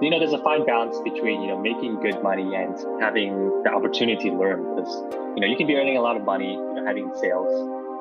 you 0.00 0.10
know, 0.10 0.18
there's 0.18 0.32
a 0.32 0.42
fine 0.42 0.64
balance 0.64 0.98
between, 1.04 1.42
you 1.42 1.48
know, 1.48 1.58
making 1.58 2.00
good 2.00 2.22
money 2.22 2.54
and 2.54 2.74
having 3.00 3.62
the 3.64 3.70
opportunity 3.70 4.30
to 4.30 4.36
learn 4.36 4.74
because, 4.74 4.90
you 5.36 5.40
know, 5.40 5.46
you 5.46 5.56
can 5.56 5.66
be 5.66 5.76
earning 5.76 5.96
a 5.96 6.00
lot 6.00 6.16
of 6.16 6.24
money, 6.24 6.52
you 6.54 6.74
know, 6.74 6.84
having 6.86 7.12
sales 7.20 7.52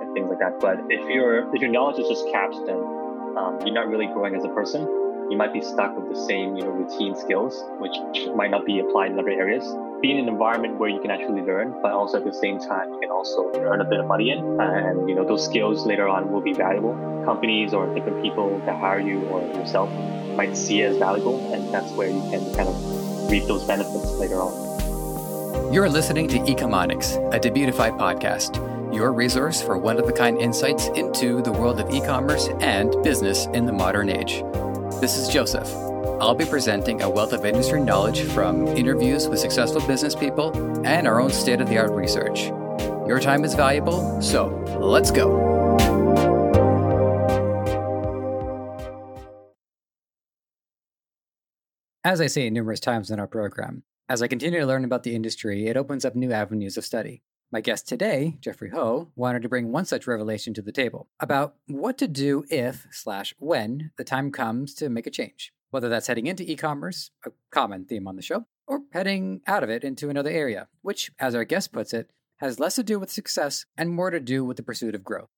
and 0.01 0.13
things 0.13 0.29
like 0.29 0.39
that. 0.39 0.59
But 0.59 0.79
if 0.89 1.01
your 1.09 1.53
if 1.53 1.61
your 1.61 1.69
knowledge 1.69 1.99
is 1.99 2.07
just 2.07 2.25
capped, 2.31 2.55
then 2.65 2.77
um, 3.35 3.59
you're 3.65 3.75
not 3.75 3.89
really 3.89 4.07
growing 4.07 4.35
as 4.35 4.43
a 4.45 4.49
person. 4.49 4.81
You 5.29 5.37
might 5.37 5.53
be 5.53 5.61
stuck 5.61 5.95
with 5.97 6.09
the 6.09 6.19
same, 6.25 6.55
you 6.55 6.63
know, 6.63 6.71
routine 6.71 7.15
skills, 7.15 7.63
which 7.79 7.93
might 8.33 8.49
not 8.49 8.65
be 8.65 8.79
applied 8.79 9.11
in 9.11 9.19
other 9.19 9.29
areas. 9.29 9.63
Being 10.01 10.17
in 10.17 10.29
an 10.29 10.29
environment 10.29 10.79
where 10.79 10.87
you 10.87 11.01
can 11.01 11.11
actually 11.11 11.41
learn, 11.41 11.75
but 11.81 11.91
also 11.91 12.19
at 12.19 12.23
the 12.23 12.33
same 12.33 12.57
time, 12.57 12.93
you 12.93 12.99
can 13.01 13.11
also 13.11 13.51
earn 13.55 13.81
a 13.81 13.83
bit 13.83 13.99
of 13.99 14.07
money 14.07 14.31
in, 14.31 14.39
and 14.61 15.09
you 15.09 15.15
know, 15.15 15.25
those 15.25 15.43
skills 15.43 15.85
later 15.85 16.07
on 16.07 16.31
will 16.31 16.39
be 16.39 16.53
valuable. 16.53 16.93
Companies 17.25 17.73
or 17.73 17.93
different 17.93 18.23
people 18.23 18.59
that 18.59 18.79
hire 18.79 19.01
you 19.01 19.25
or 19.25 19.41
yourself 19.41 19.89
might 20.37 20.55
see 20.55 20.83
as 20.83 20.95
valuable, 20.95 21.53
and 21.53 21.73
that's 21.73 21.91
where 21.91 22.07
you 22.07 22.21
can 22.31 22.39
kind 22.55 22.69
of 22.69 23.29
reap 23.29 23.43
those 23.47 23.65
benefits 23.65 24.13
later 24.13 24.35
on. 24.35 25.73
You're 25.73 25.89
listening 25.89 26.29
to 26.29 26.39
Ecomonics, 26.39 27.17
a 27.35 27.39
Debutify 27.39 27.99
podcast, 27.99 28.55
your 28.95 29.11
resource 29.11 29.61
for 29.61 29.77
one 29.77 29.99
of 29.99 30.07
a 30.07 30.13
kind 30.13 30.37
insights 30.37 30.87
into 30.95 31.41
the 31.41 31.51
world 31.51 31.81
of 31.81 31.93
e 31.93 31.99
commerce 31.99 32.47
and 32.61 32.95
business 33.03 33.47
in 33.47 33.65
the 33.65 33.73
modern 33.73 34.09
age. 34.09 34.43
This 35.01 35.17
is 35.17 35.27
Joseph. 35.27 35.88
I'll 36.21 36.35
be 36.35 36.45
presenting 36.45 37.01
a 37.01 37.09
wealth 37.09 37.31
of 37.31 37.45
industry 37.45 37.81
knowledge 37.81 38.23
from 38.23 38.67
interviews 38.67 39.29
with 39.29 39.39
successful 39.39 39.79
business 39.87 40.15
people 40.15 40.51
and 40.85 41.07
our 41.07 41.21
own 41.21 41.31
state 41.31 41.61
of 41.61 41.69
the 41.69 41.77
art 41.77 41.91
research. 41.91 42.47
Your 43.07 43.21
time 43.21 43.45
is 43.45 43.55
valuable, 43.55 44.21
so 44.21 44.47
let's 44.81 45.11
go. 45.11 45.47
As 52.03 52.19
I 52.19 52.27
say 52.27 52.49
numerous 52.49 52.81
times 52.81 53.11
in 53.11 53.19
our 53.19 53.27
program, 53.27 53.83
as 54.09 54.21
I 54.21 54.27
continue 54.27 54.59
to 54.59 54.65
learn 54.65 54.83
about 54.83 55.03
the 55.03 55.15
industry, 55.15 55.67
it 55.67 55.77
opens 55.77 56.03
up 56.03 56.15
new 56.15 56.33
avenues 56.33 56.75
of 56.75 56.83
study. 56.83 57.21
My 57.51 57.61
guest 57.61 57.87
today, 57.87 58.37
Jeffrey 58.41 58.71
Ho, 58.71 59.09
wanted 59.15 59.41
to 59.43 59.49
bring 59.49 59.71
one 59.71 59.85
such 59.85 60.05
revelation 60.05 60.53
to 60.55 60.61
the 60.61 60.71
table 60.71 61.07
about 61.19 61.55
what 61.67 61.97
to 61.99 62.07
do 62.07 62.43
if 62.49 62.87
slash 62.91 63.33
when 63.39 63.91
the 63.97 64.03
time 64.03 64.31
comes 64.31 64.73
to 64.75 64.89
make 64.89 65.07
a 65.07 65.11
change. 65.11 65.53
Whether 65.71 65.89
that's 65.89 66.07
heading 66.07 66.25
into 66.25 66.49
e-commerce, 66.49 67.11
a 67.25 67.29
common 67.51 67.85
theme 67.85 68.07
on 68.07 68.15
the 68.15 68.23
show, 68.23 68.45
or 68.65 68.81
heading 68.91 69.41
out 69.45 69.63
of 69.63 69.69
it 69.69 69.83
into 69.83 70.09
another 70.09 70.31
area, 70.31 70.67
which, 70.81 71.11
as 71.19 71.35
our 71.35 71.45
guest 71.45 71.71
puts 71.71 71.93
it, 71.93 72.09
has 72.37 72.59
less 72.59 72.75
to 72.75 72.83
do 72.83 72.97
with 72.99 73.11
success 73.11 73.65
and 73.77 73.91
more 73.91 74.09
to 74.09 74.19
do 74.19 74.43
with 74.43 74.57
the 74.57 74.63
pursuit 74.63 74.95
of 74.95 75.03
growth. 75.03 75.29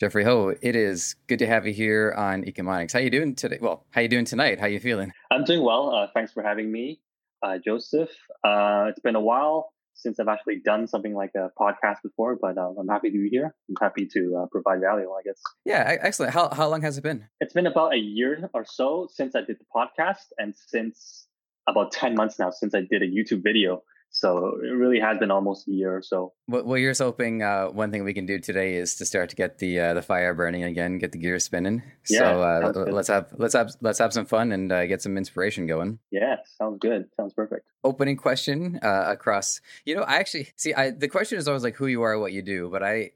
Jeffrey 0.00 0.24
Ho, 0.24 0.54
it 0.62 0.74
is 0.74 1.16
good 1.26 1.38
to 1.40 1.46
have 1.46 1.66
you 1.66 1.72
here 1.72 2.14
on 2.16 2.44
Ecomonics. 2.44 2.92
How 2.92 2.98
are 2.98 3.02
you 3.02 3.10
doing 3.10 3.34
today? 3.34 3.58
Well, 3.60 3.84
how 3.90 4.00
are 4.00 4.02
you 4.02 4.08
doing 4.08 4.24
tonight? 4.24 4.58
How 4.58 4.66
are 4.66 4.70
you 4.70 4.80
feeling? 4.80 5.12
I'm 5.30 5.44
doing 5.44 5.62
well. 5.62 5.94
Uh, 5.94 6.06
thanks 6.14 6.32
for 6.32 6.42
having 6.42 6.72
me, 6.72 6.98
uh, 7.42 7.58
Joseph. 7.58 8.10
Uh, 8.42 8.86
it's 8.88 9.00
been 9.00 9.16
a 9.16 9.20
while 9.20 9.72
since 10.02 10.18
I've 10.18 10.28
actually 10.28 10.60
done 10.64 10.86
something 10.86 11.14
like 11.14 11.30
a 11.36 11.50
podcast 11.58 11.96
before, 12.02 12.36
but 12.40 12.58
uh, 12.58 12.72
I'm 12.78 12.88
happy 12.88 13.10
to 13.10 13.18
be 13.18 13.28
here. 13.28 13.54
I'm 13.68 13.76
happy 13.80 14.06
to 14.12 14.42
uh, 14.42 14.46
provide 14.50 14.80
value, 14.80 15.10
I 15.10 15.22
guess. 15.24 15.40
Yeah, 15.64 15.96
excellent. 16.00 16.34
How, 16.34 16.50
how 16.52 16.68
long 16.68 16.82
has 16.82 16.98
it 16.98 17.02
been? 17.02 17.26
It's 17.40 17.54
been 17.54 17.66
about 17.66 17.94
a 17.94 17.98
year 17.98 18.50
or 18.52 18.64
so 18.64 19.08
since 19.10 19.34
I 19.34 19.40
did 19.40 19.58
the 19.58 19.66
podcast, 19.74 20.26
and 20.38 20.54
since 20.54 21.26
about 21.68 21.92
10 21.92 22.14
months 22.14 22.38
now 22.38 22.50
since 22.50 22.74
I 22.74 22.80
did 22.80 23.02
a 23.02 23.06
YouTube 23.06 23.42
video. 23.42 23.82
So 24.12 24.58
it 24.62 24.68
really 24.68 25.00
has 25.00 25.18
been 25.18 25.30
almost 25.30 25.66
a 25.66 25.70
year 25.70 25.96
or 25.96 26.02
so. 26.02 26.34
Well, 26.46 26.74
here's 26.74 26.98
hoping 26.98 27.42
uh, 27.42 27.68
one 27.68 27.90
thing 27.90 28.04
we 28.04 28.12
can 28.12 28.26
do 28.26 28.38
today 28.38 28.74
is 28.74 28.94
to 28.96 29.06
start 29.06 29.30
to 29.30 29.36
get 29.36 29.58
the 29.58 29.80
uh, 29.80 29.94
the 29.94 30.02
fire 30.02 30.34
burning 30.34 30.64
again, 30.64 30.98
get 30.98 31.12
the 31.12 31.18
gears 31.18 31.44
spinning. 31.44 31.82
Yeah, 32.10 32.18
so 32.18 32.42
uh, 32.42 32.72
let's 32.92 33.08
have 33.08 33.28
let's 33.38 33.54
have 33.54 33.74
let's 33.80 33.98
have 33.98 34.12
some 34.12 34.26
fun 34.26 34.52
and 34.52 34.70
uh, 34.70 34.86
get 34.86 35.00
some 35.00 35.16
inspiration 35.16 35.66
going. 35.66 35.98
Yeah, 36.10 36.36
sounds 36.58 36.78
good. 36.78 37.08
Sounds 37.16 37.32
perfect. 37.32 37.66
Opening 37.84 38.18
question 38.18 38.78
uh, 38.82 39.04
across. 39.06 39.62
You 39.86 39.96
know, 39.96 40.02
I 40.02 40.16
actually 40.16 40.48
see. 40.56 40.74
I 40.74 40.90
the 40.90 41.08
question 41.08 41.38
is 41.38 41.48
always 41.48 41.64
like 41.64 41.76
who 41.76 41.86
you 41.86 42.02
are, 42.02 42.18
what 42.18 42.32
you 42.32 42.42
do, 42.42 42.68
but 42.70 42.82
I. 42.82 43.12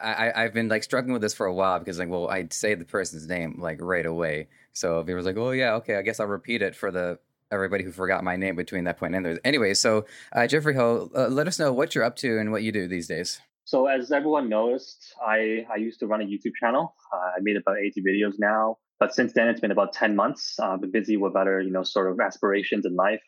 I, 0.00 0.30
I've 0.36 0.54
been 0.54 0.68
like 0.68 0.84
struggling 0.84 1.12
with 1.12 1.22
this 1.22 1.34
for 1.34 1.44
a 1.44 1.52
while 1.52 1.80
because 1.80 1.98
like 1.98 2.08
well 2.08 2.28
I'd 2.28 2.52
say 2.52 2.76
the 2.76 2.84
person's 2.84 3.26
name 3.26 3.58
like 3.60 3.78
right 3.80 4.06
away 4.06 4.46
so 4.72 5.00
if 5.00 5.08
he 5.08 5.14
was 5.14 5.26
like 5.26 5.36
oh 5.36 5.50
yeah 5.50 5.74
okay 5.78 5.96
I 5.96 6.02
guess 6.02 6.20
I'll 6.20 6.28
repeat 6.28 6.62
it 6.62 6.76
for 6.76 6.92
the 6.92 7.18
everybody 7.52 7.84
who 7.84 7.92
forgot 7.92 8.24
my 8.24 8.36
name 8.36 8.56
between 8.56 8.84
that 8.84 8.98
point 8.98 9.14
and 9.14 9.24
there. 9.24 9.38
Anyway, 9.44 9.74
so 9.74 10.06
uh, 10.32 10.46
Jeffrey 10.46 10.74
Ho, 10.74 11.10
uh, 11.14 11.28
let 11.28 11.46
us 11.46 11.58
know 11.58 11.72
what 11.72 11.94
you're 11.94 12.04
up 12.04 12.16
to 12.16 12.38
and 12.38 12.50
what 12.50 12.62
you 12.62 12.72
do 12.72 12.88
these 12.88 13.06
days. 13.06 13.40
So 13.64 13.86
as 13.86 14.10
everyone 14.10 14.48
knows, 14.48 14.96
I, 15.24 15.66
I 15.72 15.76
used 15.76 16.00
to 16.00 16.06
run 16.06 16.20
a 16.20 16.24
YouTube 16.24 16.54
channel. 16.58 16.94
Uh, 17.12 17.16
I 17.36 17.40
made 17.40 17.56
about 17.56 17.76
80 17.78 18.02
videos 18.02 18.34
now, 18.38 18.78
but 18.98 19.14
since 19.14 19.32
then 19.34 19.48
it's 19.48 19.60
been 19.60 19.70
about 19.70 19.92
10 19.92 20.16
months. 20.16 20.58
I've 20.58 20.80
been 20.80 20.90
busy 20.90 21.16
with 21.16 21.36
other, 21.36 21.60
you 21.60 21.70
know, 21.70 21.84
sort 21.84 22.10
of 22.10 22.18
aspirations 22.18 22.86
in 22.86 22.96
life. 22.96 23.22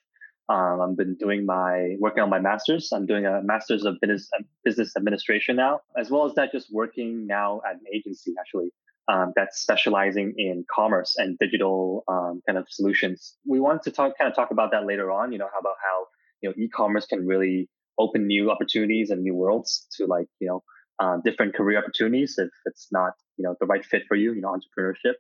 Um, 0.48 0.80
I've 0.82 0.96
been 0.96 1.14
doing 1.14 1.46
my 1.46 1.96
working 1.98 2.22
on 2.22 2.28
my 2.28 2.40
master's. 2.40 2.92
I'm 2.92 3.06
doing 3.06 3.24
a 3.24 3.40
master's 3.42 3.86
of 3.86 3.94
business 4.02 4.28
business 4.62 4.94
administration 4.94 5.56
now, 5.56 5.80
as 5.96 6.10
well 6.10 6.26
as 6.26 6.34
that, 6.34 6.52
just 6.52 6.70
working 6.70 7.26
now 7.26 7.62
at 7.66 7.76
an 7.76 7.80
agency 7.94 8.34
actually 8.38 8.68
um, 9.08 9.32
that's 9.36 9.60
specializing 9.60 10.34
in 10.38 10.64
commerce 10.74 11.14
and 11.18 11.38
digital 11.38 12.04
um, 12.08 12.40
kind 12.46 12.58
of 12.58 12.66
solutions. 12.70 13.36
We 13.46 13.60
want 13.60 13.82
to 13.82 13.90
talk 13.90 14.16
kind 14.18 14.30
of 14.30 14.34
talk 14.36 14.50
about 14.50 14.70
that 14.72 14.86
later 14.86 15.10
on. 15.10 15.32
You 15.32 15.38
know, 15.38 15.48
how 15.52 15.58
about 15.58 15.76
how 15.82 16.06
you 16.40 16.48
know 16.48 16.54
e-commerce 16.58 17.06
can 17.06 17.26
really 17.26 17.68
open 17.98 18.26
new 18.26 18.50
opportunities 18.50 19.10
and 19.10 19.22
new 19.22 19.34
worlds 19.34 19.86
to 19.96 20.06
like 20.06 20.26
you 20.40 20.48
know 20.48 20.62
uh, 21.00 21.18
different 21.24 21.54
career 21.54 21.78
opportunities 21.78 22.34
if 22.38 22.48
it's 22.66 22.88
not 22.92 23.12
you 23.36 23.44
know 23.44 23.54
the 23.60 23.66
right 23.66 23.84
fit 23.84 24.02
for 24.08 24.16
you. 24.16 24.32
You 24.32 24.40
know, 24.40 24.56
entrepreneurship. 24.56 25.14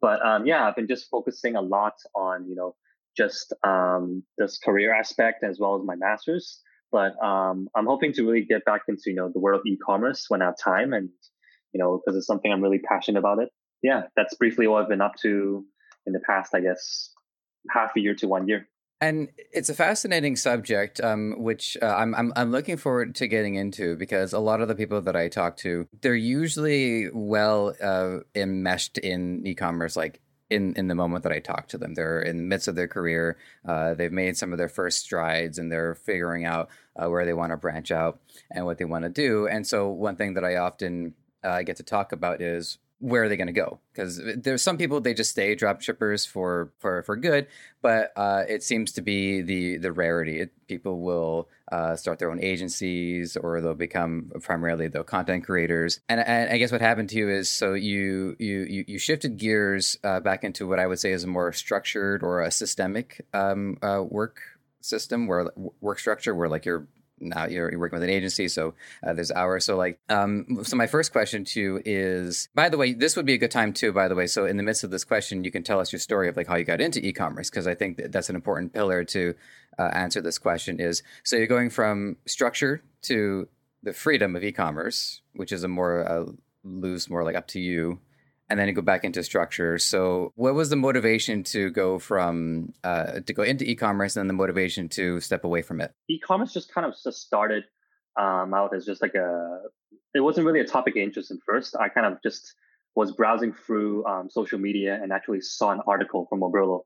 But 0.00 0.24
um, 0.24 0.46
yeah, 0.46 0.66
I've 0.66 0.76
been 0.76 0.88
just 0.88 1.08
focusing 1.10 1.56
a 1.56 1.62
lot 1.62 1.94
on 2.14 2.48
you 2.48 2.54
know 2.54 2.76
just 3.16 3.52
um, 3.66 4.22
this 4.38 4.58
career 4.58 4.94
aspect 4.94 5.42
as 5.42 5.58
well 5.58 5.76
as 5.76 5.84
my 5.84 5.96
masters. 5.96 6.60
But 6.92 7.20
um, 7.22 7.68
I'm 7.74 7.86
hoping 7.86 8.12
to 8.12 8.24
really 8.24 8.44
get 8.44 8.64
back 8.64 8.82
into 8.86 9.02
you 9.06 9.14
know 9.14 9.30
the 9.32 9.40
world 9.40 9.60
of 9.60 9.66
e-commerce 9.66 10.26
when 10.28 10.42
I 10.42 10.46
have 10.46 10.58
time 10.62 10.92
and 10.92 11.08
you 11.72 11.78
know, 11.78 12.00
because 12.04 12.16
it's 12.16 12.26
something 12.26 12.52
I'm 12.52 12.62
really 12.62 12.78
passionate 12.78 13.18
about 13.18 13.38
it. 13.38 13.50
Yeah, 13.82 14.04
that's 14.16 14.34
briefly 14.34 14.66
what 14.66 14.82
I've 14.82 14.88
been 14.88 15.00
up 15.00 15.16
to 15.22 15.64
in 16.06 16.12
the 16.12 16.20
past, 16.20 16.54
I 16.54 16.60
guess, 16.60 17.10
half 17.70 17.96
a 17.96 18.00
year 18.00 18.14
to 18.16 18.28
one 18.28 18.48
year. 18.48 18.68
And 19.00 19.28
it's 19.52 19.68
a 19.68 19.74
fascinating 19.74 20.36
subject, 20.36 21.02
um, 21.02 21.34
which 21.36 21.76
uh, 21.82 21.86
I'm, 21.86 22.14
I'm 22.14 22.32
I'm 22.34 22.50
looking 22.50 22.78
forward 22.78 23.14
to 23.16 23.28
getting 23.28 23.54
into 23.54 23.94
because 23.94 24.32
a 24.32 24.38
lot 24.38 24.62
of 24.62 24.68
the 24.68 24.74
people 24.74 25.02
that 25.02 25.14
I 25.14 25.28
talk 25.28 25.58
to, 25.58 25.86
they're 26.00 26.14
usually 26.14 27.10
well 27.12 27.74
uh, 27.82 28.20
enmeshed 28.34 28.96
in 28.96 29.46
e-commerce, 29.46 29.96
like 29.96 30.22
in 30.48 30.72
in 30.76 30.88
the 30.88 30.94
moment 30.94 31.24
that 31.24 31.32
I 31.32 31.40
talk 31.40 31.68
to 31.68 31.78
them. 31.78 31.92
They're 31.92 32.22
in 32.22 32.38
the 32.38 32.42
midst 32.42 32.68
of 32.68 32.74
their 32.74 32.88
career. 32.88 33.36
Uh, 33.68 33.92
they've 33.92 34.12
made 34.12 34.38
some 34.38 34.52
of 34.52 34.58
their 34.58 34.68
first 34.68 35.00
strides, 35.00 35.58
and 35.58 35.70
they're 35.70 35.94
figuring 35.94 36.46
out 36.46 36.70
uh, 36.96 37.08
where 37.10 37.26
they 37.26 37.34
want 37.34 37.52
to 37.52 37.58
branch 37.58 37.90
out 37.90 38.20
and 38.50 38.64
what 38.64 38.78
they 38.78 38.86
want 38.86 39.04
to 39.04 39.10
do. 39.10 39.46
And 39.46 39.66
so, 39.66 39.88
one 39.88 40.16
thing 40.16 40.34
that 40.34 40.44
I 40.44 40.56
often 40.56 41.12
uh, 41.46 41.62
get 41.62 41.76
to 41.76 41.82
talk 41.82 42.12
about 42.12 42.42
is 42.42 42.78
where 42.98 43.24
are 43.24 43.28
they 43.28 43.36
going 43.36 43.46
to 43.46 43.52
go? 43.52 43.78
Because 43.92 44.20
there's 44.36 44.62
some 44.62 44.78
people 44.78 45.00
they 45.00 45.12
just 45.12 45.30
stay 45.30 45.54
drop 45.54 45.82
shippers 45.82 46.24
for 46.24 46.72
for 46.78 47.02
for 47.02 47.16
good, 47.16 47.46
but 47.82 48.12
uh, 48.16 48.44
it 48.48 48.62
seems 48.62 48.92
to 48.92 49.02
be 49.02 49.42
the 49.42 49.76
the 49.76 49.92
rarity. 49.92 50.40
It, 50.40 50.52
people 50.66 51.00
will 51.00 51.48
uh, 51.70 51.96
start 51.96 52.18
their 52.18 52.30
own 52.30 52.42
agencies, 52.42 53.36
or 53.36 53.60
they'll 53.60 53.74
become 53.74 54.32
primarily 54.40 54.88
the 54.88 55.04
content 55.04 55.44
creators. 55.44 56.00
And, 56.08 56.20
and, 56.20 56.50
I 56.50 56.58
guess 56.58 56.72
what 56.72 56.80
happened 56.80 57.10
to 57.10 57.16
you 57.16 57.28
is 57.28 57.50
so 57.50 57.74
you 57.74 58.34
you 58.38 58.84
you, 58.86 58.98
shifted 58.98 59.36
gears 59.36 59.98
uh, 60.02 60.20
back 60.20 60.42
into 60.42 60.66
what 60.66 60.78
I 60.78 60.86
would 60.86 60.98
say 60.98 61.12
is 61.12 61.24
a 61.24 61.26
more 61.26 61.52
structured 61.52 62.22
or 62.22 62.40
a 62.42 62.50
systemic 62.50 63.26
um, 63.34 63.76
uh, 63.82 64.02
work 64.02 64.40
system, 64.80 65.26
where 65.26 65.50
work 65.80 65.98
structure, 65.98 66.34
where 66.34 66.48
like 66.48 66.64
you're 66.64 66.86
now 67.18 67.46
you're, 67.46 67.70
you're, 67.70 67.80
working 67.80 67.98
with 67.98 68.08
an 68.08 68.14
agency, 68.14 68.48
so 68.48 68.74
uh, 69.02 69.12
there's 69.12 69.30
hours. 69.30 69.64
So 69.64 69.76
like, 69.76 69.98
um, 70.08 70.60
so 70.62 70.76
my 70.76 70.86
first 70.86 71.12
question 71.12 71.44
to 71.44 71.60
you 71.60 71.82
is, 71.84 72.48
by 72.54 72.68
the 72.68 72.76
way, 72.76 72.92
this 72.92 73.16
would 73.16 73.26
be 73.26 73.34
a 73.34 73.38
good 73.38 73.50
time 73.50 73.72
too. 73.72 73.92
By 73.92 74.08
the 74.08 74.14
way, 74.14 74.26
so 74.26 74.44
in 74.44 74.56
the 74.56 74.62
midst 74.62 74.84
of 74.84 74.90
this 74.90 75.04
question, 75.04 75.44
you 75.44 75.50
can 75.50 75.62
tell 75.62 75.80
us 75.80 75.92
your 75.92 76.00
story 76.00 76.28
of 76.28 76.36
like 76.36 76.46
how 76.46 76.56
you 76.56 76.64
got 76.64 76.80
into 76.80 77.04
e-commerce 77.04 77.50
because 77.50 77.66
I 77.66 77.74
think 77.74 77.96
that 77.96 78.12
that's 78.12 78.28
an 78.28 78.36
important 78.36 78.72
pillar 78.72 79.04
to 79.04 79.34
uh, 79.78 79.90
answer 79.92 80.20
this 80.20 80.38
question. 80.38 80.80
Is 80.80 81.02
so 81.22 81.36
you're 81.36 81.46
going 81.46 81.70
from 81.70 82.16
structure 82.26 82.82
to 83.02 83.48
the 83.82 83.92
freedom 83.92 84.36
of 84.36 84.44
e-commerce, 84.44 85.22
which 85.34 85.52
is 85.52 85.64
a 85.64 85.68
more 85.68 86.06
uh, 86.06 86.26
loose, 86.64 87.08
more 87.08 87.24
like 87.24 87.36
up 87.36 87.48
to 87.48 87.60
you 87.60 88.00
and 88.48 88.58
then 88.58 88.72
go 88.74 88.82
back 88.82 89.04
into 89.04 89.22
structure. 89.22 89.78
So, 89.78 90.32
what 90.36 90.54
was 90.54 90.70
the 90.70 90.76
motivation 90.76 91.42
to 91.44 91.70
go 91.70 91.98
from 91.98 92.72
uh, 92.84 93.20
to 93.20 93.32
go 93.32 93.42
into 93.42 93.68
e-commerce, 93.68 94.16
and 94.16 94.22
then 94.22 94.28
the 94.28 94.34
motivation 94.34 94.88
to 94.90 95.20
step 95.20 95.44
away 95.44 95.62
from 95.62 95.80
it? 95.80 95.92
E-commerce 96.08 96.52
just 96.52 96.72
kind 96.72 96.86
of 96.86 96.94
just 97.02 97.22
started 97.22 97.64
um, 98.18 98.54
out 98.54 98.74
as 98.74 98.84
just 98.84 99.02
like 99.02 99.14
a. 99.14 99.60
It 100.14 100.20
wasn't 100.20 100.46
really 100.46 100.60
a 100.60 100.66
topic 100.66 100.96
of 100.96 101.02
interest 101.02 101.30
at 101.30 101.38
first. 101.44 101.76
I 101.76 101.88
kind 101.88 102.06
of 102.06 102.22
just 102.22 102.54
was 102.94 103.12
browsing 103.12 103.52
through 103.52 104.06
um, 104.06 104.30
social 104.30 104.58
media 104.58 104.98
and 105.00 105.12
actually 105.12 105.42
saw 105.42 105.70
an 105.70 105.80
article 105.86 106.26
from 106.30 106.40
Oberlo. 106.40 106.80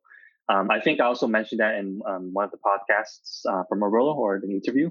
Um, 0.48 0.68
I 0.68 0.80
think 0.80 1.00
I 1.00 1.04
also 1.04 1.28
mentioned 1.28 1.60
that 1.60 1.76
in 1.76 2.00
um, 2.08 2.30
one 2.32 2.44
of 2.44 2.50
the 2.50 2.58
podcasts 2.58 3.42
uh, 3.48 3.62
from 3.68 3.80
Oberlo 3.80 4.16
or 4.16 4.34
an 4.34 4.50
interview. 4.50 4.90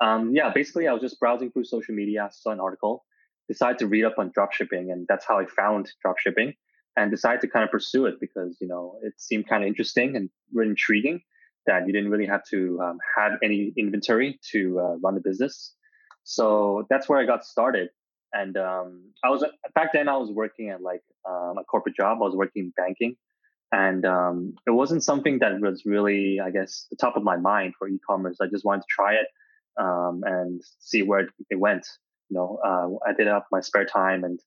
Um, 0.00 0.32
yeah, 0.34 0.50
basically, 0.52 0.86
I 0.86 0.92
was 0.92 1.00
just 1.00 1.18
browsing 1.18 1.50
through 1.50 1.64
social 1.64 1.94
media, 1.94 2.28
saw 2.30 2.50
an 2.50 2.60
article, 2.60 3.04
decided 3.48 3.78
to 3.78 3.86
read 3.86 4.04
up 4.04 4.16
on 4.18 4.30
dropshipping, 4.30 4.92
and 4.92 5.06
that's 5.08 5.26
how 5.26 5.38
I 5.38 5.46
found 5.46 5.90
dropshipping. 6.04 6.54
and 6.96 7.10
decided 7.10 7.40
to 7.40 7.48
kind 7.48 7.64
of 7.64 7.70
pursue 7.70 8.06
it 8.06 8.16
because 8.20 8.56
you 8.60 8.68
know 8.68 8.98
it 9.02 9.14
seemed 9.16 9.48
kind 9.48 9.62
of 9.62 9.68
interesting 9.68 10.16
and 10.16 10.28
really 10.52 10.70
intriguing 10.70 11.20
that 11.66 11.86
you 11.86 11.92
didn't 11.92 12.10
really 12.10 12.26
have 12.26 12.42
to 12.50 12.80
um, 12.82 12.98
have 13.16 13.32
any 13.42 13.72
inventory 13.76 14.40
to 14.52 14.80
uh, 14.80 14.94
run 15.04 15.14
the 15.14 15.20
business. 15.20 15.74
So 16.24 16.86
that's 16.90 17.08
where 17.08 17.20
I 17.20 17.26
got 17.26 17.44
started. 17.44 17.88
And 18.32 18.56
um, 18.56 19.12
I 19.24 19.28
was 19.30 19.44
back 19.74 19.92
then 19.92 20.08
I 20.08 20.16
was 20.16 20.30
working 20.30 20.68
at 20.70 20.82
like 20.82 21.02
um, 21.28 21.54
a 21.58 21.64
corporate 21.64 21.96
job. 21.96 22.18
I 22.20 22.24
was 22.24 22.34
working 22.34 22.64
in 22.64 22.72
banking, 22.76 23.16
and 23.72 24.04
um, 24.04 24.54
it 24.66 24.72
wasn't 24.72 25.02
something 25.02 25.38
that 25.38 25.60
was 25.60 25.82
really, 25.86 26.40
I 26.40 26.50
guess, 26.50 26.86
the 26.90 26.96
top 26.96 27.16
of 27.16 27.22
my 27.22 27.36
mind 27.36 27.74
for 27.78 27.88
e-commerce. 27.88 28.38
I 28.42 28.46
just 28.46 28.64
wanted 28.64 28.82
to 28.82 28.86
try 28.90 29.14
it 29.14 29.28
um, 29.80 30.22
and 30.26 30.60
see 30.80 31.02
where 31.02 31.28
it 31.48 31.58
went. 31.58 31.86
You 32.30 32.36
know, 32.36 32.58
uh, 32.64 33.08
I 33.08 33.12
did 33.12 33.26
it 33.26 33.32
up 33.32 33.46
my 33.50 33.60
spare 33.60 33.84
time, 33.84 34.24
and 34.24 34.40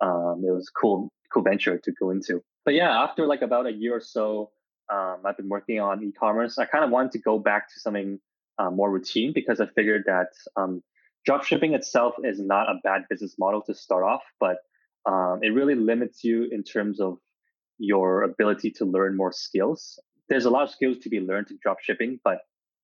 um, 0.00 0.42
it 0.46 0.52
was 0.52 0.70
cool, 0.70 1.10
cool 1.32 1.42
venture 1.42 1.78
to 1.78 1.92
go 1.92 2.10
into. 2.10 2.42
But 2.64 2.74
yeah, 2.74 3.02
after 3.02 3.26
like 3.26 3.42
about 3.42 3.66
a 3.66 3.72
year 3.72 3.96
or 3.96 4.00
so, 4.00 4.50
um, 4.92 5.18
I've 5.24 5.36
been 5.36 5.48
working 5.48 5.80
on 5.80 6.02
e-commerce. 6.02 6.58
I 6.58 6.64
kind 6.64 6.84
of 6.84 6.90
wanted 6.90 7.12
to 7.12 7.18
go 7.18 7.38
back 7.38 7.68
to 7.68 7.80
something 7.80 8.18
uh, 8.58 8.70
more 8.70 8.90
routine 8.90 9.32
because 9.34 9.60
I 9.60 9.66
figured 9.66 10.04
that 10.06 10.28
um, 10.56 10.82
drop 11.24 11.44
shipping 11.44 11.74
itself 11.74 12.14
is 12.24 12.40
not 12.40 12.68
a 12.68 12.74
bad 12.82 13.02
business 13.08 13.36
model 13.38 13.62
to 13.62 13.74
start 13.74 14.04
off, 14.04 14.22
but 14.38 14.58
um, 15.06 15.40
it 15.42 15.50
really 15.50 15.74
limits 15.74 16.24
you 16.24 16.48
in 16.50 16.62
terms 16.62 17.00
of 17.00 17.18
your 17.78 18.22
ability 18.22 18.70
to 18.70 18.84
learn 18.84 19.16
more 19.16 19.32
skills. 19.32 19.98
There's 20.28 20.44
a 20.44 20.50
lot 20.50 20.64
of 20.64 20.70
skills 20.70 20.98
to 20.98 21.08
be 21.08 21.20
learned 21.20 21.50
in 21.50 21.58
drop 21.62 21.80
shipping, 21.80 22.20
but 22.24 22.38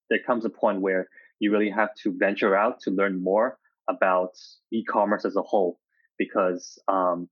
there 0.08 0.18
comes 0.18 0.44
a 0.44 0.50
point 0.50 0.80
where 0.80 1.08
you 1.38 1.52
really 1.52 1.70
have 1.70 1.90
to 2.02 2.14
venture 2.16 2.56
out 2.56 2.80
to 2.80 2.90
learn 2.90 3.22
more 3.22 3.58
about 3.88 4.32
e-commerce 4.72 5.24
as 5.24 5.36
a 5.36 5.42
whole. 5.42 5.78
Because 6.18 6.78
um, 6.88 7.28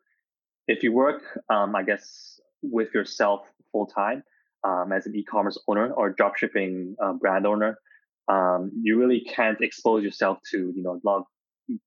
if 0.69 0.83
you 0.83 0.93
work, 0.93 1.23
um, 1.49 1.75
I 1.75 1.83
guess, 1.83 2.41
with 2.63 2.95
yourself 2.95 3.41
full 3.73 3.87
time 3.87 4.23
um, 4.63 4.93
as 4.93 5.07
an 5.07 5.15
e-commerce 5.15 5.59
owner 5.69 5.93
or 5.93 6.15
dropshipping 6.15 6.95
uh, 7.03 7.13
brand 7.15 7.47
owner, 7.47 7.79
um, 8.29 8.71
you 8.83 8.99
really 8.99 9.21
can't 9.21 9.61
expose 9.61 10.03
yourself 10.03 10.39
to 10.51 10.73
you 10.75 10.83
know 10.83 11.01
a 11.03 11.07
lot 11.07 11.19
of 11.19 11.25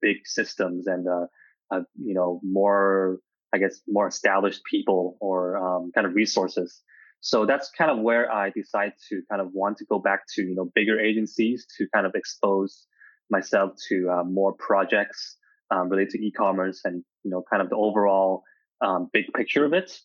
big 0.01 0.17
systems 0.25 0.87
and 0.87 1.07
uh, 1.07 1.25
uh, 1.71 1.81
you 1.99 2.13
know 2.13 2.39
more 2.43 3.19
I 3.53 3.57
guess 3.57 3.81
more 3.87 4.07
established 4.07 4.61
people 4.69 5.17
or 5.19 5.57
um, 5.57 5.91
kind 5.95 6.05
of 6.05 6.13
resources. 6.13 6.81
So 7.21 7.45
that's 7.45 7.71
kind 7.71 7.89
of 7.89 7.99
where 7.99 8.31
I 8.31 8.51
decide 8.51 8.93
to 9.09 9.21
kind 9.29 9.41
of 9.41 9.49
want 9.53 9.77
to 9.77 9.85
go 9.85 9.97
back 9.97 10.21
to 10.35 10.43
you 10.43 10.55
know 10.55 10.69
bigger 10.75 10.99
agencies 10.99 11.65
to 11.77 11.87
kind 11.93 12.05
of 12.05 12.13
expose 12.13 12.85
myself 13.29 13.71
to 13.89 14.09
uh, 14.09 14.23
more 14.23 14.53
projects 14.53 15.37
um, 15.71 15.89
related 15.89 16.11
to 16.11 16.25
e-commerce 16.25 16.81
and 16.85 17.03
you 17.23 17.31
know 17.31 17.43
kind 17.49 17.61
of 17.61 17.69
the 17.69 17.75
overall 17.75 18.43
um, 18.81 19.09
big 19.11 19.25
picture 19.33 19.65
of 19.65 19.73
it, 19.73 19.99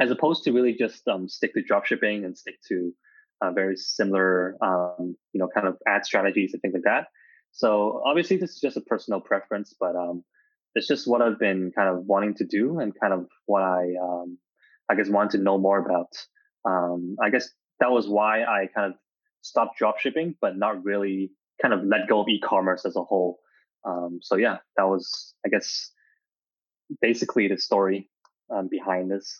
as 0.00 0.10
opposed 0.10 0.44
to 0.44 0.52
really 0.52 0.74
just 0.74 1.06
um, 1.08 1.28
stick 1.28 1.52
to 1.54 1.62
dropshipping 1.62 2.24
and 2.24 2.36
stick 2.36 2.56
to 2.68 2.92
uh, 3.40 3.52
very 3.52 3.76
similar, 3.76 4.56
um, 4.62 5.16
you 5.32 5.38
know, 5.38 5.48
kind 5.54 5.66
of 5.66 5.76
ad 5.86 6.04
strategies 6.04 6.52
and 6.52 6.62
things 6.62 6.74
like 6.74 6.84
that. 6.84 7.06
So 7.52 8.02
obviously, 8.04 8.36
this 8.36 8.50
is 8.50 8.60
just 8.60 8.76
a 8.76 8.82
personal 8.82 9.20
preference, 9.20 9.74
but 9.78 9.96
um, 9.96 10.24
it's 10.74 10.86
just 10.86 11.08
what 11.08 11.22
I've 11.22 11.38
been 11.38 11.72
kind 11.74 11.88
of 11.88 12.04
wanting 12.04 12.34
to 12.36 12.44
do 12.44 12.78
and 12.78 12.92
kind 12.98 13.12
of 13.12 13.26
what 13.46 13.62
I, 13.62 13.94
um, 14.02 14.38
I 14.88 14.94
guess, 14.94 15.08
want 15.08 15.32
to 15.32 15.38
know 15.38 15.58
more 15.58 15.78
about. 15.78 16.12
I 16.66 17.30
guess 17.30 17.48
that 17.80 17.90
was 17.90 18.06
why 18.06 18.42
I 18.42 18.68
kind 18.74 18.92
of 18.92 18.98
stopped 19.40 19.80
dropshipping, 19.80 20.36
but 20.40 20.56
not 20.56 20.84
really 20.84 21.30
kind 21.60 21.74
of 21.74 21.84
let 21.84 22.08
go 22.08 22.20
of 22.20 22.28
e-commerce 22.28 22.84
as 22.84 22.96
a 22.96 23.02
whole. 23.02 23.38
Um, 23.84 24.20
so 24.22 24.36
yeah, 24.36 24.58
that 24.76 24.84
was, 24.84 25.34
I 25.44 25.48
guess, 25.48 25.90
basically 27.00 27.48
the 27.48 27.58
story 27.58 28.10
um, 28.50 28.68
behind 28.68 29.10
this. 29.10 29.36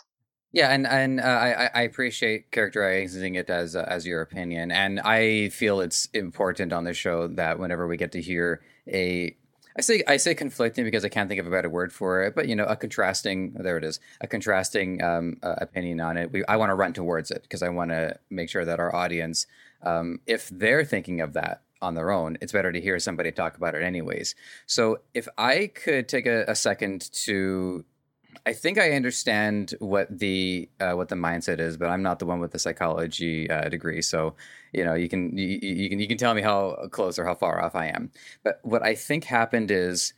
Yeah, 0.53 0.70
and 0.70 0.87
and 0.87 1.20
uh, 1.20 1.25
I 1.25 1.70
I 1.75 1.82
appreciate 1.82 2.50
characterizing 2.53 3.35
it 3.35 3.50
as 3.50 3.76
uh, 3.76 3.85
as 3.87 4.06
your 4.06 4.23
opinion, 4.23 4.70
and 4.70 4.99
I 5.00 5.50
feel 5.50 5.81
it's 5.81 6.06
important 6.15 6.73
on 6.73 6.85
the 6.85 6.94
show 6.94 7.29
that 7.29 7.59
whenever 7.59 7.87
we 7.87 7.99
get 7.99 8.12
to 8.12 8.23
hear 8.23 8.62
a 8.91 9.37
I 9.79 9.82
say 9.82 10.03
I 10.09 10.17
say 10.17 10.35
conflicting 10.35 10.85
because 10.85 11.05
I 11.05 11.09
can't 11.09 11.29
think 11.29 11.38
of 11.38 11.47
a 11.47 11.50
better 11.50 11.69
word 11.69 11.93
for 11.93 12.23
it, 12.25 12.35
but 12.35 12.49
you 12.49 12.56
know, 12.56 12.65
a 12.65 12.76
contrasting 12.76 13.53
there 13.61 13.76
it 13.76 13.85
is, 13.85 14.00
a 14.20 14.26
contrasting 14.26 15.03
um, 15.03 15.37
uh, 15.43 15.55
opinion 15.59 16.00
on 16.00 16.17
it. 16.17 16.32
We, 16.32 16.44
I 16.47 16.56
want 16.56 16.70
to 16.70 16.75
run 16.75 16.94
towards 16.94 17.31
it 17.31 17.43
because 17.43 17.62
I 17.62 17.69
want 17.69 17.91
to 17.91 18.19
make 18.29 18.50
sure 18.50 18.65
that 18.65 18.81
our 18.81 18.94
audience, 18.94 19.47
um, 19.82 20.19
if 20.26 20.49
they're 20.49 20.85
thinking 20.85 21.20
of 21.20 21.35
that 21.35 21.62
on 21.80 21.94
their 21.94 22.10
own, 22.10 22.38
it's 22.40 22.52
better 22.52 22.72
to 22.72 22.80
hear 22.80 22.98
somebody 22.98 23.32
talk 23.32 23.56
about 23.56 23.75
it 23.75 23.82
anyways. 23.82 24.34
So 24.66 25.00
if 25.14 25.28
I 25.36 25.70
could 25.75 26.08
take 26.08 26.26
a, 26.26 26.44
a 26.48 26.54
second 26.54 27.10
to 27.25 27.84
I 28.46 28.52
think 28.52 28.78
I 28.78 28.92
understand 28.92 29.75
what 29.78 30.19
the 30.19 30.69
uh, 30.80 30.92
what 30.92 31.08
the 31.08 31.16
mindset 31.16 31.60
is, 31.60 31.76
but 31.76 31.88
I'm 31.88 32.02
not 32.02 32.19
the 32.19 32.26
one 32.26 32.40
with 32.40 32.52
the 32.52 32.58
psychology 32.58 33.50
uh, 33.50 33.69
degree. 33.69 34.02
So, 34.02 34.34
you 34.72 34.84
know, 34.84 34.94
you 34.94 35.08
can 35.08 35.36
you, 35.36 35.58
you, 35.60 35.88
can 35.88 35.98
you 35.98 36.06
can 36.06 36.19
tell 36.19 36.34
me 36.34 36.42
how 36.42 36.88
close 36.90 37.19
or 37.19 37.25
how 37.25 37.34
far 37.34 37.62
off 37.62 37.75
I 37.75 37.86
am. 37.86 38.10
But 38.44 38.60
what 38.62 38.82
I 38.82 38.94
think 38.94 39.24
happened 39.24 39.70
is 39.70 40.12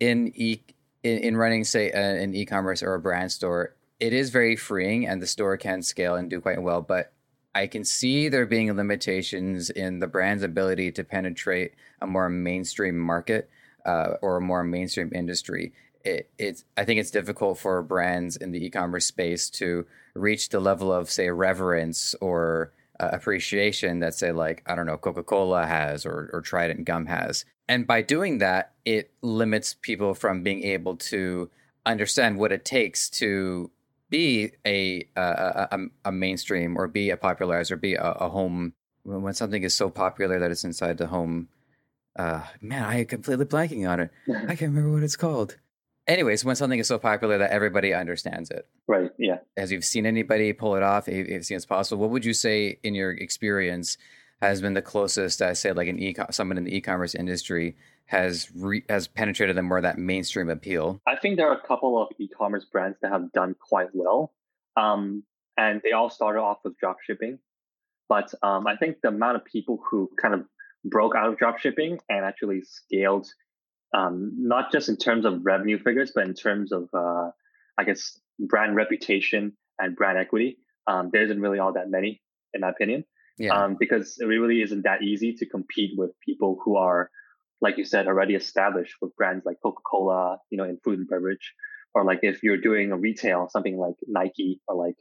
in 0.00 0.32
e 0.34 0.60
in, 1.02 1.18
in 1.18 1.36
running 1.36 1.64
say 1.64 1.90
an 1.90 2.34
e-commerce 2.34 2.82
or 2.82 2.94
a 2.94 3.00
brand 3.00 3.32
store, 3.32 3.74
it 4.00 4.12
is 4.12 4.30
very 4.30 4.56
freeing, 4.56 5.06
and 5.06 5.20
the 5.20 5.26
store 5.26 5.56
can 5.56 5.82
scale 5.82 6.14
and 6.14 6.30
do 6.30 6.40
quite 6.40 6.62
well. 6.62 6.80
But 6.80 7.12
I 7.54 7.66
can 7.66 7.84
see 7.84 8.28
there 8.28 8.46
being 8.46 8.74
limitations 8.74 9.70
in 9.70 10.00
the 10.00 10.06
brand's 10.06 10.42
ability 10.42 10.92
to 10.92 11.04
penetrate 11.04 11.74
a 12.00 12.06
more 12.06 12.28
mainstream 12.28 12.98
market 12.98 13.48
uh, 13.86 14.14
or 14.22 14.36
a 14.36 14.40
more 14.40 14.64
mainstream 14.64 15.12
industry 15.14 15.72
it, 16.04 16.30
it's 16.38 16.64
I 16.76 16.84
think 16.84 17.00
it's 17.00 17.10
difficult 17.10 17.58
for 17.58 17.82
brands 17.82 18.36
in 18.36 18.52
the 18.52 18.64
e-commerce 18.64 19.06
space 19.06 19.50
to 19.50 19.86
reach 20.14 20.50
the 20.50 20.60
level 20.60 20.92
of 20.92 21.10
say 21.10 21.30
reverence 21.30 22.14
or 22.20 22.72
uh, 23.00 23.08
appreciation 23.12 24.00
that 24.00 24.14
say 24.14 24.30
like 24.30 24.62
I 24.66 24.74
don't 24.74 24.86
know 24.86 24.98
Coca-Cola 24.98 25.66
has 25.66 26.06
or 26.06 26.30
or 26.32 26.42
Trident 26.42 26.84
gum 26.84 27.06
has. 27.06 27.44
And 27.66 27.86
by 27.86 28.02
doing 28.02 28.38
that, 28.38 28.72
it 28.84 29.10
limits 29.22 29.74
people 29.80 30.14
from 30.14 30.42
being 30.42 30.62
able 30.64 30.96
to 30.96 31.50
understand 31.86 32.38
what 32.38 32.52
it 32.52 32.64
takes 32.64 33.08
to 33.08 33.70
be 34.10 34.52
a 34.66 35.08
a, 35.16 35.68
a, 35.70 35.78
a 36.06 36.12
mainstream 36.12 36.76
or 36.76 36.88
be 36.88 37.10
a 37.10 37.16
popularizer, 37.16 37.76
be 37.76 37.94
a, 37.94 38.02
a 38.02 38.28
home 38.28 38.74
when 39.04 39.34
something 39.34 39.62
is 39.62 39.74
so 39.74 39.90
popular 39.90 40.38
that 40.38 40.50
it's 40.50 40.64
inside 40.64 40.98
the 40.98 41.08
home. 41.08 41.48
Uh, 42.16 42.42
man, 42.60 42.84
I 42.84 43.00
am 43.00 43.06
completely 43.06 43.44
blanking 43.44 43.88
on 43.88 44.00
it. 44.00 44.10
I 44.28 44.54
can't 44.54 44.72
remember 44.72 44.92
what 44.92 45.02
it's 45.02 45.16
called 45.16 45.56
anyways, 46.06 46.44
when 46.44 46.56
something 46.56 46.78
is 46.78 46.88
so 46.88 46.98
popular 46.98 47.38
that 47.38 47.50
everybody 47.50 47.94
understands 47.94 48.50
it. 48.50 48.66
Right. 48.86 49.10
Yeah. 49.18 49.38
As 49.56 49.72
you've 49.72 49.84
seen 49.84 50.06
anybody 50.06 50.52
pull 50.52 50.76
it 50.76 50.82
off, 50.82 51.08
if 51.08 51.28
you've 51.28 51.44
seen 51.44 51.56
it's 51.56 51.66
possible, 51.66 52.00
what 52.00 52.10
would 52.10 52.24
you 52.24 52.34
say 52.34 52.78
in 52.82 52.94
your 52.94 53.12
experience 53.12 53.96
has 54.40 54.60
been 54.60 54.74
the 54.74 54.82
closest, 54.82 55.40
I 55.40 55.54
say, 55.54 55.72
like 55.72 55.88
an 55.88 55.98
e 55.98 56.14
someone 56.30 56.58
in 56.58 56.64
the 56.64 56.76
e-commerce 56.76 57.14
industry 57.14 57.76
has 58.06 58.48
re- 58.54 58.84
has 58.88 59.08
penetrated 59.08 59.56
them 59.56 59.66
more 59.66 59.80
that 59.80 59.98
mainstream 59.98 60.50
appeal? 60.50 61.00
I 61.06 61.16
think 61.16 61.36
there 61.36 61.48
are 61.48 61.56
a 61.56 61.66
couple 61.66 62.00
of 62.00 62.08
e-commerce 62.18 62.64
brands 62.64 62.98
that 63.02 63.10
have 63.10 63.32
done 63.32 63.54
quite 63.58 63.88
well, 63.92 64.32
um, 64.76 65.24
and 65.56 65.80
they 65.82 65.92
all 65.92 66.10
started 66.10 66.40
off 66.40 66.58
with 66.64 66.76
drop 66.78 66.98
shipping. 67.04 67.38
But 68.08 68.34
um, 68.42 68.66
I 68.66 68.76
think 68.76 68.98
the 69.02 69.08
amount 69.08 69.36
of 69.36 69.44
people 69.44 69.80
who 69.90 70.10
kind 70.20 70.34
of 70.34 70.44
broke 70.84 71.14
out 71.16 71.28
of 71.28 71.38
drop 71.38 71.58
shipping 71.58 71.98
and 72.10 72.24
actually 72.24 72.62
scaled 72.62 73.26
um, 73.94 74.32
not 74.36 74.72
just 74.72 74.88
in 74.88 74.96
terms 74.96 75.24
of 75.24 75.44
revenue 75.44 75.78
figures, 75.78 76.12
but 76.14 76.26
in 76.26 76.34
terms 76.34 76.72
of, 76.72 76.88
uh, 76.92 77.30
I 77.78 77.84
guess, 77.84 78.18
brand 78.38 78.76
reputation 78.76 79.56
and 79.78 79.96
brand 79.96 80.18
equity. 80.18 80.58
Um, 80.86 81.10
there 81.12 81.22
isn't 81.22 81.40
really 81.40 81.60
all 81.60 81.72
that 81.74 81.90
many, 81.90 82.20
in 82.52 82.62
my 82.62 82.70
opinion, 82.70 83.04
yeah. 83.38 83.54
um, 83.54 83.76
because 83.78 84.18
it 84.20 84.26
really 84.26 84.62
isn't 84.62 84.82
that 84.82 85.02
easy 85.02 85.34
to 85.34 85.46
compete 85.46 85.92
with 85.96 86.10
people 86.20 86.58
who 86.62 86.76
are, 86.76 87.10
like 87.60 87.78
you 87.78 87.84
said, 87.84 88.06
already 88.06 88.34
established 88.34 88.94
with 89.00 89.14
brands 89.16 89.44
like 89.46 89.56
Coca 89.62 89.82
Cola, 89.90 90.38
you 90.50 90.58
know, 90.58 90.64
in 90.64 90.78
food 90.84 90.98
and 90.98 91.08
beverage, 91.08 91.54
or 91.94 92.04
like 92.04 92.20
if 92.22 92.42
you're 92.42 92.60
doing 92.60 92.92
a 92.92 92.96
retail, 92.96 93.48
something 93.50 93.78
like 93.78 93.94
Nike 94.06 94.60
or 94.68 94.76
like 94.76 94.96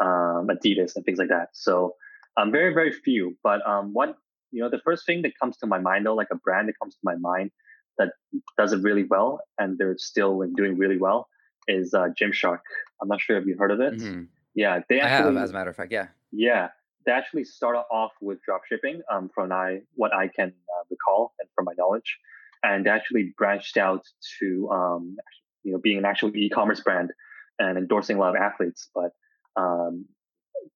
um, 0.00 0.48
Adidas 0.48 0.96
and 0.96 1.04
things 1.04 1.18
like 1.18 1.28
that. 1.28 1.48
So, 1.52 1.94
um, 2.36 2.52
very 2.52 2.72
very 2.72 2.92
few. 2.92 3.36
But 3.42 3.66
um, 3.66 3.92
one, 3.92 4.14
you 4.50 4.62
know, 4.62 4.70
the 4.70 4.80
first 4.84 5.04
thing 5.06 5.22
that 5.22 5.32
comes 5.40 5.56
to 5.58 5.66
my 5.66 5.78
mind 5.78 6.06
though, 6.06 6.14
like 6.14 6.28
a 6.32 6.36
brand 6.36 6.68
that 6.68 6.78
comes 6.80 6.94
to 6.94 7.00
my 7.02 7.16
mind 7.16 7.50
that 7.98 8.12
does 8.56 8.72
it 8.72 8.82
really 8.82 9.04
well 9.04 9.40
and 9.58 9.76
they're 9.76 9.98
still 9.98 10.42
doing 10.56 10.78
really 10.78 10.98
well 10.98 11.28
is 11.66 11.92
uh, 11.94 12.06
Gymshark. 12.20 12.60
I'm 13.02 13.08
not 13.08 13.20
sure 13.20 13.36
if 13.36 13.46
you've 13.46 13.58
heard 13.58 13.72
of 13.72 13.80
it. 13.80 13.94
Mm-hmm. 13.94 14.22
Yeah, 14.54 14.80
they 14.88 15.00
actually, 15.00 15.28
I 15.28 15.32
have, 15.32 15.36
as 15.36 15.50
a 15.50 15.52
matter 15.52 15.70
of 15.70 15.76
fact. 15.76 15.92
Yeah, 15.92 16.08
yeah, 16.32 16.68
they 17.08 17.14
actually 17.14 17.44
started 17.44 17.84
off 17.90 18.12
with 18.20 18.38
dropshipping 18.46 19.00
um, 19.10 19.30
from 19.34 19.50
I 19.50 19.78
what 19.94 20.14
I 20.14 20.28
can 20.28 20.48
uh, 20.48 20.84
recall 20.90 21.32
and 21.40 21.48
from 21.54 21.64
my 21.64 21.72
knowledge, 21.78 22.18
and 22.62 22.84
they 22.84 22.90
actually 22.90 23.32
branched 23.38 23.78
out 23.78 24.02
to 24.38 24.68
um, 24.70 25.16
you 25.64 25.72
know 25.72 25.78
being 25.78 25.96
an 25.96 26.04
actual 26.04 26.36
e-commerce 26.36 26.80
brand 26.80 27.10
and 27.58 27.78
endorsing 27.78 28.18
a 28.18 28.20
lot 28.20 28.36
of 28.36 28.42
athletes. 28.42 28.90
But 28.94 29.12
um, 29.56 30.04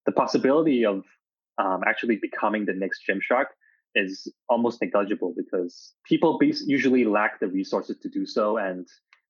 the 0.07 0.11
possibility 0.11 0.85
of 0.85 1.03
um, 1.59 1.81
actually 1.85 2.17
becoming 2.19 2.65
the 2.65 2.73
next 2.73 3.01
Gymshark 3.07 3.49
is 3.93 4.27
almost 4.49 4.81
negligible 4.81 5.35
because 5.37 5.93
people 6.03 6.39
usually 6.65 7.05
lack 7.05 7.39
the 7.39 7.47
resources 7.47 7.95
to 8.01 8.09
do 8.09 8.25
so 8.25 8.57
and 8.57 8.87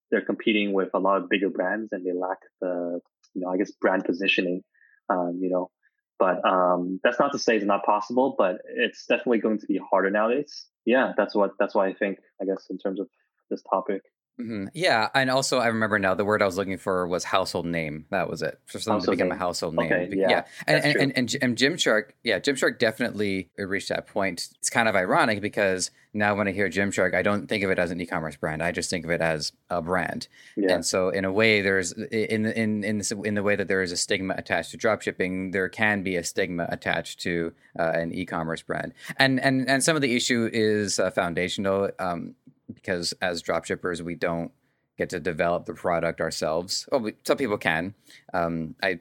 they're 0.09 0.23
competing 0.25 0.71
with 0.71 0.87
a 0.93 0.99
lot 0.99 1.21
of 1.21 1.29
bigger 1.29 1.49
brands 1.49 1.89
and 1.91 2.05
they 2.05 2.13
lack 2.13 2.37
the 2.61 3.01
you 3.33 3.41
know 3.41 3.49
I 3.49 3.57
guess 3.57 3.71
brand 3.71 4.05
positioning. 4.05 4.63
Um, 5.09 5.37
you 5.41 5.49
know, 5.49 5.69
but 6.23 6.47
um, 6.49 7.01
that's 7.03 7.19
not 7.19 7.33
to 7.33 7.39
say 7.39 7.57
it's 7.57 7.65
not 7.65 7.83
possible, 7.83 8.35
but 8.37 8.59
it's 8.77 9.05
definitely 9.07 9.39
going 9.39 9.59
to 9.59 9.65
be 9.65 9.77
harder 9.89 10.09
nowadays. 10.09 10.67
Yeah, 10.85 11.11
that's 11.17 11.35
what 11.35 11.51
that's 11.59 11.75
why 11.75 11.87
I 11.87 11.93
think 11.93 12.19
I 12.41 12.45
guess 12.45 12.67
in 12.69 12.77
terms 12.77 13.01
of 13.01 13.07
this 13.49 13.61
topic. 13.69 14.01
Mm-hmm. 14.39 14.67
Yeah, 14.73 15.09
and 15.13 15.29
also 15.29 15.59
I 15.59 15.67
remember 15.67 15.99
now 15.99 16.15
the 16.15 16.25
word 16.25 16.41
I 16.41 16.45
was 16.45 16.57
looking 16.57 16.77
for 16.77 17.07
was 17.07 17.23
household 17.23 17.67
name. 17.67 18.05
That 18.09 18.29
was 18.29 18.41
it 18.41 18.59
for 18.65 18.79
something 18.79 18.93
household 18.93 19.05
to 19.05 19.11
become 19.11 19.29
name. 19.29 19.37
a 19.37 19.39
household 19.39 19.75
name. 19.75 19.91
Okay, 19.91 20.09
yeah, 20.11 20.29
yeah. 20.29 20.45
And, 20.65 20.83
and, 20.83 20.95
and, 20.95 21.17
and, 21.17 21.35
and 21.41 21.57
Gymshark, 21.57 22.11
yeah, 22.23 22.39
Gymshark 22.39 22.79
definitely 22.79 23.49
reached 23.57 23.89
that 23.89 24.07
point. 24.07 24.49
It's 24.57 24.71
kind 24.71 24.89
of 24.89 24.95
ironic 24.95 25.39
because 25.39 25.91
now 26.15 26.35
when 26.35 26.47
I 26.47 26.51
hear 26.51 26.69
Gymshark, 26.69 27.15
I 27.15 27.21
don't 27.21 27.47
think 27.47 27.63
of 27.63 27.71
it 27.71 27.79
as 27.79 27.91
an 27.91 28.01
e-commerce 28.01 28.35
brand. 28.35 28.63
I 28.63 28.71
just 28.71 28.89
think 28.89 29.05
of 29.05 29.11
it 29.11 29.21
as 29.21 29.51
a 29.69 29.81
brand. 29.81 30.27
Yeah. 30.55 30.73
And 30.73 30.85
so 30.85 31.09
in 31.09 31.25
a 31.25 31.31
way, 31.31 31.61
there's 31.61 31.91
in 31.91 32.45
in 32.45 32.83
in 32.83 32.97
the, 32.99 33.21
in 33.23 33.35
the 33.35 33.43
way 33.43 33.55
that 33.55 33.67
there 33.67 33.81
is 33.81 33.91
a 33.91 33.97
stigma 33.97 34.33
attached 34.35 34.71
to 34.71 34.77
dropshipping, 34.77 35.51
there 35.51 35.69
can 35.69 36.01
be 36.01 36.15
a 36.15 36.23
stigma 36.23 36.67
attached 36.69 37.19
to 37.21 37.53
uh, 37.79 37.91
an 37.93 38.11
e-commerce 38.13 38.63
brand. 38.63 38.93
And 39.17 39.39
and 39.39 39.69
and 39.69 39.83
some 39.83 39.95
of 39.95 40.01
the 40.01 40.15
issue 40.15 40.49
is 40.51 40.99
uh, 40.99 41.11
foundational. 41.11 41.91
Um, 41.99 42.35
because 42.71 43.13
as 43.21 43.41
dropshippers, 43.41 44.01
we 44.01 44.15
don't 44.15 44.51
get 44.97 45.09
to 45.09 45.19
develop 45.19 45.65
the 45.65 45.73
product 45.73 46.21
ourselves. 46.21 46.87
We, 46.91 47.13
some 47.25 47.37
people 47.37 47.57
can. 47.57 47.95
Um, 48.33 48.75
I 48.83 48.99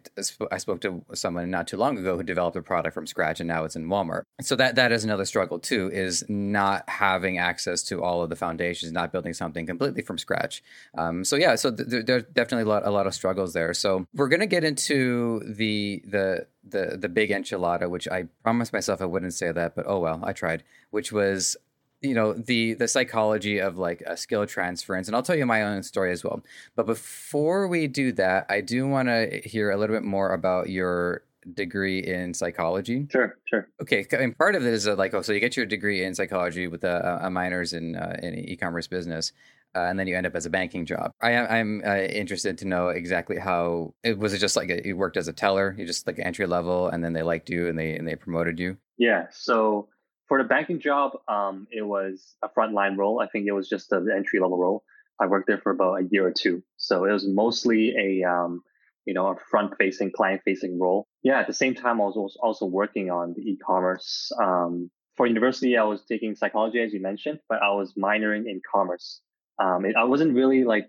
I 0.50 0.58
spoke 0.58 0.80
to 0.82 1.04
someone 1.14 1.50
not 1.50 1.68
too 1.68 1.76
long 1.76 1.98
ago 1.98 2.16
who 2.16 2.22
developed 2.22 2.56
a 2.56 2.62
product 2.62 2.94
from 2.94 3.06
scratch, 3.06 3.40
and 3.40 3.48
now 3.48 3.64
it's 3.64 3.76
in 3.76 3.86
Walmart. 3.86 4.22
So 4.40 4.56
that 4.56 4.76
that 4.76 4.92
is 4.92 5.04
another 5.04 5.24
struggle 5.24 5.58
too, 5.58 5.90
is 5.92 6.24
not 6.28 6.88
having 6.88 7.38
access 7.38 7.82
to 7.84 8.02
all 8.02 8.22
of 8.22 8.30
the 8.30 8.36
foundations, 8.36 8.92
not 8.92 9.12
building 9.12 9.34
something 9.34 9.66
completely 9.66 10.02
from 10.02 10.18
scratch. 10.18 10.62
Um, 10.96 11.24
so 11.24 11.36
yeah, 11.36 11.54
so 11.56 11.74
th- 11.74 12.06
there's 12.06 12.24
definitely 12.32 12.64
a 12.64 12.74
lot 12.74 12.86
a 12.86 12.90
lot 12.90 13.06
of 13.06 13.14
struggles 13.14 13.52
there. 13.52 13.74
So 13.74 14.06
we're 14.14 14.28
gonna 14.28 14.46
get 14.46 14.64
into 14.64 15.40
the 15.44 16.02
the 16.06 16.46
the 16.64 16.96
the 16.96 17.08
big 17.08 17.30
enchilada, 17.30 17.90
which 17.90 18.08
I 18.08 18.24
promised 18.42 18.72
myself 18.72 19.02
I 19.02 19.06
wouldn't 19.06 19.34
say 19.34 19.52
that, 19.52 19.74
but 19.76 19.84
oh 19.86 19.98
well, 19.98 20.20
I 20.24 20.32
tried. 20.32 20.64
Which 20.90 21.12
was 21.12 21.56
you 22.02 22.14
know 22.14 22.32
the 22.32 22.74
the 22.74 22.88
psychology 22.88 23.58
of 23.58 23.78
like 23.78 24.02
a 24.06 24.16
skill 24.16 24.46
transference 24.46 25.06
and 25.06 25.16
i'll 25.16 25.22
tell 25.22 25.36
you 25.36 25.46
my 25.46 25.62
own 25.62 25.82
story 25.82 26.12
as 26.12 26.24
well 26.24 26.42
but 26.76 26.86
before 26.86 27.68
we 27.68 27.86
do 27.86 28.12
that 28.12 28.46
i 28.48 28.60
do 28.60 28.86
want 28.86 29.08
to 29.08 29.40
hear 29.44 29.70
a 29.70 29.76
little 29.76 29.94
bit 29.94 30.04
more 30.04 30.32
about 30.32 30.68
your 30.68 31.22
degree 31.54 31.98
in 31.98 32.34
psychology 32.34 33.06
sure 33.10 33.36
sure 33.48 33.68
okay 33.80 34.06
and 34.12 34.36
part 34.38 34.54
of 34.54 34.64
it 34.64 34.72
is 34.72 34.86
like 34.86 35.12
oh 35.14 35.22
so 35.22 35.32
you 35.32 35.40
get 35.40 35.56
your 35.56 35.66
degree 35.66 36.04
in 36.04 36.14
psychology 36.14 36.66
with 36.68 36.84
a, 36.84 37.20
a 37.22 37.30
minors 37.30 37.72
in 37.72 37.96
uh, 37.96 38.16
in 38.22 38.38
e-commerce 38.38 38.86
business 38.86 39.32
uh, 39.74 39.80
and 39.80 39.98
then 39.98 40.06
you 40.06 40.16
end 40.16 40.26
up 40.26 40.34
as 40.34 40.44
a 40.44 40.50
banking 40.50 40.84
job. 40.84 41.12
I, 41.22 41.32
am 41.32 41.82
uh, 41.84 41.96
interested 41.96 42.58
to 42.58 42.66
know 42.66 42.88
exactly 42.88 43.38
how 43.38 43.94
it 44.02 44.18
was. 44.18 44.34
It 44.34 44.38
just 44.38 44.56
like 44.56 44.70
a, 44.70 44.86
you 44.86 44.96
worked 44.96 45.16
as 45.16 45.28
a 45.28 45.32
teller, 45.32 45.74
you 45.78 45.86
just 45.86 46.06
like 46.06 46.18
entry 46.18 46.46
level, 46.46 46.88
and 46.88 47.02
then 47.02 47.14
they 47.14 47.22
liked 47.22 47.48
you 47.48 47.68
and 47.68 47.78
they 47.78 47.96
and 47.96 48.06
they 48.06 48.14
promoted 48.14 48.58
you. 48.58 48.76
Yeah. 48.98 49.26
So 49.30 49.88
for 50.32 50.42
the 50.42 50.48
banking 50.48 50.80
job, 50.80 51.10
um, 51.28 51.66
it 51.70 51.82
was 51.82 52.36
a 52.42 52.48
frontline 52.48 52.96
role. 52.96 53.20
I 53.20 53.26
think 53.26 53.46
it 53.46 53.52
was 53.52 53.68
just 53.68 53.92
an 53.92 54.08
entry 54.10 54.40
level 54.40 54.56
role. 54.56 54.82
I 55.20 55.26
worked 55.26 55.46
there 55.46 55.58
for 55.58 55.72
about 55.72 56.00
a 56.00 56.08
year 56.10 56.26
or 56.26 56.32
two, 56.32 56.62
so 56.78 57.04
it 57.04 57.12
was 57.12 57.28
mostly 57.28 57.94
a 57.98 58.26
um, 58.26 58.62
you 59.04 59.12
know 59.12 59.26
a 59.26 59.36
front 59.50 59.74
facing, 59.76 60.10
client 60.10 60.40
facing 60.42 60.80
role. 60.80 61.06
Yeah, 61.22 61.38
at 61.38 61.48
the 61.48 61.52
same 61.52 61.74
time, 61.74 62.00
I 62.00 62.04
was 62.04 62.38
also 62.42 62.64
working 62.64 63.10
on 63.10 63.34
the 63.36 63.42
e-commerce. 63.42 64.32
Um, 64.42 64.90
for 65.18 65.26
university, 65.26 65.76
I 65.76 65.84
was 65.84 66.02
taking 66.08 66.34
psychology, 66.34 66.80
as 66.80 66.94
you 66.94 67.02
mentioned, 67.02 67.40
but 67.46 67.62
I 67.62 67.72
was 67.72 67.92
minoring 67.92 68.46
in 68.46 68.62
commerce. 68.74 69.20
Um, 69.58 69.84
it, 69.84 69.96
I 69.96 70.04
wasn't 70.04 70.34
really 70.34 70.64
like 70.64 70.88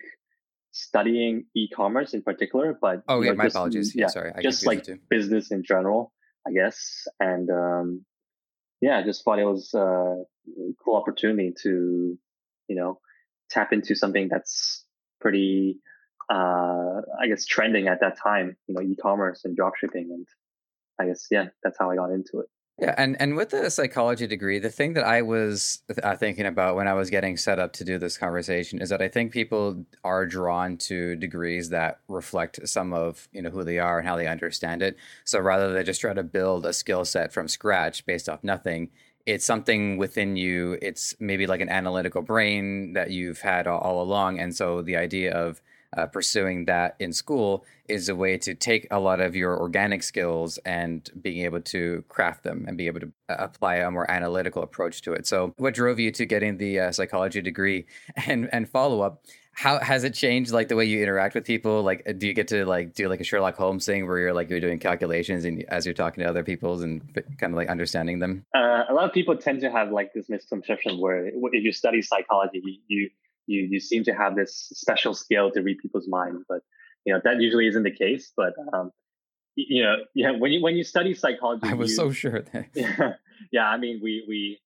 studying 0.71 1.47
e-commerce 1.53 2.13
in 2.13 2.21
particular, 2.21 2.77
but 2.79 3.03
oh 3.09 3.21
yeah, 3.21 3.31
know, 3.31 3.35
my 3.35 3.43
just, 3.43 3.55
apologies. 3.57 3.93
Yeah, 3.93 4.07
sorry, 4.07 4.31
I 4.33 4.41
just 4.41 4.65
like 4.65 4.87
business 5.09 5.51
in 5.51 5.65
general, 5.65 6.13
I 6.47 6.53
guess, 6.53 7.09
and 7.19 7.49
um, 7.49 8.05
yeah, 8.83 8.97
I 8.97 9.03
just 9.03 9.23
thought 9.23 9.39
it 9.39 9.45
was 9.45 9.73
a 9.73 10.25
cool 10.83 10.97
opportunity 10.97 11.53
to, 11.63 12.17
you 12.67 12.75
know, 12.75 12.99
tap 13.49 13.71
into 13.71 13.95
something 13.95 14.27
that's 14.29 14.83
pretty, 15.21 15.79
uh, 16.29 16.99
I 17.21 17.27
guess, 17.29 17.45
trending 17.45 17.87
at 17.87 18.01
that 18.01 18.17
time, 18.21 18.57
you 18.67 18.75
know, 18.75 18.81
e-commerce 18.81 19.45
and 19.45 19.57
dropshipping. 19.57 20.11
And 20.11 20.27
I 20.99 21.05
guess, 21.05 21.27
yeah, 21.31 21.45
that's 21.63 21.77
how 21.79 21.91
I 21.91 21.95
got 21.95 22.11
into 22.11 22.39
it. 22.41 22.47
Yeah, 22.79 22.95
and 22.97 23.15
and 23.21 23.35
with 23.35 23.51
the 23.51 23.69
psychology 23.69 24.25
degree, 24.25 24.57
the 24.57 24.69
thing 24.71 24.93
that 24.93 25.03
I 25.05 25.21
was 25.21 25.83
uh, 26.01 26.15
thinking 26.15 26.47
about 26.47 26.75
when 26.75 26.87
I 26.87 26.93
was 26.93 27.11
getting 27.11 27.37
set 27.37 27.59
up 27.59 27.71
to 27.73 27.85
do 27.85 27.99
this 27.99 28.17
conversation 28.17 28.81
is 28.81 28.89
that 28.89 29.01
I 29.01 29.07
think 29.09 29.31
people 29.31 29.85
are 30.03 30.25
drawn 30.25 30.77
to 30.79 31.15
degrees 31.15 31.69
that 31.69 31.99
reflect 32.07 32.67
some 32.67 32.91
of 32.91 33.29
you 33.31 33.43
know 33.43 33.51
who 33.51 33.63
they 33.63 33.77
are 33.77 33.99
and 33.99 34.07
how 34.07 34.15
they 34.17 34.25
understand 34.27 34.81
it. 34.81 34.97
So 35.23 35.39
rather 35.39 35.71
than 35.71 35.85
just 35.85 36.01
try 36.01 36.13
to 36.13 36.23
build 36.23 36.65
a 36.65 36.73
skill 36.73 37.05
set 37.05 37.31
from 37.31 37.47
scratch 37.47 38.07
based 38.07 38.27
off 38.27 38.43
nothing, 38.43 38.89
it's 39.27 39.45
something 39.45 39.97
within 39.97 40.35
you. 40.35 40.79
It's 40.81 41.15
maybe 41.19 41.45
like 41.45 41.61
an 41.61 41.69
analytical 41.69 42.23
brain 42.23 42.93
that 42.93 43.11
you've 43.11 43.41
had 43.41 43.67
all, 43.67 43.79
all 43.81 44.01
along, 44.01 44.39
and 44.39 44.55
so 44.55 44.81
the 44.81 44.97
idea 44.97 45.31
of 45.31 45.61
uh, 45.95 46.07
pursuing 46.07 46.65
that 46.65 46.95
in 46.99 47.13
school 47.13 47.65
is 47.87 48.09
a 48.09 48.15
way 48.15 48.37
to 48.37 48.55
take 48.55 48.87
a 48.91 48.99
lot 48.99 49.19
of 49.19 49.35
your 49.35 49.59
organic 49.59 50.03
skills 50.03 50.57
and 50.65 51.09
being 51.21 51.43
able 51.43 51.61
to 51.61 52.03
craft 52.07 52.43
them 52.43 52.65
and 52.67 52.77
be 52.77 52.87
able 52.87 53.01
to 53.01 53.11
uh, 53.29 53.35
apply 53.39 53.75
a 53.75 53.91
more 53.91 54.09
analytical 54.09 54.63
approach 54.63 55.01
to 55.01 55.13
it. 55.13 55.27
So, 55.27 55.53
what 55.57 55.73
drove 55.73 55.99
you 55.99 56.11
to 56.11 56.25
getting 56.25 56.57
the 56.57 56.79
uh, 56.79 56.91
psychology 56.91 57.41
degree 57.41 57.85
and 58.27 58.49
and 58.53 58.69
follow 58.69 59.01
up? 59.01 59.23
How 59.55 59.77
has 59.77 60.03
it 60.03 60.15
changed, 60.15 60.51
like 60.51 60.67
the 60.67 60.75
way 60.75 60.85
you 60.85 61.03
interact 61.03 61.35
with 61.35 61.45
people? 61.45 61.83
Like, 61.83 62.17
do 62.17 62.25
you 62.25 62.33
get 62.33 62.47
to 62.47 62.65
like 62.65 62.95
do 62.95 63.07
like 63.07 63.21
a 63.21 63.23
Sherlock 63.23 63.55
Holmes 63.55 63.85
thing 63.85 64.07
where 64.07 64.17
you're 64.17 64.33
like 64.33 64.49
you're 64.49 64.59
doing 64.59 64.79
calculations 64.79 65.45
and 65.45 65.63
as 65.69 65.85
you're 65.85 65.93
talking 65.93 66.23
to 66.23 66.29
other 66.29 66.43
people's 66.43 66.81
and 66.81 67.03
kind 67.37 67.53
of 67.53 67.57
like 67.57 67.69
understanding 67.69 68.17
them? 68.17 68.45
Uh, 68.55 68.85
a 68.89 68.93
lot 68.93 69.05
of 69.05 69.13
people 69.13 69.37
tend 69.37 69.61
to 69.61 69.69
have 69.69 69.91
like 69.91 70.11
this 70.15 70.27
misconception 70.27 70.99
where 70.99 71.27
if 71.27 71.63
you 71.63 71.71
study 71.71 72.01
psychology, 72.01 72.81
you 72.87 73.11
you 73.47 73.67
you 73.69 73.79
seem 73.79 74.03
to 74.05 74.13
have 74.13 74.35
this 74.35 74.69
special 74.73 75.13
skill 75.13 75.51
to 75.51 75.61
read 75.61 75.77
people's 75.79 76.07
minds, 76.07 76.43
but 76.47 76.59
you 77.05 77.13
know 77.13 77.21
that 77.23 77.41
usually 77.41 77.67
isn't 77.67 77.83
the 77.83 77.91
case. 77.91 78.31
But 78.35 78.53
um, 78.73 78.91
you 79.55 79.83
know, 79.83 79.95
yeah, 80.15 80.31
when 80.31 80.51
you 80.51 80.61
when 80.61 80.75
you 80.75 80.83
study 80.83 81.13
psychology, 81.13 81.67
I 81.67 81.73
was 81.73 81.91
you, 81.91 81.95
so 81.95 82.11
sure 82.11 82.41
that 82.41 82.69
yeah, 82.73 83.13
yeah. 83.51 83.67
I 83.67 83.77
mean, 83.77 83.99
we 84.01 84.23
we 84.27 84.59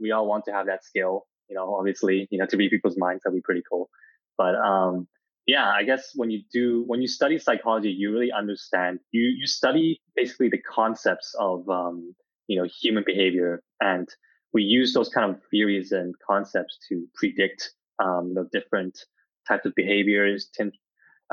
we 0.00 0.12
all 0.12 0.26
want 0.26 0.44
to 0.46 0.52
have 0.52 0.66
that 0.66 0.84
skill. 0.84 1.26
You 1.48 1.56
know, 1.56 1.74
obviously, 1.74 2.28
you 2.30 2.38
know, 2.38 2.46
to 2.46 2.56
read 2.56 2.70
people's 2.70 2.96
minds 2.96 3.22
that'd 3.24 3.36
be 3.36 3.42
pretty 3.42 3.62
cool. 3.68 3.90
But 4.38 4.54
um, 4.54 5.08
yeah, 5.46 5.68
I 5.68 5.82
guess 5.82 6.12
when 6.14 6.30
you 6.30 6.42
do 6.52 6.84
when 6.86 7.02
you 7.02 7.08
study 7.08 7.38
psychology, 7.38 7.90
you 7.90 8.12
really 8.12 8.32
understand. 8.32 9.00
You 9.10 9.22
you 9.22 9.46
study 9.46 10.00
basically 10.14 10.48
the 10.48 10.62
concepts 10.62 11.34
of 11.38 11.68
um, 11.68 12.14
you 12.46 12.60
know 12.60 12.68
human 12.80 13.04
behavior, 13.04 13.62
and 13.80 14.08
we 14.52 14.62
use 14.62 14.92
those 14.92 15.08
kind 15.08 15.30
of 15.30 15.40
theories 15.50 15.92
and 15.92 16.14
concepts 16.26 16.78
to 16.88 17.06
predict 17.14 17.72
um, 18.00 18.28
you 18.28 18.34
know, 18.34 18.46
different 18.50 18.98
types 19.46 19.66
of 19.66 19.74
behaviors, 19.74 20.48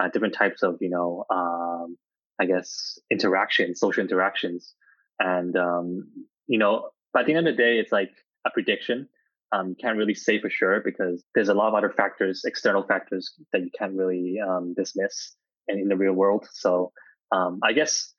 uh, 0.01 0.09
different 0.09 0.33
types 0.33 0.63
of, 0.63 0.77
you 0.81 0.89
know, 0.89 1.25
um, 1.29 1.97
I 2.39 2.45
guess 2.45 2.99
interactions, 3.09 3.79
social 3.79 4.03
interactions. 4.03 4.73
And, 5.19 5.55
um, 5.57 6.11
you 6.47 6.59
know, 6.59 6.89
by 7.13 7.23
the 7.23 7.33
end 7.33 7.47
of 7.47 7.55
the 7.55 7.63
day, 7.63 7.79
it's 7.79 7.91
like 7.91 8.11
a 8.45 8.51
prediction. 8.51 9.09
Um, 9.51 9.69
you 9.69 9.75
can't 9.75 9.97
really 9.97 10.13
say 10.13 10.39
for 10.39 10.49
sure 10.49 10.81
because 10.83 11.23
there's 11.33 11.49
a 11.49 11.53
lot 11.53 11.69
of 11.69 11.73
other 11.73 11.89
factors, 11.89 12.43
external 12.45 12.83
factors 12.83 13.33
that 13.53 13.61
you 13.61 13.69
can't 13.77 13.95
really 13.95 14.37
um, 14.45 14.73
dismiss 14.75 15.35
in, 15.67 15.79
in 15.79 15.87
the 15.87 15.95
real 15.95 16.13
world. 16.13 16.47
So 16.51 16.91
um, 17.31 17.59
I 17.63 17.73
guess 17.73 18.13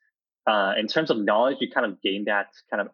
uh, 0.47 0.73
in 0.77 0.87
terms 0.87 1.11
of 1.11 1.19
knowledge, 1.19 1.57
you 1.61 1.69
kind 1.71 1.85
of 1.85 2.01
gain 2.01 2.25
that 2.25 2.47
kind 2.69 2.81
of 2.81 2.87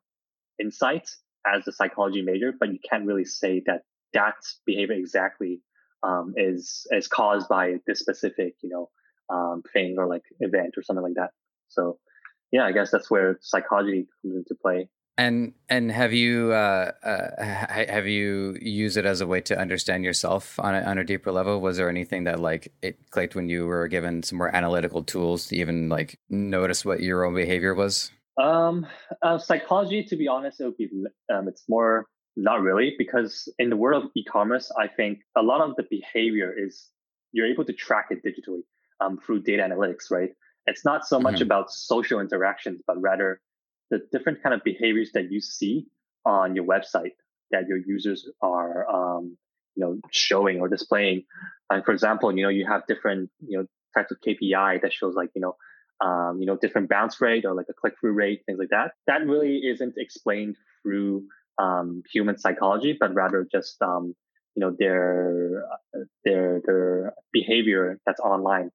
insight 0.60 1.10
as 1.48 1.68
a 1.68 1.72
psychology 1.72 2.22
major, 2.22 2.54
but 2.60 2.72
you 2.72 2.80
can't 2.88 3.06
really 3.06 3.26
say 3.26 3.64
that 3.66 3.82
that 4.15 4.36
behavior 4.65 4.95
exactly 4.95 5.62
um, 6.03 6.34
is 6.36 6.88
is 6.91 7.07
caused 7.07 7.48
by 7.48 7.75
this 7.86 8.00
specific 8.00 8.55
you 8.63 8.69
know 8.69 8.89
um, 9.29 9.62
thing 9.74 9.95
or 9.98 10.07
like 10.07 10.24
event 10.39 10.74
or 10.77 10.84
something 10.84 11.03
like 11.03 11.15
that. 11.15 11.31
So 11.69 12.00
yeah, 12.51 12.65
I 12.65 12.72
guess 12.72 12.91
that's 12.91 13.12
where 13.12 13.38
psychology 13.41 14.07
comes 14.22 14.36
into 14.36 14.55
play. 14.60 14.89
And 15.17 15.53
and 15.69 15.91
have 15.91 16.12
you 16.12 16.51
uh, 16.51 16.91
uh, 17.01 17.53
have 17.89 18.05
you 18.05 18.57
used 18.62 18.98
it 18.98 19.05
as 19.05 19.22
a 19.22 19.27
way 19.27 19.39
to 19.41 19.57
understand 19.57 20.03
yourself 20.03 20.60
on 20.60 20.75
a, 20.75 20.81
on 20.81 20.98
a 20.98 21.05
deeper 21.05 21.31
level? 21.31 21.62
Was 21.62 21.77
there 21.77 21.89
anything 21.89 22.25
that 22.25 22.39
like 22.39 22.74
it 22.81 22.98
clicked 23.12 23.34
when 23.34 23.48
you 23.48 23.65
were 23.65 23.88
given 23.88 24.24
some 24.24 24.38
more 24.38 24.53
analytical 24.53 25.03
tools 25.03 25.48
to 25.48 25.55
even 25.55 25.88
like 25.88 26.19
notice 26.29 26.84
what 26.84 27.00
your 27.00 27.24
own 27.24 27.34
behavior 27.34 27.74
was? 27.74 28.12
Um, 28.41 28.86
uh, 29.22 29.38
psychology, 29.38 30.03
to 30.03 30.17
be 30.17 30.27
honest, 30.27 30.60
it 30.60 30.65
would 30.65 30.77
be 30.77 30.89
um, 31.34 31.48
it's 31.48 31.63
more 31.69 32.07
not 32.36 32.62
really, 32.62 32.96
because 32.98 33.48
in 33.60 33.70
the 33.70 33.77
world 33.77 34.06
of 34.06 34.12
e-commerce, 34.15 34.72
I 34.77 34.88
think 34.88 35.20
a 35.36 35.42
lot 35.42 35.62
of 35.62 35.75
the 35.75 35.86
behavior 35.89 36.54
is 36.58 36.89
you're 37.32 37.48
able 37.48 37.65
to 37.65 37.74
track 37.74 38.08
it 38.10 38.24
digitally 38.24 38.63
um, 39.00 39.18
through 39.18 39.42
data 39.42 39.63
analytics, 39.63 40.12
right? 40.12 40.32
It's 40.68 40.84
not 40.84 41.06
so 41.06 41.20
much 41.20 41.36
mm-hmm. 41.36 41.44
about 41.44 41.72
social 41.72 42.20
interactions, 42.20 42.82
but 42.88 43.01
rather 43.01 43.42
the 43.92 44.01
different 44.12 44.42
kind 44.42 44.56
of 44.56 44.63
behaviors 44.63 45.12
that 45.13 45.32
you 45.32 45.39
see 45.39 45.88
on 46.25 46.56
your 46.56 46.65
website 46.65 47.13
that 47.51 47.68
your 47.68 47.77
users 47.77 48.27
are, 48.42 48.89
um, 48.89 49.38
you 49.75 49.86
know 49.86 50.00
showing 50.12 50.60
or 50.60 50.68
displaying. 50.68 51.24
And 51.70 51.84
for 51.84 51.92
example, 51.92 52.36
you 52.36 52.44
know 52.44 52.50
you 52.50 52.65
have 52.68 52.86
different 52.88 53.30
you 53.46 53.58
know 53.58 53.65
types 53.96 54.12
of 54.12 54.18
KPI 54.22 54.82
that 54.82 54.94
shows 54.94 55.15
like 55.15 55.30
you 55.36 55.42
know 55.42 55.56
um, 56.06 56.38
you 56.39 56.46
know 56.46 56.58
different 56.58 56.89
bounce 56.89 57.20
rate 57.22 57.46
or 57.46 57.54
like 57.54 57.68
a 57.70 57.74
click 57.74 57.94
through 58.00 58.13
rate, 58.13 58.44
things 58.46 58.60
like 58.60 58.70
that. 58.70 58.92
That 59.08 59.25
really 59.25 59.58
isn't 59.58 59.96
explained 59.98 60.58
through 60.82 61.25
um, 61.58 62.04
human 62.12 62.38
psychology, 62.38 62.98
but 63.00 63.14
rather 63.14 63.46
just 63.50 63.82
um, 63.82 64.16
you 64.56 64.62
know 64.62 64.76
their 64.78 65.66
their 66.24 66.62
their 66.66 67.14
behavior 67.32 68.00
that's 68.06 68.20
online. 68.20 68.72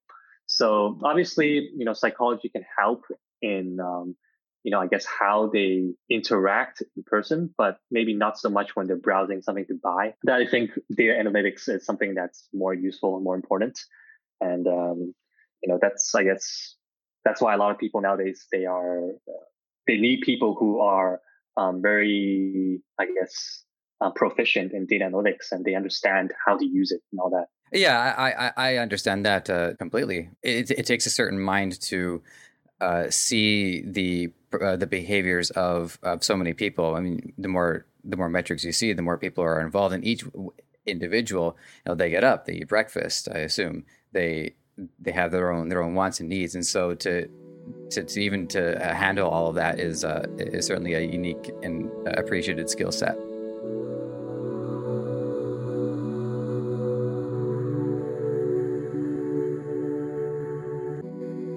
So 0.47 0.99
obviously, 1.05 1.71
you 1.77 1.85
know, 1.85 1.93
psychology 1.93 2.49
can 2.49 2.65
help 2.77 3.05
in 3.41 3.79
um, 3.81 4.17
you 4.63 4.71
know, 4.71 4.81
I 4.81 4.87
guess 4.87 5.07
how 5.07 5.51
they 5.53 5.93
interact 6.11 6.83
in 6.97 7.03
person, 7.05 7.55
but 7.57 7.79
maybe 7.91 8.15
not 8.15 8.39
so 8.39 8.51
much 8.51 8.77
when 8.77 8.87
they're 8.87 8.97
browsing 8.99 9.43
something 9.43 9.67
to 9.67 9.79
buy. 9.83 10.15
That 10.25 10.37
I 10.41 10.47
think 10.47 10.73
data 10.95 11.13
analytics 11.13 11.69
is 11.69 11.85
something 11.87 12.15
that's 12.15 12.49
more 12.53 12.75
useful 12.75 13.17
and 13.17 13.25
more 13.25 13.35
important. 13.35 13.79
And, 14.41 14.67
um, 14.67 15.15
you 15.63 15.69
know, 15.69 15.79
that's, 15.81 16.15
I 16.15 16.25
guess, 16.25 16.77
that's 17.25 17.41
why 17.41 17.55
a 17.55 17.57
lot 17.57 17.71
of 17.71 17.79
people 17.79 18.01
nowadays, 18.01 18.47
they 18.53 18.67
are, 18.67 19.09
uh, 19.11 19.45
they 19.87 19.97
need 19.97 20.21
people 20.23 20.55
who 20.59 20.81
are 20.81 21.21
um, 21.57 21.83
very, 21.83 22.81
I 22.99 23.07
guess, 23.07 23.65
uh, 24.01 24.11
proficient 24.11 24.73
in 24.73 24.87
data 24.87 25.05
analytics 25.05 25.53
and 25.53 25.65
they 25.65 25.75
understand 25.75 26.33
how 26.47 26.57
to 26.57 26.65
use 26.65 26.91
it 26.91 27.03
and 27.13 27.21
all 27.21 27.31
that. 27.31 27.47
Yeah, 27.73 28.15
I 28.17 28.31
I, 28.31 28.53
I 28.57 28.77
understand 28.79 29.25
that 29.27 29.49
uh, 29.49 29.75
completely. 29.75 30.31
It, 30.43 30.71
it 30.71 30.87
takes 30.87 31.07
a 31.07 31.11
certain 31.11 31.39
mind 31.39 31.81
to 31.83 32.23
uh, 32.81 33.11
see 33.11 33.83
the 33.83 34.33
uh, 34.61 34.77
the 34.77 34.87
behaviors 34.87 35.51
of 35.51 35.99
of 36.03 36.25
so 36.25 36.37
many 36.37 36.53
people. 36.53 36.97
I 36.97 37.01
mean, 37.01 37.33
the 37.39 37.49
more 37.49 37.87
the 38.03 38.17
more 38.17 38.29
metrics 38.29 38.65
you 38.65 38.73
see, 38.73 38.93
the 38.93 39.03
more 39.03 39.19
people 39.19 39.45
are 39.45 39.61
involved 39.61 39.95
in 39.95 40.03
each 40.03 40.25
individual. 40.87 41.57
You 41.85 41.91
know, 41.91 41.95
they 41.95 42.11
get 42.11 42.25
up, 42.25 42.47
they 42.47 42.55
eat 42.55 42.69
breakfast. 42.69 43.29
I 43.33 43.39
assume 43.39 43.85
they 44.13 44.55
they 44.99 45.13
have 45.13 45.31
their 45.31 45.53
own 45.53 45.69
their 45.69 45.83
own 45.83 45.95
wants 45.95 46.21
and 46.21 46.29
needs, 46.29 46.55
and 46.55 46.67
so 46.67 46.95
to 46.95 47.29
to, 47.91 48.05
to 48.05 48.21
even 48.21 48.47
to 48.49 48.77
uh, 48.77 48.95
handle 48.95 49.29
all 49.29 49.49
of 49.49 49.55
that 49.57 49.81
is 49.81 50.05
uh, 50.05 50.25
is 50.39 50.67
certainly 50.67 50.95
a 50.95 51.01
unique 51.01 51.51
and 51.63 51.91
appreciated 52.07 52.71
skill 52.71 52.93
set. 52.93 53.17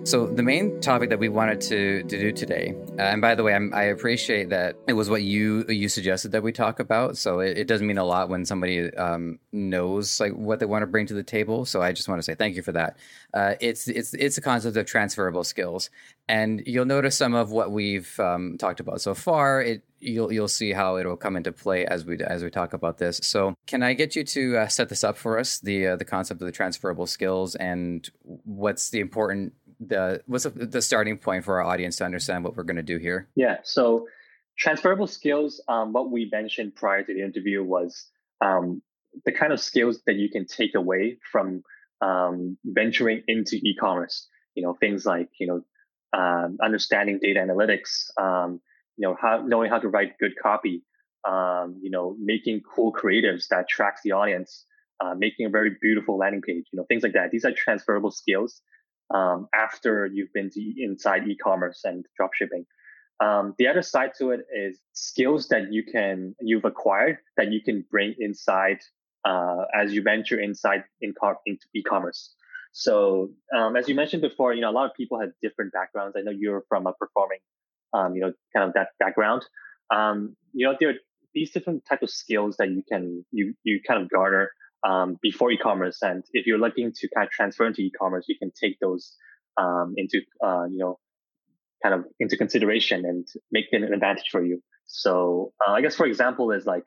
So 0.05 0.27
the 0.27 0.43
main 0.43 0.81
topic 0.81 1.09
that 1.11 1.19
we 1.19 1.29
wanted 1.29 1.61
to, 1.61 2.03
to 2.03 2.19
do 2.19 2.33
today, 2.33 2.75
uh, 2.99 3.03
and 3.03 3.21
by 3.21 3.35
the 3.35 3.43
way, 3.43 3.55
I'm, 3.55 3.73
i 3.73 3.83
appreciate 3.83 4.49
that 4.49 4.75
it 4.85 4.93
was 4.93 5.09
what 5.09 5.23
you 5.23 5.63
you 5.69 5.87
suggested 5.87 6.33
that 6.33 6.43
we 6.43 6.51
talk 6.51 6.81
about. 6.81 7.17
So 7.17 7.39
it, 7.39 7.57
it 7.57 7.67
doesn't 7.67 7.87
mean 7.87 7.97
a 7.97 8.03
lot 8.03 8.27
when 8.27 8.45
somebody 8.45 8.93
um, 8.95 9.39
knows 9.53 10.19
like 10.19 10.33
what 10.33 10.59
they 10.59 10.65
want 10.65 10.81
to 10.81 10.87
bring 10.87 11.07
to 11.07 11.13
the 11.13 11.23
table. 11.23 11.63
So 11.63 11.81
I 11.81 11.93
just 11.93 12.09
want 12.09 12.19
to 12.19 12.23
say 12.23 12.35
thank 12.35 12.57
you 12.57 12.61
for 12.61 12.73
that. 12.73 12.97
Uh, 13.33 13.53
it's 13.61 13.87
it's 13.87 14.13
it's 14.13 14.37
a 14.37 14.41
concept 14.41 14.75
of 14.75 14.85
transferable 14.85 15.45
skills, 15.45 15.89
and 16.27 16.61
you'll 16.65 16.85
notice 16.85 17.15
some 17.15 17.33
of 17.33 17.51
what 17.51 17.71
we've 17.71 18.19
um, 18.19 18.57
talked 18.57 18.81
about 18.81 18.99
so 18.99 19.13
far. 19.13 19.61
It 19.61 19.83
you'll 20.03 20.31
you'll 20.31 20.47
see 20.47 20.73
how 20.73 20.97
it'll 20.97 21.17
come 21.17 21.35
into 21.35 21.51
play 21.51 21.85
as 21.85 22.05
we 22.05 22.19
as 22.19 22.43
we 22.43 22.49
talk 22.49 22.73
about 22.73 22.97
this. 22.97 23.19
So, 23.23 23.55
can 23.65 23.81
I 23.81 23.93
get 23.93 24.15
you 24.15 24.23
to 24.23 24.57
uh, 24.57 24.67
set 24.67 24.89
this 24.89 25.03
up 25.03 25.17
for 25.17 25.39
us 25.39 25.59
the 25.59 25.87
uh, 25.87 25.95
the 25.95 26.05
concept 26.05 26.41
of 26.41 26.45
the 26.45 26.51
transferable 26.51 27.07
skills 27.07 27.55
and 27.55 28.07
what's 28.23 28.89
the 28.89 28.99
important 28.99 29.53
the 29.89 30.21
what's 30.25 30.45
the 30.45 30.81
starting 30.81 31.17
point 31.17 31.45
for 31.45 31.61
our 31.61 31.67
audience 31.67 31.97
to 31.97 32.05
understand 32.05 32.43
what 32.43 32.55
we're 32.55 32.63
going 32.63 32.77
to 32.77 32.83
do 32.83 32.97
here? 32.97 33.27
Yeah. 33.35 33.57
So 33.63 34.07
transferable 34.57 35.07
skills. 35.07 35.61
Um, 35.67 35.93
what 35.93 36.11
we 36.11 36.29
mentioned 36.31 36.75
prior 36.75 37.03
to 37.03 37.13
the 37.13 37.21
interview 37.21 37.63
was 37.63 38.07
um, 38.41 38.81
the 39.25 39.31
kind 39.31 39.53
of 39.53 39.59
skills 39.59 40.01
that 40.05 40.15
you 40.15 40.29
can 40.29 40.45
take 40.45 40.75
away 40.75 41.17
from 41.31 41.63
um, 42.01 42.57
venturing 42.65 43.23
into 43.27 43.55
e-commerce. 43.57 44.27
You 44.55 44.63
know, 44.63 44.73
things 44.73 45.05
like 45.05 45.29
you 45.39 45.47
know 45.47 45.61
um, 46.17 46.57
understanding 46.63 47.19
data 47.21 47.39
analytics. 47.39 48.09
Um, 48.19 48.61
you 48.97 49.07
know, 49.07 49.17
how 49.19 49.43
knowing 49.45 49.69
how 49.69 49.79
to 49.79 49.87
write 49.87 50.17
good 50.19 50.33
copy. 50.41 50.83
Um, 51.27 51.79
you 51.81 51.89
know, 51.89 52.17
making 52.19 52.61
cool 52.75 52.91
creatives 52.91 53.47
that 53.49 53.69
tracks 53.69 54.01
the 54.03 54.11
audience. 54.11 54.65
Uh, 55.03 55.15
making 55.15 55.45
a 55.45 55.49
very 55.49 55.75
beautiful 55.81 56.17
landing 56.17 56.41
page. 56.41 56.65
You 56.71 56.77
know, 56.77 56.85
things 56.87 57.01
like 57.01 57.13
that. 57.13 57.31
These 57.31 57.45
are 57.45 57.51
transferable 57.51 58.11
skills 58.11 58.61
um, 59.13 59.47
after 59.53 60.05
you've 60.05 60.33
been 60.33 60.49
inside 60.77 61.27
e-commerce 61.27 61.81
and 61.83 62.05
dropshipping. 62.19 62.65
Um, 63.19 63.53
the 63.57 63.67
other 63.67 63.81
side 63.81 64.11
to 64.17 64.31
it 64.31 64.41
is 64.53 64.79
skills 64.93 65.47
that 65.49 65.71
you 65.71 65.83
can 65.83 66.35
you've 66.41 66.65
acquired 66.65 67.19
that 67.37 67.51
you 67.51 67.61
can 67.61 67.85
bring 67.89 68.15
inside 68.19 68.79
uh, 69.23 69.65
as 69.73 69.93
you 69.93 70.01
venture 70.01 70.39
inside 70.39 70.83
in 71.01 71.13
into 71.45 71.65
e-commerce. 71.75 72.33
So 72.71 73.29
um, 73.55 73.75
as 73.75 73.87
you 73.87 73.95
mentioned 73.95 74.23
before, 74.23 74.53
you 74.53 74.61
know 74.61 74.71
a 74.71 74.73
lot 74.73 74.89
of 74.89 74.95
people 74.95 75.19
have 75.19 75.29
different 75.41 75.73
backgrounds. 75.73 76.15
I 76.17 76.21
know 76.21 76.31
you're 76.31 76.63
from 76.67 76.87
a 76.87 76.93
performing, 76.93 77.39
um, 77.93 78.15
you 78.15 78.21
know, 78.21 78.33
kind 78.55 78.67
of 78.67 78.73
that 78.73 78.89
background. 78.99 79.45
Um, 79.91 80.35
you 80.53 80.65
know, 80.65 80.75
there 80.79 80.89
are 80.89 80.95
these 81.33 81.51
different 81.51 81.85
type 81.85 82.01
of 82.01 82.09
skills 82.09 82.57
that 82.57 82.69
you 82.71 82.83
can 82.87 83.23
you 83.31 83.53
you 83.63 83.79
kind 83.87 84.01
of 84.01 84.09
garner 84.09 84.51
um, 84.87 85.17
before 85.21 85.51
e-commerce. 85.51 85.99
And 86.01 86.23
if 86.33 86.45
you're 86.45 86.59
looking 86.59 86.91
to 86.95 87.09
kind 87.15 87.25
of 87.25 87.31
transfer 87.31 87.65
into 87.65 87.81
e-commerce, 87.81 88.25
you 88.27 88.37
can 88.37 88.51
take 88.59 88.79
those 88.79 89.15
um, 89.57 89.93
into 89.97 90.21
uh, 90.43 90.65
you 90.69 90.77
know 90.77 90.99
kind 91.81 91.95
of 91.95 92.05
into 92.19 92.37
consideration 92.37 93.05
and 93.05 93.27
make 93.51 93.65
it 93.71 93.83
an 93.83 93.93
advantage 93.93 94.27
for 94.31 94.43
you. 94.43 94.61
So 94.85 95.53
uh, 95.67 95.71
I 95.71 95.81
guess 95.81 95.95
for 95.95 96.05
example 96.05 96.51
is 96.51 96.65
like 96.65 96.85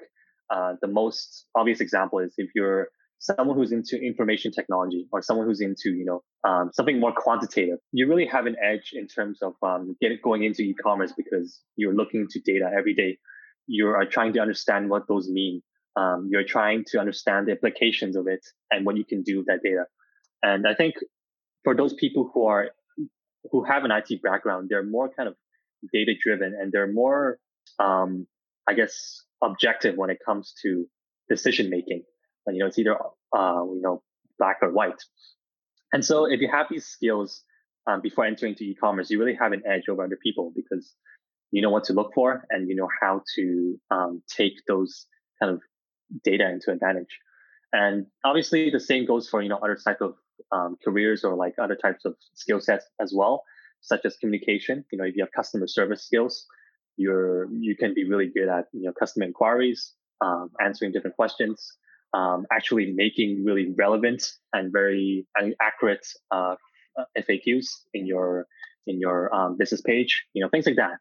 uh, 0.50 0.74
the 0.80 0.88
most 0.88 1.46
obvious 1.54 1.80
example 1.80 2.20
is 2.20 2.35
if 2.38 2.50
you're 2.54 2.88
someone 3.18 3.56
who's 3.56 3.72
into 3.72 3.98
information 3.98 4.52
technology 4.52 5.06
or 5.11 5.22
someone 5.22 5.46
who's 5.46 5.61
into 5.61 5.90
you 5.90 6.04
know 6.04 6.22
um, 6.48 6.70
something 6.72 7.00
more 7.00 7.12
quantitative 7.12 7.78
you 7.92 8.06
really 8.09 8.26
have 8.26 8.46
an 8.46 8.56
edge 8.62 8.90
in 8.92 9.06
terms 9.06 9.38
of 9.42 9.54
um, 9.62 9.96
getting 10.00 10.18
going 10.22 10.44
into 10.44 10.62
e-commerce 10.62 11.12
because 11.16 11.61
you're 11.76 11.94
looking 11.94 12.26
to 12.28 12.40
data 12.40 12.70
every 12.76 12.94
day 12.94 13.16
you 13.66 13.88
are 13.88 14.04
trying 14.04 14.32
to 14.35 14.38
understand 14.38 14.90
what 14.90 15.09
those 15.09 15.28
mean 15.28 15.62
um, 15.96 16.28
you're 16.30 16.44
trying 16.44 16.85
to 16.88 16.98
understand 17.00 17.46
the 17.46 17.52
implications 17.52 18.16
of 18.16 18.26
it 18.26 18.44
and 18.70 18.85
what 18.85 18.96
you 18.96 19.04
can 19.04 19.22
do 19.22 19.38
with 19.38 19.46
that 19.46 19.62
data. 19.62 19.85
And 20.42 20.66
I 20.66 20.74
think 20.74 20.94
for 21.64 21.74
those 21.74 21.94
people 21.94 22.30
who 22.32 22.46
are 22.46 22.70
who 23.50 23.64
have 23.64 23.85
an 23.85 23.90
IT 23.90 24.22
background, 24.22 24.68
they're 24.68 24.82
more 24.82 25.09
kind 25.09 25.28
of 25.28 25.37
data 25.92 26.12
driven 26.20 26.56
and 26.61 26.72
they're 26.72 26.92
more, 26.92 27.38
um, 27.78 28.26
I 28.68 28.74
guess, 28.74 29.22
objective 29.42 29.96
when 29.96 30.11
it 30.11 30.18
comes 30.24 30.52
to 30.62 30.87
decision 31.28 31.70
making. 31.70 32.02
And 32.46 32.56
you 32.56 32.61
know, 32.61 32.66
it's 32.66 32.78
either 32.78 32.96
uh, 33.37 33.64
you 33.64 33.80
know 33.82 34.02
black 34.38 34.59
or 34.62 34.72
white. 34.72 35.02
And 35.92 36.04
so, 36.04 36.26
if 36.26 36.40
you 36.40 36.48
have 36.50 36.66
these 36.70 36.87
skills 36.87 37.42
um, 37.87 38.00
before 38.02 38.24
entering 38.24 38.54
to 38.56 38.64
e-commerce, 38.64 39.11
you 39.11 39.18
really 39.18 39.37
have 39.40 39.52
an 39.52 39.62
edge 39.66 39.88
over 39.88 40.04
other 40.04 40.18
people 40.22 40.52
because 40.54 40.94
you 41.52 41.62
know 41.62 41.70
what 41.70 41.85
to 41.85 41.92
look 41.92 42.12
for 42.14 42.44
and 42.50 42.68
you 42.68 42.76
know 42.76 42.88
how 43.00 43.22
to 43.37 43.80
um, 43.90 44.22
take 44.28 44.54
those 44.68 45.06
kind 45.40 45.52
of 45.52 45.61
data 46.25 46.49
into 46.49 46.71
advantage. 46.71 47.19
And 47.73 48.07
obviously, 48.25 48.71
the 48.71 48.81
same 48.81 49.07
goes 49.07 49.29
for 49.29 49.42
you 49.42 49.49
know 49.49 49.59
other 49.59 49.77
type 49.77 50.01
of 50.01 50.14
um, 50.53 50.77
careers 50.85 51.25
or 51.25 51.35
like 51.37 51.55
other 51.61 51.77
types 51.77 52.05
of 52.05 52.14
skill 52.35 52.61
sets 52.61 52.87
as 53.01 53.12
well, 53.14 53.42
such 53.81 54.05
as 54.05 54.16
communication. 54.16 54.85
You 54.90 54.99
know, 54.99 55.05
if 55.05 55.16
you 55.16 55.25
have 55.25 55.33
customer 55.33 55.66
service 55.66 56.05
skills, 56.05 56.47
you're 56.97 57.51
you 57.53 57.77
can 57.77 57.95
be 57.95 58.09
really 58.09 58.31
good 58.35 58.49
at 58.49 58.66
you 58.73 58.85
know 58.85 58.92
customer 58.99 59.27
inquiries, 59.27 59.92
um, 60.21 60.51
answering 60.64 60.92
different 60.92 61.16
questions, 61.16 61.73
um, 62.14 62.47
actually 62.53 62.92
making 62.95 63.45
really 63.45 63.75
relevant 63.77 64.33
and 64.53 64.73
very 64.73 65.27
accurate 65.61 66.07
uh, 66.31 66.55
FAQs 67.19 67.66
in 67.95 68.07
your 68.07 68.47
in 68.87 69.01
your 69.01 69.35
um, 69.35 69.57
business 69.59 69.81
page. 69.81 70.25
You 70.33 70.42
know, 70.42 70.49
things 70.49 70.66
like 70.66 70.77
that. 70.77 71.01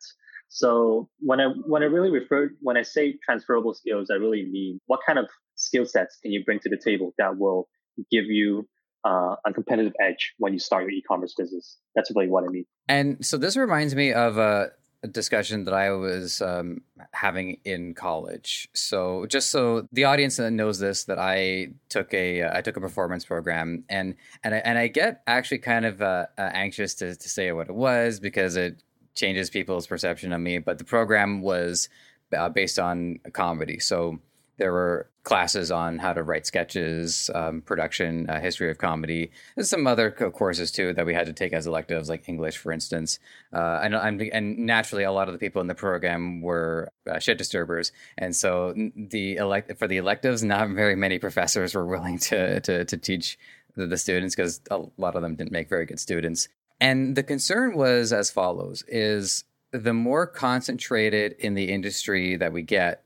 So 0.56 1.10
when 1.20 1.42
I 1.42 1.48
when 1.68 1.84
I 1.84 1.88
really 1.88 2.10
refer 2.10 2.50
when 2.62 2.78
I 2.78 2.84
say 2.84 3.18
transferable 3.26 3.74
skills, 3.74 4.10
I 4.10 4.14
really 4.14 4.48
mean 4.50 4.80
what 4.86 5.02
kind 5.06 5.20
of 5.20 5.26
skill 5.56 5.86
sets 5.86 6.18
can 6.22 6.32
you 6.32 6.46
bring 6.46 6.60
to 6.62 6.70
the 6.70 6.78
table 6.82 7.14
that 7.18 7.38
will 7.38 7.68
give 8.10 8.24
you 8.28 8.66
uh, 9.04 9.36
a 9.46 9.52
competitive 9.54 9.92
edge 10.00 10.34
when 10.38 10.54
you 10.54 10.60
start 10.60 10.84
your 10.84 10.92
e-commerce 10.92 11.36
business. 11.38 11.78
That's 11.94 12.10
really 12.16 12.30
what 12.30 12.46
I 12.46 12.48
mean. 12.48 12.66
And 12.88 13.26
so 13.26 13.38
this 13.38 13.58
reminds 13.58 13.96
me 13.96 14.14
of 14.14 14.38
a, 14.38 14.72
discussion 15.12 15.66
that 15.66 15.74
I 15.76 15.92
was 15.92 16.42
um, 16.42 16.82
having 17.12 17.60
in 17.64 17.94
college. 17.94 18.68
So 18.74 19.28
just 19.28 19.52
so 19.52 19.88
the 19.92 20.06
audience 20.06 20.40
knows 20.40 20.80
this, 20.80 21.04
that 21.04 21.20
I 21.20 21.74
took 21.90 22.12
a 22.12 22.42
uh, 22.42 22.58
I 22.58 22.62
took 22.62 22.76
a 22.76 22.82
performance 22.82 23.24
program, 23.24 23.84
and 23.88 24.16
and 24.44 24.56
I, 24.56 24.58
and 24.60 24.80
I 24.80 24.88
get 24.88 25.22
actually 25.28 25.60
kind 25.60 25.86
of 25.86 26.02
uh, 26.02 26.26
uh 26.40 26.50
anxious 26.54 26.96
to, 26.96 27.16
to 27.16 27.30
say 27.30 27.52
what 27.52 27.70
it 27.70 27.76
was 27.76 28.20
because 28.20 28.56
it 28.56 28.82
changes 29.16 29.50
people's 29.50 29.88
perception 29.88 30.34
of 30.34 30.42
me. 30.42 30.60
But 30.60 30.78
the 30.78 30.84
program 30.84 31.42
was 31.42 31.90
uh, 32.36 32.50
based 32.50 32.80
on 32.80 33.20
comedy. 33.34 33.80
So 33.80 34.20
There 34.58 34.72
were 34.72 35.10
classes 35.24 35.70
on 35.70 35.98
how 35.98 36.14
to 36.14 36.24
write 36.24 36.46
sketches, 36.46 37.30
um, 37.36 37.62
production, 37.62 38.30
uh, 38.30 38.40
history 38.40 38.70
of 38.72 38.78
comedy. 38.78 39.32
There's 39.56 39.70
some 39.70 39.86
other 39.86 40.12
courses 40.12 40.72
too 40.72 40.94
that 40.94 41.06
we 41.06 41.14
had 41.14 41.26
to 41.26 41.34
take 41.34 41.52
as 41.52 41.68
electives, 41.68 42.08
like 42.08 42.30
English, 42.30 42.58
for 42.58 42.72
instance. 42.72 43.20
Uh, 43.52 43.80
and, 43.84 44.22
and, 44.22 44.58
naturally, 44.60 45.04
a 45.04 45.12
lot 45.12 45.28
of 45.28 45.34
the 45.34 45.40
people 45.40 45.62
in 45.62 45.68
the 45.68 45.76
program 45.76 46.42
were 46.42 46.90
uh, 47.10 47.20
shit 47.20 47.38
disturbers, 47.38 47.92
and 48.18 48.34
so 48.36 48.74
the 48.96 49.36
elect 49.36 49.78
for 49.78 49.88
the 49.88 49.98
electives, 49.98 50.42
not 50.44 50.70
very 50.70 50.96
many 50.96 51.20
professors 51.20 51.76
were 51.76 51.86
willing 51.86 52.18
to 52.20 52.62
to, 52.62 52.86
to 52.86 52.98
teach 52.98 53.38
the 53.76 53.98
students 53.98 54.36
because 54.36 54.62
a 54.72 54.80
lot 54.98 55.16
of 55.16 55.22
them 55.22 55.36
didn't 55.36 55.52
make 55.52 55.68
very 55.68 55.86
good 55.86 56.00
students. 56.00 56.48
And 56.80 57.16
the 57.16 57.24
concern 57.24 57.76
was 57.76 58.12
as 58.12 58.32
follows: 58.32 58.84
is 58.88 59.44
the 59.72 59.94
more 59.94 60.28
concentrated 60.28 61.34
in 61.40 61.54
the 61.54 61.72
industry 61.72 62.36
that 62.38 62.54
we 62.54 62.62
get, 62.62 63.04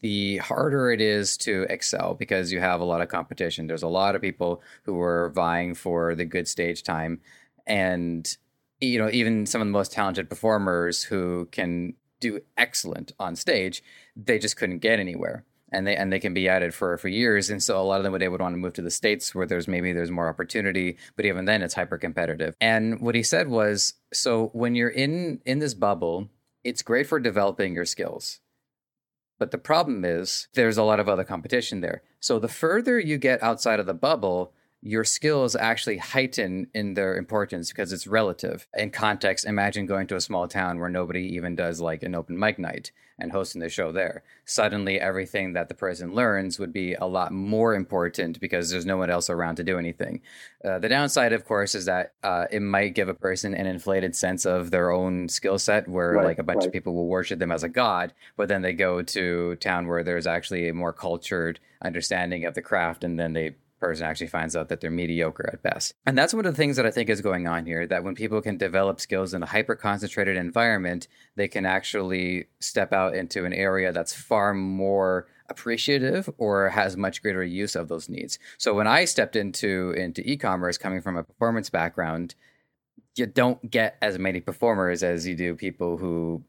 the 0.00 0.38
harder 0.38 0.90
it 0.90 1.00
is 1.00 1.36
to 1.38 1.66
excel 1.70 2.14
because 2.14 2.52
you 2.52 2.60
have 2.60 2.80
a 2.80 2.84
lot 2.84 3.00
of 3.00 3.08
competition. 3.08 3.66
There's 3.66 3.82
a 3.82 3.88
lot 3.88 4.16
of 4.16 4.22
people 4.22 4.62
who 4.84 5.00
are 5.00 5.30
vying 5.30 5.74
for 5.74 6.14
the 6.14 6.24
good 6.24 6.48
stage 6.48 6.82
time. 6.82 7.20
And, 7.66 8.36
you 8.80 8.98
know, 8.98 9.10
even 9.10 9.46
some 9.46 9.60
of 9.60 9.66
the 9.66 9.72
most 9.72 9.92
talented 9.92 10.28
performers 10.28 11.04
who 11.04 11.46
can 11.52 11.94
do 12.20 12.40
excellent 12.56 13.12
on 13.20 13.36
stage, 13.36 13.82
they 14.16 14.38
just 14.38 14.56
couldn't 14.56 14.78
get 14.78 14.98
anywhere. 14.98 15.44
And 15.70 15.86
they 15.86 15.96
and 15.96 16.12
they 16.12 16.18
can 16.18 16.32
be 16.32 16.46
it 16.46 16.72
for, 16.72 16.96
for 16.96 17.08
years. 17.08 17.50
And 17.50 17.62
so 17.62 17.80
a 17.80 17.84
lot 17.84 17.98
of 17.98 18.04
them 18.04 18.12
would, 18.12 18.22
they 18.22 18.28
would 18.28 18.40
want 18.40 18.54
to 18.54 18.58
move 18.58 18.72
to 18.74 18.82
the 18.82 18.90
States 18.90 19.34
where 19.34 19.46
there's 19.46 19.68
maybe 19.68 19.92
there's 19.92 20.10
more 20.10 20.28
opportunity, 20.28 20.96
but 21.14 21.26
even 21.26 21.44
then 21.44 21.62
it's 21.62 21.74
hyper 21.74 21.98
competitive. 21.98 22.54
And 22.60 23.00
what 23.00 23.14
he 23.14 23.22
said 23.22 23.48
was 23.48 23.94
so 24.12 24.46
when 24.54 24.74
you're 24.74 24.88
in 24.88 25.40
in 25.44 25.58
this 25.58 25.74
bubble, 25.74 26.28
it's 26.64 26.82
great 26.82 27.06
for 27.06 27.20
developing 27.20 27.74
your 27.74 27.84
skills 27.84 28.40
but 29.38 29.52
the 29.52 29.58
problem 29.58 30.04
is 30.04 30.48
there's 30.54 30.76
a 30.76 30.82
lot 30.82 31.00
of 31.00 31.08
other 31.08 31.24
competition 31.24 31.80
there. 31.80 32.02
So 32.20 32.38
the 32.38 32.48
further 32.48 32.98
you 32.98 33.18
get 33.18 33.42
outside 33.42 33.80
of 33.80 33.86
the 33.86 33.94
bubble, 33.94 34.52
your 34.80 35.04
skills 35.04 35.56
actually 35.56 35.98
heighten 35.98 36.68
in 36.72 36.94
their 36.94 37.16
importance 37.16 37.70
because 37.70 37.92
it's 37.92 38.06
relative. 38.06 38.68
In 38.76 38.90
context, 38.90 39.44
imagine 39.44 39.86
going 39.86 40.06
to 40.08 40.16
a 40.16 40.20
small 40.20 40.46
town 40.46 40.78
where 40.78 40.88
nobody 40.88 41.22
even 41.34 41.56
does 41.56 41.80
like 41.80 42.02
an 42.02 42.14
open 42.14 42.38
mic 42.38 42.58
night 42.58 42.92
and 43.18 43.32
hosting 43.32 43.60
the 43.60 43.68
show 43.68 43.90
there. 43.90 44.22
Suddenly, 44.44 45.00
everything 45.00 45.52
that 45.54 45.68
the 45.68 45.74
person 45.74 46.14
learns 46.14 46.60
would 46.60 46.72
be 46.72 46.94
a 46.94 47.06
lot 47.06 47.32
more 47.32 47.74
important 47.74 48.38
because 48.38 48.70
there's 48.70 48.86
no 48.86 48.96
one 48.96 49.10
else 49.10 49.28
around 49.28 49.56
to 49.56 49.64
do 49.64 49.78
anything. 49.78 50.20
Uh, 50.64 50.78
the 50.78 50.88
downside, 50.88 51.32
of 51.32 51.44
course, 51.44 51.74
is 51.74 51.86
that 51.86 52.12
uh, 52.22 52.46
it 52.52 52.62
might 52.62 52.94
give 52.94 53.08
a 53.08 53.14
person 53.14 53.54
an 53.54 53.66
inflated 53.66 54.14
sense 54.14 54.46
of 54.46 54.70
their 54.70 54.92
own 54.92 55.28
skill 55.28 55.58
set 55.58 55.88
where 55.88 56.12
right, 56.12 56.24
like 56.24 56.38
a 56.38 56.44
bunch 56.44 56.58
right. 56.58 56.66
of 56.66 56.72
people 56.72 56.94
will 56.94 57.08
worship 57.08 57.40
them 57.40 57.50
as 57.50 57.64
a 57.64 57.68
god, 57.68 58.12
but 58.36 58.48
then 58.48 58.62
they 58.62 58.72
go 58.72 59.02
to 59.02 59.56
town 59.56 59.88
where 59.88 60.04
there's 60.04 60.26
actually 60.26 60.68
a 60.68 60.74
more 60.74 60.92
cultured 60.92 61.58
understanding 61.82 62.44
of 62.44 62.54
the 62.54 62.62
craft 62.62 63.02
and 63.02 63.18
then 63.18 63.32
they 63.32 63.54
person 63.80 64.06
actually 64.06 64.28
finds 64.28 64.56
out 64.56 64.68
that 64.68 64.80
they're 64.80 64.90
mediocre 64.90 65.48
at 65.52 65.62
best. 65.62 65.94
And 66.06 66.16
that's 66.16 66.34
one 66.34 66.46
of 66.46 66.52
the 66.52 66.56
things 66.56 66.76
that 66.76 66.86
I 66.86 66.90
think 66.90 67.08
is 67.08 67.20
going 67.20 67.46
on 67.46 67.66
here 67.66 67.86
that 67.86 68.04
when 68.04 68.14
people 68.14 68.40
can 68.40 68.56
develop 68.56 69.00
skills 69.00 69.34
in 69.34 69.42
a 69.42 69.46
hyper 69.46 69.74
concentrated 69.74 70.36
environment, 70.36 71.08
they 71.36 71.48
can 71.48 71.66
actually 71.66 72.46
step 72.60 72.92
out 72.92 73.14
into 73.14 73.44
an 73.44 73.52
area 73.52 73.92
that's 73.92 74.14
far 74.14 74.54
more 74.54 75.26
appreciative 75.48 76.28
or 76.38 76.68
has 76.70 76.96
much 76.96 77.22
greater 77.22 77.42
use 77.42 77.74
of 77.74 77.88
those 77.88 78.08
needs. 78.08 78.38
So 78.58 78.74
when 78.74 78.86
I 78.86 79.04
stepped 79.04 79.36
into 79.36 79.92
into 79.96 80.22
e-commerce 80.28 80.78
coming 80.78 81.00
from 81.00 81.16
a 81.16 81.24
performance 81.24 81.70
background, 81.70 82.34
you 83.16 83.26
don't 83.26 83.70
get 83.70 83.96
as 84.02 84.18
many 84.18 84.40
performers 84.40 85.02
as 85.02 85.26
you 85.26 85.34
do 85.34 85.54
people 85.54 85.96
who 85.96 86.44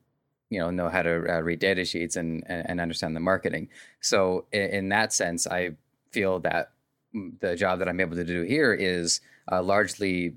you 0.49 0.59
know 0.59 0.69
know 0.69 0.89
how 0.89 1.01
to 1.01 1.37
uh, 1.37 1.41
read 1.41 1.59
data 1.59 1.85
sheets 1.85 2.15
and, 2.15 2.43
and 2.47 2.81
understand 2.81 3.15
the 3.15 3.19
marketing. 3.21 3.69
So 4.01 4.45
in, 4.51 4.69
in 4.69 4.89
that 4.89 5.13
sense, 5.13 5.47
I 5.47 5.71
feel 6.11 6.39
that 6.41 6.71
the 7.13 7.55
job 7.55 7.79
that 7.79 7.87
I'm 7.87 7.99
able 7.99 8.15
to 8.15 8.23
do 8.23 8.43
here 8.43 8.73
is 8.73 9.21
uh, 9.51 9.61
largely 9.61 10.35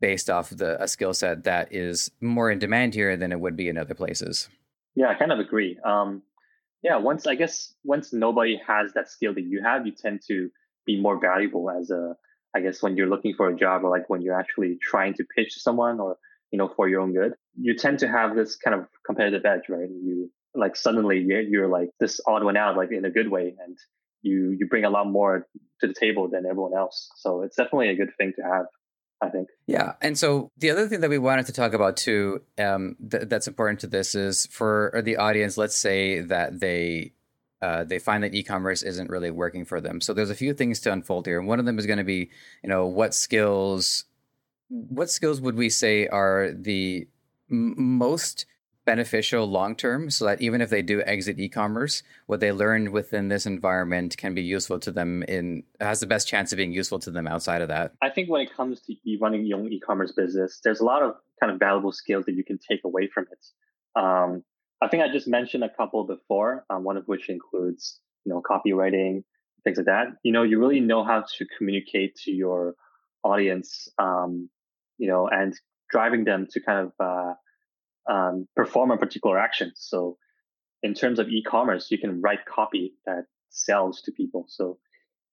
based 0.00 0.28
off 0.28 0.50
the 0.50 0.82
a 0.82 0.88
skill 0.88 1.14
set 1.14 1.44
that 1.44 1.72
is 1.72 2.10
more 2.20 2.50
in 2.50 2.58
demand 2.58 2.94
here 2.94 3.16
than 3.16 3.32
it 3.32 3.40
would 3.40 3.56
be 3.56 3.68
in 3.68 3.78
other 3.78 3.94
places. 3.94 4.48
Yeah, 4.94 5.08
I 5.08 5.14
kind 5.14 5.32
of 5.32 5.38
agree. 5.38 5.78
Um, 5.84 6.22
yeah, 6.82 6.96
once 6.96 7.26
I 7.26 7.34
guess 7.34 7.74
once 7.84 8.12
nobody 8.12 8.60
has 8.66 8.92
that 8.92 9.08
skill 9.08 9.34
that 9.34 9.44
you 9.44 9.62
have, 9.62 9.86
you 9.86 9.92
tend 9.92 10.20
to 10.28 10.50
be 10.86 11.00
more 11.00 11.18
valuable 11.18 11.70
as 11.70 11.90
a 11.90 12.16
I 12.54 12.60
guess 12.60 12.82
when 12.82 12.96
you're 12.96 13.08
looking 13.08 13.34
for 13.34 13.48
a 13.48 13.56
job 13.56 13.82
or 13.84 13.90
like 13.90 14.08
when 14.08 14.22
you're 14.22 14.38
actually 14.38 14.78
trying 14.80 15.14
to 15.14 15.24
pitch 15.24 15.54
to 15.54 15.60
someone 15.60 15.98
or 15.98 16.16
you 16.50 16.58
know 16.58 16.70
for 16.76 16.88
your 16.88 17.00
own 17.00 17.12
good, 17.12 17.32
you 17.58 17.74
tend 17.74 17.98
to 18.00 18.08
have 18.08 18.36
this 18.36 18.56
kind 18.56 18.78
of 18.78 18.86
competitive 19.04 19.44
edge, 19.44 19.68
right? 19.68 19.88
You 19.88 20.30
like 20.54 20.76
suddenly 20.76 21.18
you're, 21.18 21.40
you're 21.40 21.68
like 21.68 21.90
this 21.98 22.20
odd 22.26 22.44
one 22.44 22.56
out, 22.56 22.76
like 22.76 22.92
in 22.92 23.04
a 23.04 23.10
good 23.10 23.30
way, 23.30 23.54
and 23.64 23.76
you 24.22 24.56
you 24.58 24.68
bring 24.68 24.84
a 24.84 24.90
lot 24.90 25.10
more 25.10 25.48
to 25.84 25.92
the 25.92 25.98
table 25.98 26.28
than 26.28 26.46
everyone 26.46 26.74
else. 26.74 27.10
So 27.16 27.42
it's 27.42 27.56
definitely 27.56 27.90
a 27.90 27.96
good 27.96 28.10
thing 28.16 28.32
to 28.36 28.42
have. 28.42 28.66
I 29.22 29.30
think. 29.30 29.48
Yeah, 29.66 29.94
and 30.02 30.18
so 30.18 30.50
the 30.58 30.70
other 30.70 30.86
thing 30.88 31.00
that 31.00 31.08
we 31.08 31.18
wanted 31.18 31.46
to 31.46 31.52
talk 31.52 31.72
about 31.72 31.96
too, 31.96 32.42
um, 32.58 32.96
th- 33.10 33.24
that's 33.28 33.48
important 33.48 33.80
to 33.80 33.86
this 33.86 34.14
is 34.14 34.46
for 34.46 35.00
the 35.02 35.16
audience. 35.16 35.56
Let's 35.56 35.78
say 35.78 36.20
that 36.20 36.60
they 36.60 37.12
uh, 37.62 37.84
they 37.84 37.98
find 37.98 38.22
that 38.22 38.34
e-commerce 38.34 38.82
isn't 38.82 39.08
really 39.08 39.30
working 39.30 39.64
for 39.64 39.80
them. 39.80 40.00
So 40.00 40.12
there's 40.12 40.28
a 40.28 40.34
few 40.34 40.52
things 40.52 40.80
to 40.80 40.92
unfold 40.92 41.26
here. 41.26 41.40
One 41.40 41.58
of 41.58 41.64
them 41.64 41.78
is 41.78 41.86
going 41.86 41.98
to 41.98 42.04
be, 42.04 42.28
you 42.62 42.68
know, 42.68 42.86
what 42.86 43.14
skills, 43.14 44.04
what 44.68 45.08
skills 45.08 45.40
would 45.40 45.56
we 45.56 45.70
say 45.70 46.06
are 46.08 46.50
the 46.52 47.08
m- 47.50 47.74
most 47.78 48.44
beneficial 48.84 49.46
long 49.46 49.74
term 49.74 50.10
so 50.10 50.24
that 50.24 50.40
even 50.40 50.60
if 50.60 50.70
they 50.70 50.82
do 50.82 51.02
exit 51.02 51.38
e-commerce 51.38 52.02
what 52.26 52.40
they 52.40 52.52
learned 52.52 52.90
within 52.90 53.28
this 53.28 53.46
environment 53.46 54.16
can 54.16 54.34
be 54.34 54.42
useful 54.42 54.78
to 54.78 54.90
them 54.90 55.22
in 55.24 55.62
has 55.80 56.00
the 56.00 56.06
best 56.06 56.28
chance 56.28 56.52
of 56.52 56.56
being 56.56 56.72
useful 56.72 56.98
to 56.98 57.10
them 57.10 57.26
outside 57.26 57.62
of 57.62 57.68
that. 57.68 57.92
I 58.02 58.10
think 58.10 58.28
when 58.28 58.40
it 58.40 58.54
comes 58.54 58.80
to 58.82 58.94
running 59.20 59.46
your 59.46 59.58
own 59.58 59.72
e-commerce 59.72 60.12
business 60.12 60.60
there's 60.62 60.80
a 60.80 60.84
lot 60.84 61.02
of 61.02 61.14
kind 61.40 61.52
of 61.52 61.58
valuable 61.58 61.92
skills 61.92 62.24
that 62.26 62.34
you 62.34 62.44
can 62.44 62.58
take 62.58 62.80
away 62.84 63.08
from 63.12 63.26
it. 63.30 64.00
Um, 64.00 64.42
i 64.82 64.88
think 64.88 65.02
i 65.02 65.08
just 65.08 65.28
mentioned 65.28 65.62
a 65.62 65.70
couple 65.70 66.04
before 66.04 66.64
um, 66.68 66.82
one 66.84 66.96
of 66.96 67.04
which 67.06 67.28
includes 67.28 68.00
you 68.24 68.32
know 68.32 68.42
copywriting 68.42 69.22
things 69.64 69.78
like 69.78 69.86
that. 69.86 70.08
You 70.22 70.32
know 70.32 70.42
you 70.42 70.60
really 70.60 70.80
know 70.80 71.04
how 71.04 71.24
to 71.38 71.46
communicate 71.56 72.14
to 72.24 72.30
your 72.30 72.74
audience 73.24 73.88
um, 73.98 74.48
you 74.98 75.08
know 75.08 75.28
and 75.28 75.58
driving 75.90 76.24
them 76.24 76.46
to 76.50 76.60
kind 76.60 76.86
of 76.86 76.92
uh, 77.00 77.34
um, 78.08 78.46
perform 78.56 78.90
a 78.90 78.96
particular 78.96 79.38
action. 79.38 79.72
So 79.74 80.16
in 80.82 80.94
terms 80.94 81.18
of 81.18 81.28
e-commerce, 81.28 81.90
you 81.90 81.98
can 81.98 82.20
write 82.20 82.44
copy 82.46 82.94
that 83.06 83.24
sells 83.50 84.02
to 84.02 84.12
people. 84.12 84.46
So 84.48 84.78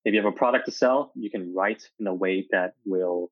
if 0.05 0.13
you 0.13 0.21
have 0.21 0.31
a 0.31 0.35
product 0.35 0.65
to 0.65 0.71
sell, 0.71 1.11
you 1.15 1.29
can 1.29 1.53
write 1.53 1.83
in 1.99 2.07
a 2.07 2.13
way 2.13 2.47
that 2.51 2.73
will 2.85 3.31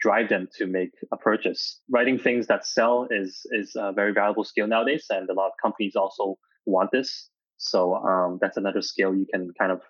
drive 0.00 0.28
them 0.28 0.48
to 0.58 0.66
make 0.66 0.90
a 1.12 1.16
purchase. 1.16 1.80
Writing 1.90 2.18
things 2.18 2.46
that 2.48 2.66
sell 2.66 3.08
is 3.10 3.46
is 3.52 3.72
a 3.76 3.92
very 3.92 4.12
valuable 4.12 4.44
skill 4.44 4.66
nowadays, 4.66 5.06
and 5.10 5.28
a 5.28 5.32
lot 5.32 5.46
of 5.46 5.52
companies 5.62 5.96
also 5.96 6.36
want 6.66 6.90
this. 6.92 7.30
So 7.56 7.94
um, 7.94 8.38
that's 8.40 8.56
another 8.56 8.82
skill 8.82 9.14
you 9.14 9.26
can 9.32 9.50
kind 9.58 9.72
of 9.72 9.80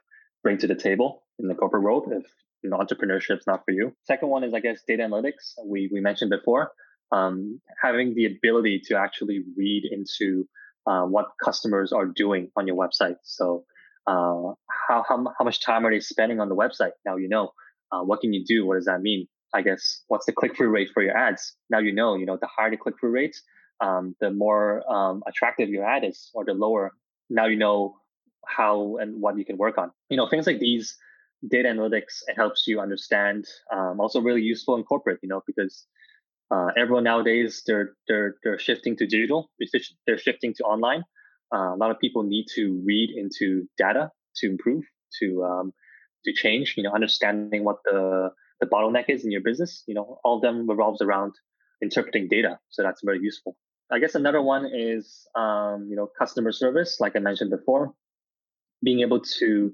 bring 0.42 0.58
to 0.58 0.66
the 0.66 0.74
table 0.74 1.24
in 1.38 1.48
the 1.48 1.54
corporate 1.54 1.82
world 1.82 2.08
if 2.12 2.26
you 2.62 2.70
know 2.70 2.78
entrepreneurship 2.78 3.38
is 3.38 3.46
not 3.46 3.64
for 3.64 3.72
you. 3.72 3.92
Second 4.04 4.28
one 4.28 4.44
is 4.44 4.54
I 4.54 4.60
guess 4.60 4.82
data 4.86 5.02
analytics. 5.02 5.54
We 5.66 5.90
we 5.92 6.00
mentioned 6.00 6.30
before 6.30 6.70
um, 7.12 7.60
having 7.82 8.14
the 8.14 8.26
ability 8.26 8.82
to 8.86 8.96
actually 8.96 9.42
read 9.56 9.84
into 9.90 10.46
uh, 10.86 11.02
what 11.02 11.26
customers 11.42 11.92
are 11.92 12.06
doing 12.06 12.50
on 12.56 12.66
your 12.66 12.76
website. 12.76 13.16
So, 13.22 13.64
uh, 14.06 14.52
how, 14.88 15.02
how, 15.08 15.24
how 15.38 15.44
much 15.44 15.60
time 15.60 15.86
are 15.86 15.90
they 15.90 16.00
spending 16.00 16.40
on 16.40 16.48
the 16.48 16.56
website? 16.56 16.92
Now 17.06 17.16
you 17.16 17.28
know. 17.28 17.52
Uh, 17.92 18.02
what 18.02 18.20
can 18.20 18.32
you 18.32 18.44
do? 18.44 18.66
What 18.66 18.74
does 18.74 18.86
that 18.86 19.02
mean? 19.02 19.28
I 19.54 19.62
guess 19.62 20.02
what's 20.08 20.26
the 20.26 20.32
click 20.32 20.56
through 20.56 20.70
rate 20.70 20.88
for 20.92 21.02
your 21.02 21.16
ads? 21.16 21.54
Now 21.70 21.78
you 21.78 21.92
know. 21.92 22.16
You 22.16 22.26
know, 22.26 22.36
the 22.40 22.48
higher 22.48 22.70
the 22.70 22.76
click 22.76 22.96
through 22.98 23.10
rate, 23.10 23.36
um, 23.80 24.16
the 24.20 24.30
more 24.30 24.82
um, 24.92 25.22
attractive 25.28 25.68
your 25.68 25.84
ad 25.84 26.04
is, 26.04 26.30
or 26.34 26.44
the 26.44 26.54
lower. 26.54 26.92
Now 27.30 27.46
you 27.46 27.56
know 27.56 27.96
how 28.46 28.96
and 29.00 29.20
what 29.20 29.38
you 29.38 29.44
can 29.44 29.56
work 29.56 29.78
on. 29.78 29.90
You 30.10 30.16
know, 30.16 30.28
things 30.28 30.46
like 30.46 30.58
these 30.58 30.96
data 31.48 31.68
analytics 31.68 32.22
it 32.26 32.36
helps 32.36 32.64
you 32.66 32.80
understand. 32.80 33.46
Um, 33.72 34.00
also, 34.00 34.20
really 34.20 34.42
useful 34.42 34.76
in 34.76 34.82
corporate. 34.82 35.20
You 35.22 35.28
know, 35.28 35.42
because 35.46 35.86
uh, 36.54 36.68
everyone 36.76 37.04
nowadays 37.04 37.62
they're 37.66 37.94
they're 38.06 38.36
they're 38.42 38.58
shifting 38.58 38.96
to 38.96 39.06
digital. 39.06 39.50
They're 40.06 40.18
shifting 40.18 40.54
to 40.54 40.64
online. 40.64 41.04
Uh, 41.54 41.74
a 41.74 41.78
lot 41.78 41.90
of 41.90 41.98
people 41.98 42.22
need 42.22 42.46
to 42.54 42.82
read 42.84 43.10
into 43.16 43.68
data 43.78 44.10
to 44.36 44.50
improve, 44.50 44.84
to 45.20 45.44
um, 45.44 45.72
to 46.24 46.32
change. 46.32 46.74
You 46.76 46.84
know, 46.84 46.92
understanding 46.92 47.64
what 47.64 47.78
the 47.84 48.30
the 48.60 48.66
bottleneck 48.66 49.06
is 49.08 49.24
in 49.24 49.30
your 49.32 49.40
business. 49.40 49.82
You 49.86 49.94
know, 49.94 50.18
all 50.24 50.36
of 50.36 50.42
them 50.42 50.68
revolves 50.68 51.02
around 51.02 51.32
interpreting 51.82 52.28
data. 52.28 52.58
So 52.70 52.82
that's 52.82 53.02
very 53.04 53.20
useful. 53.20 53.56
I 53.90 53.98
guess 53.98 54.14
another 54.14 54.42
one 54.42 54.66
is 54.72 55.26
um, 55.34 55.86
you 55.88 55.96
know 55.96 56.08
customer 56.18 56.52
service, 56.52 56.98
like 57.00 57.16
I 57.16 57.20
mentioned 57.20 57.50
before, 57.50 57.94
being 58.82 59.00
able 59.00 59.20
to 59.40 59.72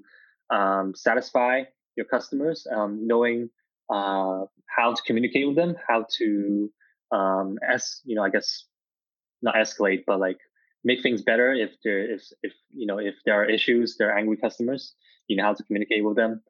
um, 0.50 0.94
satisfy 0.94 1.64
your 1.96 2.06
customers, 2.06 2.66
um, 2.74 3.06
knowing 3.06 3.50
uh, 3.92 4.44
how 4.80 4.94
to 4.94 5.02
communicate 5.02 5.46
with 5.46 5.56
them, 5.56 5.76
how 5.86 6.06
to 6.18 6.70
um, 7.12 7.58
as 7.68 8.00
you 8.04 8.14
know, 8.14 8.22
I 8.22 8.30
guess 8.30 8.64
not 9.42 9.54
escalate, 9.54 10.04
but 10.06 10.20
like 10.20 10.38
make 10.84 11.02
things 11.02 11.22
better 11.22 11.52
if 11.52 11.70
there 11.84 12.00
if 12.14 12.22
if 12.42 12.52
you 12.72 12.86
know 12.86 12.98
if 12.98 13.16
there 13.24 13.34
are 13.40 13.44
issues, 13.44 13.96
there 13.96 14.10
are 14.10 14.18
angry 14.18 14.36
customers. 14.36 14.94
You 15.28 15.36
know 15.36 15.44
how 15.44 15.54
to 15.54 15.62
communicate 15.64 16.04
with 16.04 16.16
them, 16.16 16.42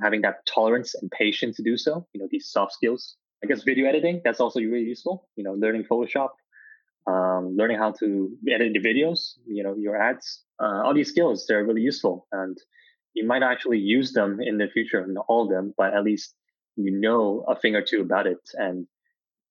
having 0.00 0.22
that 0.22 0.46
tolerance 0.46 0.94
and 0.94 1.10
patience 1.10 1.56
to 1.56 1.62
do 1.62 1.76
so. 1.76 2.06
You 2.12 2.20
know 2.20 2.28
these 2.30 2.48
soft 2.50 2.72
skills. 2.72 3.16
I 3.42 3.48
guess 3.48 3.62
video 3.62 3.88
editing 3.88 4.20
that's 4.24 4.40
also 4.40 4.60
really 4.60 4.88
useful. 4.94 5.28
You 5.36 5.44
know, 5.44 5.54
learning 5.54 5.84
Photoshop, 5.90 6.30
um, 7.06 7.56
learning 7.56 7.78
how 7.78 7.92
to 8.00 8.36
edit 8.48 8.72
the 8.72 8.80
videos. 8.80 9.18
You 9.46 9.62
know, 9.64 9.74
your 9.76 9.96
ads. 10.00 10.42
Uh, 10.62 10.82
all 10.84 10.94
these 10.94 11.08
skills 11.08 11.46
they're 11.48 11.64
really 11.64 11.80
useful, 11.80 12.26
and 12.32 12.56
you 13.14 13.26
might 13.26 13.42
actually 13.42 13.78
use 13.78 14.12
them 14.12 14.40
in 14.40 14.58
the 14.58 14.68
future. 14.68 15.04
Not 15.06 15.24
all 15.28 15.42
of 15.44 15.50
them, 15.50 15.74
but 15.76 15.94
at 15.94 16.04
least 16.04 16.34
you 16.76 16.90
know 16.90 17.44
a 17.48 17.56
thing 17.58 17.74
or 17.74 17.82
two 17.82 18.00
about 18.00 18.26
it, 18.26 18.40
and 18.54 18.86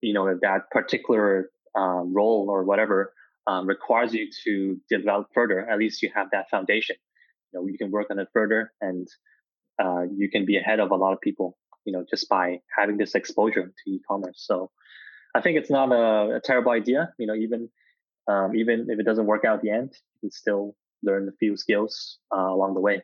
you 0.02 0.14
know 0.14 0.38
that 0.42 0.70
particular 0.72 1.50
um, 1.76 2.14
role 2.14 2.48
or 2.50 2.64
whatever 2.64 3.14
um, 3.48 3.68
requires 3.68 4.14
you 4.14 4.30
to 4.44 4.80
develop 4.90 5.28
further. 5.34 5.68
At 5.70 5.80
least 5.80 6.02
you 6.02 6.10
have 6.16 6.28
that 6.32 6.50
foundation. 6.50 6.96
You 7.54 7.60
know, 7.60 7.68
you 7.68 7.78
can 7.78 7.92
work 7.92 8.08
on 8.10 8.20
it 8.20 8.28
further, 8.34 8.72
and 8.82 9.08
uh, 9.82 10.04
you 10.16 10.30
can 10.30 10.46
be 10.46 10.58
ahead 10.58 10.80
of 10.80 10.92
a 10.92 10.96
lot 10.96 11.14
of 11.14 11.22
people. 11.22 11.58
You 11.86 11.94
know, 11.94 12.06
just 12.10 12.30
by 12.30 12.60
having 12.78 12.98
this 12.98 13.16
exposure 13.16 13.66
to 13.66 13.92
e-commerce. 13.92 14.44
So, 14.46 14.70
I 15.34 15.42
think 15.42 15.58
it's 15.58 15.72
not 15.72 15.92
a, 15.92 16.36
a 16.36 16.42
terrible 16.44 16.72
idea. 16.72 17.14
You 17.18 17.28
know, 17.28 17.36
even 17.36 17.70
um, 18.28 18.56
even 18.56 18.88
if 18.90 19.00
it 19.00 19.06
doesn't 19.06 19.26
work 19.26 19.46
out 19.46 19.58
at 19.58 19.62
the 19.62 19.72
end, 19.72 19.92
you 20.22 20.30
can 20.30 20.32
still 20.32 20.76
learn 21.04 21.28
a 21.28 21.36
few 21.40 21.58
skills 21.58 22.20
uh, 22.36 22.40
along 22.40 22.76
the 22.76 22.80
way. 22.82 23.02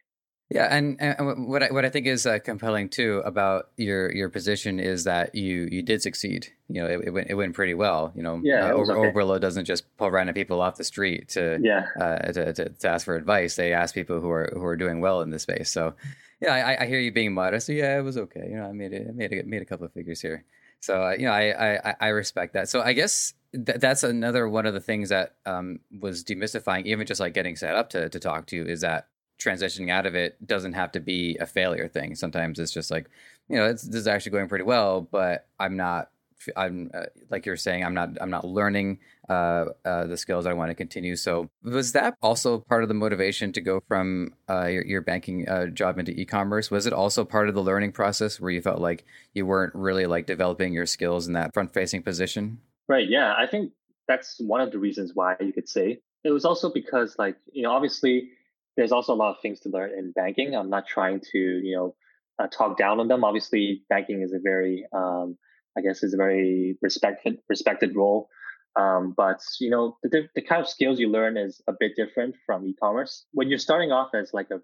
Yeah, 0.50 0.74
and, 0.74 0.96
and 1.02 1.48
what 1.48 1.62
I, 1.62 1.68
what 1.68 1.84
I 1.84 1.90
think 1.90 2.08
is 2.08 2.26
uh, 2.26 2.40
compelling 2.40 2.88
too 2.88 3.22
about 3.26 3.70
your 3.76 4.10
your 4.14 4.30
position 4.30 4.80
is 4.80 5.04
that 5.04 5.36
you 5.36 5.68
you 5.70 5.82
did 5.82 6.02
succeed. 6.02 6.48
You 6.70 6.82
know, 6.82 6.88
it, 6.88 7.02
it 7.08 7.10
went 7.10 7.30
it 7.30 7.34
went 7.34 7.54
pretty 7.54 7.74
well. 7.74 8.14
You 8.16 8.24
know, 8.24 8.40
yeah, 8.42 8.70
uh, 8.70 8.72
Over, 8.72 8.98
okay. 8.98 9.12
Oberlo 9.12 9.42
doesn't 9.42 9.66
just 9.66 9.84
pull 9.98 10.10
random 10.10 10.34
people 10.34 10.62
off 10.62 10.78
the 10.78 10.86
street 10.86 11.28
to 11.30 11.60
yeah 11.62 11.88
uh, 12.00 12.32
to, 12.32 12.54
to, 12.54 12.70
to, 12.70 12.88
ask 12.88 13.04
for 13.04 13.16
advice. 13.16 13.58
They 13.58 13.74
ask 13.74 13.94
people 13.94 14.22
who 14.22 14.30
are 14.30 14.50
who 14.54 14.64
are 14.64 14.78
doing 14.78 15.02
well 15.02 15.22
in 15.22 15.32
the 15.32 15.40
space. 15.40 15.70
So, 15.70 15.96
yeah, 16.42 16.54
I, 16.54 16.84
I 16.84 16.88
hear 16.88 17.00
you 17.00 17.12
being 17.12 17.34
modest. 17.34 17.68
So 17.68 17.74
yeah, 17.74 18.00
it 18.00 18.04
was 18.04 18.18
okay. 18.18 18.48
You 18.50 18.56
know, 18.56 18.70
I 18.70 18.72
made 18.72 18.94
it 18.94 19.14
made 19.14 19.34
a, 19.34 19.44
made 19.44 19.62
a 19.62 19.66
couple 19.66 19.86
of 19.86 19.92
figures 19.92 20.22
here. 20.22 20.46
So 20.80 21.04
uh, 21.04 21.12
you 21.12 21.26
know, 21.26 21.34
I, 21.34 21.82
I 21.90 21.96
I 22.00 22.08
respect 22.08 22.54
that. 22.54 22.70
So 22.70 22.82
I 22.82 22.94
guess 22.94 23.34
th- 23.52 23.80
that's 23.80 24.04
another 24.04 24.48
one 24.48 24.66
of 24.66 24.74
the 24.74 24.80
things 24.80 25.10
that 25.10 25.36
um, 25.46 25.82
was 26.00 26.24
demystifying, 26.24 26.86
even 26.86 27.06
just 27.06 27.20
like 27.20 27.34
getting 27.34 27.58
set 27.58 27.76
up 27.76 27.90
to 27.90 28.08
to 28.08 28.20
talk 28.22 28.46
to 28.48 28.56
you, 28.56 28.64
is 28.64 28.80
that 28.80 29.08
transitioning 29.40 29.90
out 29.90 30.06
of 30.06 30.16
it 30.16 30.46
doesn't 30.46 30.74
have 30.74 30.92
to 30.94 31.00
be 31.00 31.38
a 31.40 31.46
failure 31.46 31.88
thing. 31.88 32.16
Sometimes 32.16 32.60
it's 32.60 32.72
just 32.72 32.92
like, 32.92 33.10
you 33.48 33.58
know, 33.58 33.72
this 33.72 33.84
is 33.84 34.08
actually 34.08 34.32
going 34.32 34.50
pretty 34.50 34.66
well, 34.66 35.02
but 35.02 35.48
I'm 35.60 35.78
not. 35.78 36.10
I'm 36.56 36.92
uh, 36.94 37.06
like 37.32 37.48
you're 37.48 37.58
saying. 37.58 37.84
I'm 37.84 37.96
not. 37.96 38.10
I'm 38.22 38.30
not 38.30 38.46
learning 38.46 39.00
uh, 39.28 39.66
uh, 39.84 40.06
the 40.06 40.18
skills 40.18 40.46
I 40.46 40.54
want 40.54 40.70
to 40.70 40.76
continue. 40.76 41.16
So 41.16 41.50
was 41.64 41.94
that 41.94 42.16
also 42.22 42.60
part 42.60 42.84
of 42.84 42.90
the 42.90 42.96
motivation 42.96 43.52
to 43.54 43.62
go 43.62 43.82
from 43.88 44.34
uh, 44.48 44.68
your, 44.68 44.86
your, 44.86 45.02
banking 45.02 45.50
uh, 45.50 45.66
job 45.68 45.98
into 45.98 46.12
e-commerce? 46.12 46.70
Was 46.70 46.86
it 46.86 46.94
also 46.94 47.26
part 47.26 47.50
of 47.50 47.56
the 47.56 47.64
learning 47.64 47.92
process 47.92 48.40
where 48.40 48.52
you 48.52 48.62
felt 48.62 48.80
like 48.80 49.04
you 49.34 49.46
weren't 49.46 49.74
really 49.74 50.06
like 50.06 50.28
developing 50.28 50.74
your 50.74 50.86
skills 50.86 51.28
in 51.28 51.34
that 51.34 51.54
front-facing 51.54 52.04
position? 52.04 52.60
Right. 52.88 53.10
Yeah. 53.10 53.34
I 53.36 53.48
think 53.48 53.74
that's 54.08 54.40
one 54.40 54.62
of 54.62 54.72
the 54.72 54.80
reasons 54.80 55.12
why 55.14 55.36
you 55.40 55.52
could 55.52 55.68
say 55.68 56.00
it 56.24 56.32
was 56.32 56.46
also 56.46 56.72
because 56.72 57.16
like 57.18 57.38
you 57.52 57.64
know 57.64 57.72
obviously 57.72 58.30
there's 58.78 58.92
also 58.92 59.14
a 59.14 59.16
lot 59.16 59.32
of 59.32 59.42
things 59.42 59.60
to 59.62 59.70
learn 59.70 59.92
in 59.98 60.12
banking. 60.12 60.56
I'm 60.56 60.70
not 60.70 60.88
trying 60.88 61.20
to, 61.32 61.38
you 61.38 61.76
know, 61.76 61.96
uh, 62.40 62.48
talk 62.48 62.78
down 62.78 63.00
on 63.00 63.08
them. 63.08 63.24
Obviously, 63.24 63.84
banking 63.90 64.22
is 64.22 64.32
a 64.32 64.40
very, 64.40 64.86
um, 64.94 65.38
I 65.78 65.82
guess, 65.82 66.04
is 66.04 66.14
a 66.14 66.18
very 66.18 66.78
respected 66.82 67.40
respected 67.50 67.96
role. 67.96 68.30
Um, 68.76 69.16
but 69.18 69.42
you 69.60 69.72
know, 69.72 69.98
the, 70.04 70.30
the 70.36 70.42
kind 70.42 70.62
of 70.62 70.70
skills 70.70 71.00
you 71.00 71.10
learn 71.10 71.36
is 71.36 71.62
a 71.68 71.74
bit 71.78 71.96
different 71.96 72.36
from 72.46 72.66
e-commerce. 72.68 73.26
When 73.32 73.50
you're 73.50 73.58
starting 73.58 73.92
off 73.92 74.12
as 74.14 74.34
like 74.34 74.52
a 74.52 74.62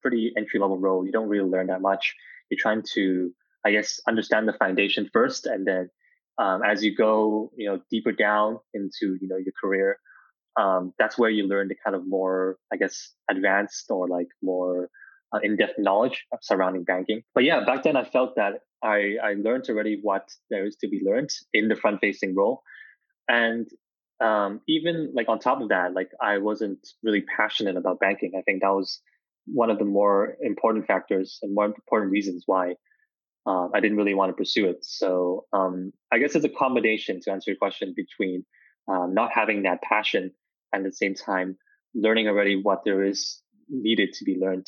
pretty 0.00 0.32
entry 0.36 0.58
level 0.58 0.78
role, 0.78 1.04
you 1.04 1.12
don't 1.12 1.28
really 1.28 1.48
learn 1.48 1.66
that 1.66 1.82
much. 1.82 2.14
You're 2.50 2.58
trying 2.58 2.82
to, 2.94 3.30
I 3.64 3.72
guess, 3.72 4.00
understand 4.08 4.48
the 4.48 4.54
foundation 4.54 5.10
first, 5.12 5.44
and 5.44 5.66
then 5.66 5.90
um, 6.38 6.62
as 6.62 6.82
you 6.82 6.96
go, 6.96 7.52
you 7.54 7.68
know, 7.68 7.80
deeper 7.90 8.12
down 8.12 8.58
into 8.72 9.18
you 9.20 9.28
know 9.28 9.36
your 9.36 9.52
career, 9.60 9.98
um, 10.58 10.92
that's 10.98 11.18
where 11.18 11.30
you 11.30 11.46
learn 11.46 11.68
the 11.68 11.76
kind 11.84 11.94
of 11.94 12.06
more, 12.06 12.56
I 12.72 12.76
guess, 12.76 13.12
advanced 13.30 13.86
or 13.90 14.08
like 14.08 14.28
more 14.42 14.88
uh, 15.32 15.38
in-depth 15.42 15.78
knowledge 15.78 16.24
surrounding 16.40 16.84
banking. 16.84 17.22
But 17.34 17.44
yeah, 17.44 17.64
back 17.64 17.82
then 17.82 17.96
I 17.96 18.04
felt 18.04 18.36
that 18.36 18.60
I, 18.82 19.16
I 19.22 19.34
learned 19.34 19.66
already 19.68 19.98
what 20.02 20.28
there 20.50 20.66
is 20.66 20.76
to 20.76 20.88
be 20.88 21.00
learned 21.04 21.30
in 21.52 21.68
the 21.68 21.76
front-facing 21.76 22.34
role, 22.34 22.62
and 23.28 23.68
um, 24.20 24.60
even 24.68 25.12
like 25.14 25.28
on 25.28 25.38
top 25.38 25.60
of 25.60 25.68
that, 25.68 25.94
like 25.94 26.10
I 26.20 26.38
wasn't 26.38 26.86
really 27.02 27.22
passionate 27.22 27.76
about 27.76 28.00
banking. 28.00 28.32
I 28.36 28.42
think 28.42 28.62
that 28.62 28.70
was 28.70 29.00
one 29.46 29.70
of 29.70 29.78
the 29.78 29.84
more 29.84 30.36
important 30.42 30.86
factors 30.86 31.38
and 31.42 31.54
more 31.54 31.64
important 31.66 32.12
reasons 32.12 32.44
why 32.46 32.74
uh, 33.46 33.68
I 33.74 33.80
didn't 33.80 33.96
really 33.96 34.14
want 34.14 34.30
to 34.30 34.36
pursue 34.36 34.68
it. 34.68 34.84
So 34.84 35.46
um, 35.52 35.92
I 36.12 36.18
guess 36.18 36.34
it's 36.34 36.44
a 36.44 36.50
combination 36.50 37.20
to 37.22 37.32
answer 37.32 37.50
your 37.50 37.58
question 37.58 37.94
between 37.96 38.44
um, 38.90 39.14
not 39.14 39.30
having 39.32 39.62
that 39.62 39.82
passion 39.82 40.32
and 40.72 40.84
at 40.84 40.90
the 40.92 40.96
same 40.96 41.14
time 41.14 41.56
learning 41.94 42.28
already 42.28 42.60
what 42.60 42.80
there 42.84 43.04
is 43.04 43.40
needed 43.68 44.12
to 44.12 44.24
be 44.24 44.36
learned 44.36 44.66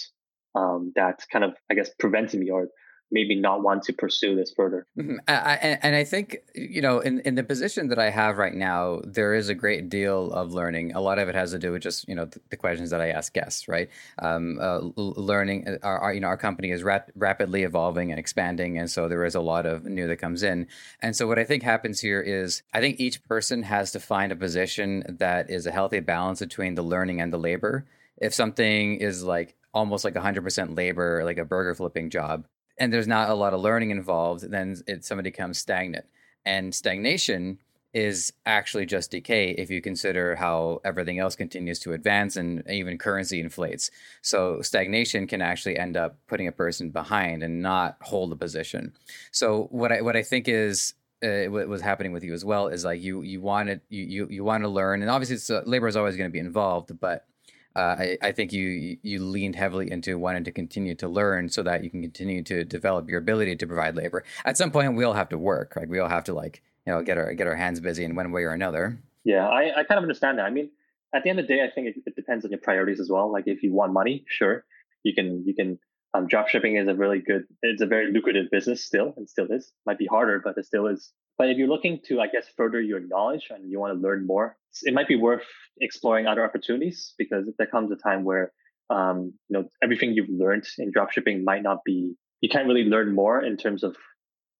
um, 0.54 0.92
that 0.94 1.20
kind 1.32 1.44
of 1.44 1.54
i 1.70 1.74
guess 1.74 1.90
prevented 1.98 2.40
me 2.40 2.50
or 2.50 2.68
maybe 3.12 3.34
not 3.34 3.62
want 3.62 3.82
to 3.84 3.92
pursue 3.92 4.34
this 4.34 4.50
further. 4.50 4.86
Mm-hmm. 4.98 5.16
I, 5.28 5.78
and 5.82 5.94
I 5.94 6.04
think 6.04 6.38
you 6.54 6.80
know, 6.80 7.00
in 7.00 7.20
in 7.20 7.34
the 7.34 7.44
position 7.44 7.88
that 7.88 7.98
I 7.98 8.10
have 8.10 8.38
right 8.38 8.54
now, 8.54 9.00
there 9.04 9.34
is 9.34 9.48
a 9.48 9.54
great 9.54 9.88
deal 9.88 10.32
of 10.32 10.52
learning. 10.52 10.92
A 10.92 11.00
lot 11.00 11.18
of 11.18 11.28
it 11.28 11.34
has 11.34 11.52
to 11.52 11.58
do 11.58 11.72
with 11.72 11.82
just 11.82 12.08
you 12.08 12.14
know 12.14 12.24
the, 12.24 12.40
the 12.50 12.56
questions 12.56 12.90
that 12.90 13.00
I 13.00 13.10
ask 13.10 13.32
guests, 13.32 13.68
right? 13.68 13.88
Um, 14.18 14.58
uh, 14.60 14.80
learning. 14.96 15.68
Uh, 15.68 15.78
our, 15.82 15.98
our, 15.98 16.14
you 16.14 16.20
know 16.20 16.28
our 16.28 16.36
company 16.36 16.70
is 16.70 16.82
rap- 16.82 17.10
rapidly 17.14 17.62
evolving 17.62 18.10
and 18.10 18.18
expanding, 18.18 18.78
and 18.78 18.90
so 18.90 19.08
there 19.08 19.24
is 19.24 19.34
a 19.34 19.40
lot 19.40 19.66
of 19.66 19.84
new 19.84 20.08
that 20.08 20.16
comes 20.16 20.42
in. 20.42 20.66
And 21.00 21.14
so 21.14 21.26
what 21.26 21.38
I 21.38 21.44
think 21.44 21.62
happens 21.62 22.00
here 22.00 22.20
is 22.20 22.62
I 22.72 22.80
think 22.80 22.98
each 22.98 23.22
person 23.24 23.62
has 23.64 23.92
to 23.92 24.00
find 24.00 24.32
a 24.32 24.36
position 24.36 25.04
that 25.08 25.50
is 25.50 25.66
a 25.66 25.72
healthy 25.72 26.00
balance 26.00 26.40
between 26.40 26.74
the 26.74 26.82
learning 26.82 27.20
and 27.20 27.32
the 27.32 27.38
labor. 27.38 27.86
If 28.16 28.34
something 28.34 28.96
is 28.96 29.22
like 29.22 29.56
almost 29.74 30.04
like 30.04 30.14
100% 30.14 30.76
labor, 30.76 31.24
like 31.24 31.38
a 31.38 31.44
burger 31.44 31.74
flipping 31.74 32.10
job, 32.10 32.46
and 32.78 32.92
there's 32.92 33.08
not 33.08 33.30
a 33.30 33.34
lot 33.34 33.54
of 33.54 33.60
learning 33.60 33.90
involved, 33.90 34.50
then 34.50 34.76
it, 34.86 35.04
somebody 35.04 35.30
becomes 35.30 35.58
stagnant. 35.58 36.06
And 36.44 36.74
stagnation 36.74 37.58
is 37.94 38.32
actually 38.46 38.86
just 38.86 39.10
decay 39.10 39.50
if 39.50 39.70
you 39.70 39.82
consider 39.82 40.34
how 40.36 40.80
everything 40.84 41.18
else 41.18 41.36
continues 41.36 41.78
to 41.78 41.92
advance 41.92 42.36
and 42.36 42.62
even 42.70 42.96
currency 42.96 43.38
inflates. 43.38 43.90
So 44.22 44.62
stagnation 44.62 45.26
can 45.26 45.42
actually 45.42 45.78
end 45.78 45.96
up 45.96 46.16
putting 46.26 46.48
a 46.48 46.52
person 46.52 46.90
behind 46.90 47.42
and 47.42 47.60
not 47.60 47.98
hold 48.00 48.32
a 48.32 48.36
position. 48.36 48.94
So 49.30 49.68
what 49.70 49.92
I 49.92 50.00
what 50.00 50.16
I 50.16 50.22
think 50.22 50.48
is 50.48 50.94
uh, 51.22 51.44
what 51.50 51.68
was 51.68 51.82
happening 51.82 52.12
with 52.12 52.24
you 52.24 52.32
as 52.32 52.44
well 52.44 52.68
is 52.68 52.84
like 52.84 53.02
you 53.02 53.20
you 53.22 53.42
wanted 53.42 53.82
you 53.90 54.04
you, 54.04 54.28
you 54.30 54.44
want 54.44 54.64
to 54.64 54.68
learn 54.68 55.02
and 55.02 55.10
obviously 55.10 55.54
uh, 55.54 55.60
labor 55.66 55.86
is 55.86 55.96
always 55.96 56.16
going 56.16 56.30
to 56.30 56.32
be 56.32 56.38
involved, 56.38 56.98
but 56.98 57.26
uh, 57.74 57.96
I, 57.98 58.18
I, 58.20 58.32
think 58.32 58.52
you 58.52 58.98
you 59.02 59.24
leaned 59.24 59.56
heavily 59.56 59.90
into 59.90 60.18
wanting 60.18 60.44
to 60.44 60.52
continue 60.52 60.94
to 60.96 61.08
learn 61.08 61.48
so 61.48 61.62
that 61.62 61.82
you 61.82 61.90
can 61.90 62.02
continue 62.02 62.42
to 62.42 62.64
develop 62.64 63.08
your 63.08 63.18
ability 63.18 63.56
to 63.56 63.66
provide 63.66 63.96
labor. 63.96 64.24
At 64.44 64.58
some 64.58 64.70
point, 64.70 64.94
we 64.94 65.04
all 65.04 65.14
have 65.14 65.30
to 65.30 65.38
work. 65.38 65.74
Like 65.76 65.88
we 65.88 65.98
all 65.98 66.08
have 66.08 66.24
to 66.24 66.34
like 66.34 66.62
you 66.86 66.92
know 66.92 67.02
get 67.02 67.16
our 67.16 67.32
get 67.34 67.46
our 67.46 67.56
hands 67.56 67.80
busy 67.80 68.04
in 68.04 68.14
one 68.14 68.30
way 68.30 68.42
or 68.42 68.50
another. 68.50 68.98
Yeah, 69.24 69.48
I, 69.48 69.80
I 69.80 69.84
kind 69.84 69.98
of 69.98 70.02
understand 70.02 70.38
that. 70.38 70.46
I 70.46 70.50
mean, 70.50 70.70
at 71.14 71.22
the 71.22 71.30
end 71.30 71.38
of 71.38 71.46
the 71.46 71.54
day, 71.54 71.62
I 71.62 71.70
think 71.70 71.88
it, 71.88 72.02
it 72.04 72.16
depends 72.16 72.44
on 72.44 72.50
your 72.50 72.60
priorities 72.60 73.00
as 73.00 73.08
well. 73.08 73.32
Like 73.32 73.44
if 73.46 73.62
you 73.62 73.72
want 73.72 73.92
money, 73.92 74.24
sure, 74.28 74.64
you 75.02 75.14
can 75.14 75.44
you 75.46 75.54
can. 75.54 75.78
Um, 76.14 76.26
drop 76.26 76.48
shipping 76.48 76.76
is 76.76 76.88
a 76.88 76.94
really 76.94 77.20
good. 77.20 77.44
It's 77.62 77.80
a 77.80 77.86
very 77.86 78.12
lucrative 78.12 78.46
business 78.50 78.84
still, 78.84 79.14
and 79.16 79.28
still 79.28 79.46
is. 79.50 79.72
Might 79.86 79.98
be 79.98 80.06
harder, 80.06 80.40
but 80.44 80.58
it 80.58 80.66
still 80.66 80.86
is. 80.86 81.10
But 81.38 81.48
if 81.48 81.56
you're 81.56 81.68
looking 81.68 82.00
to, 82.08 82.20
I 82.20 82.26
guess, 82.26 82.46
further 82.56 82.80
your 82.80 83.00
knowledge 83.00 83.48
and 83.50 83.70
you 83.70 83.80
want 83.80 83.94
to 83.94 84.00
learn 84.00 84.26
more, 84.26 84.56
it 84.82 84.92
might 84.92 85.08
be 85.08 85.16
worth 85.16 85.44
exploring 85.80 86.26
other 86.26 86.44
opportunities 86.44 87.14
because 87.18 87.46
there 87.56 87.66
comes 87.66 87.90
a 87.90 87.96
time 87.96 88.24
where, 88.24 88.52
um, 88.90 89.32
you 89.48 89.58
know, 89.58 89.68
everything 89.82 90.12
you've 90.12 90.28
learned 90.28 90.64
in 90.78 90.92
dropshipping 90.92 91.42
might 91.42 91.62
not 91.62 91.78
be, 91.84 92.14
you 92.42 92.48
can't 92.50 92.68
really 92.68 92.84
learn 92.84 93.14
more 93.14 93.42
in 93.42 93.56
terms 93.56 93.82
of 93.82 93.96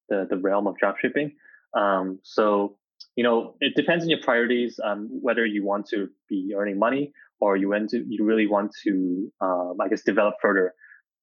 the, 0.09 0.27
the 0.29 0.39
realm 0.39 0.67
of 0.67 0.77
dropshipping. 0.83 1.33
Um, 1.77 2.19
so, 2.23 2.79
you 3.17 3.23
know, 3.23 3.55
it 3.61 3.75
depends 3.77 4.05
on 4.05 4.11
your 4.11 4.21
priorities, 4.23 4.81
um, 4.83 5.09
whether 5.11 5.45
you 5.45 5.65
want 5.65 5.87
to 5.89 6.09
be 6.29 6.55
earning 6.57 6.79
money 6.79 7.13
or 7.41 7.57
you 7.57 7.69
want 7.69 7.91
to, 7.91 8.03
you 8.09 8.25
really 8.25 8.47
want 8.47 8.73
to, 8.85 9.31
um, 9.43 9.77
I 9.81 9.89
guess, 9.89 10.03
develop 10.03 10.37
further 10.41 10.73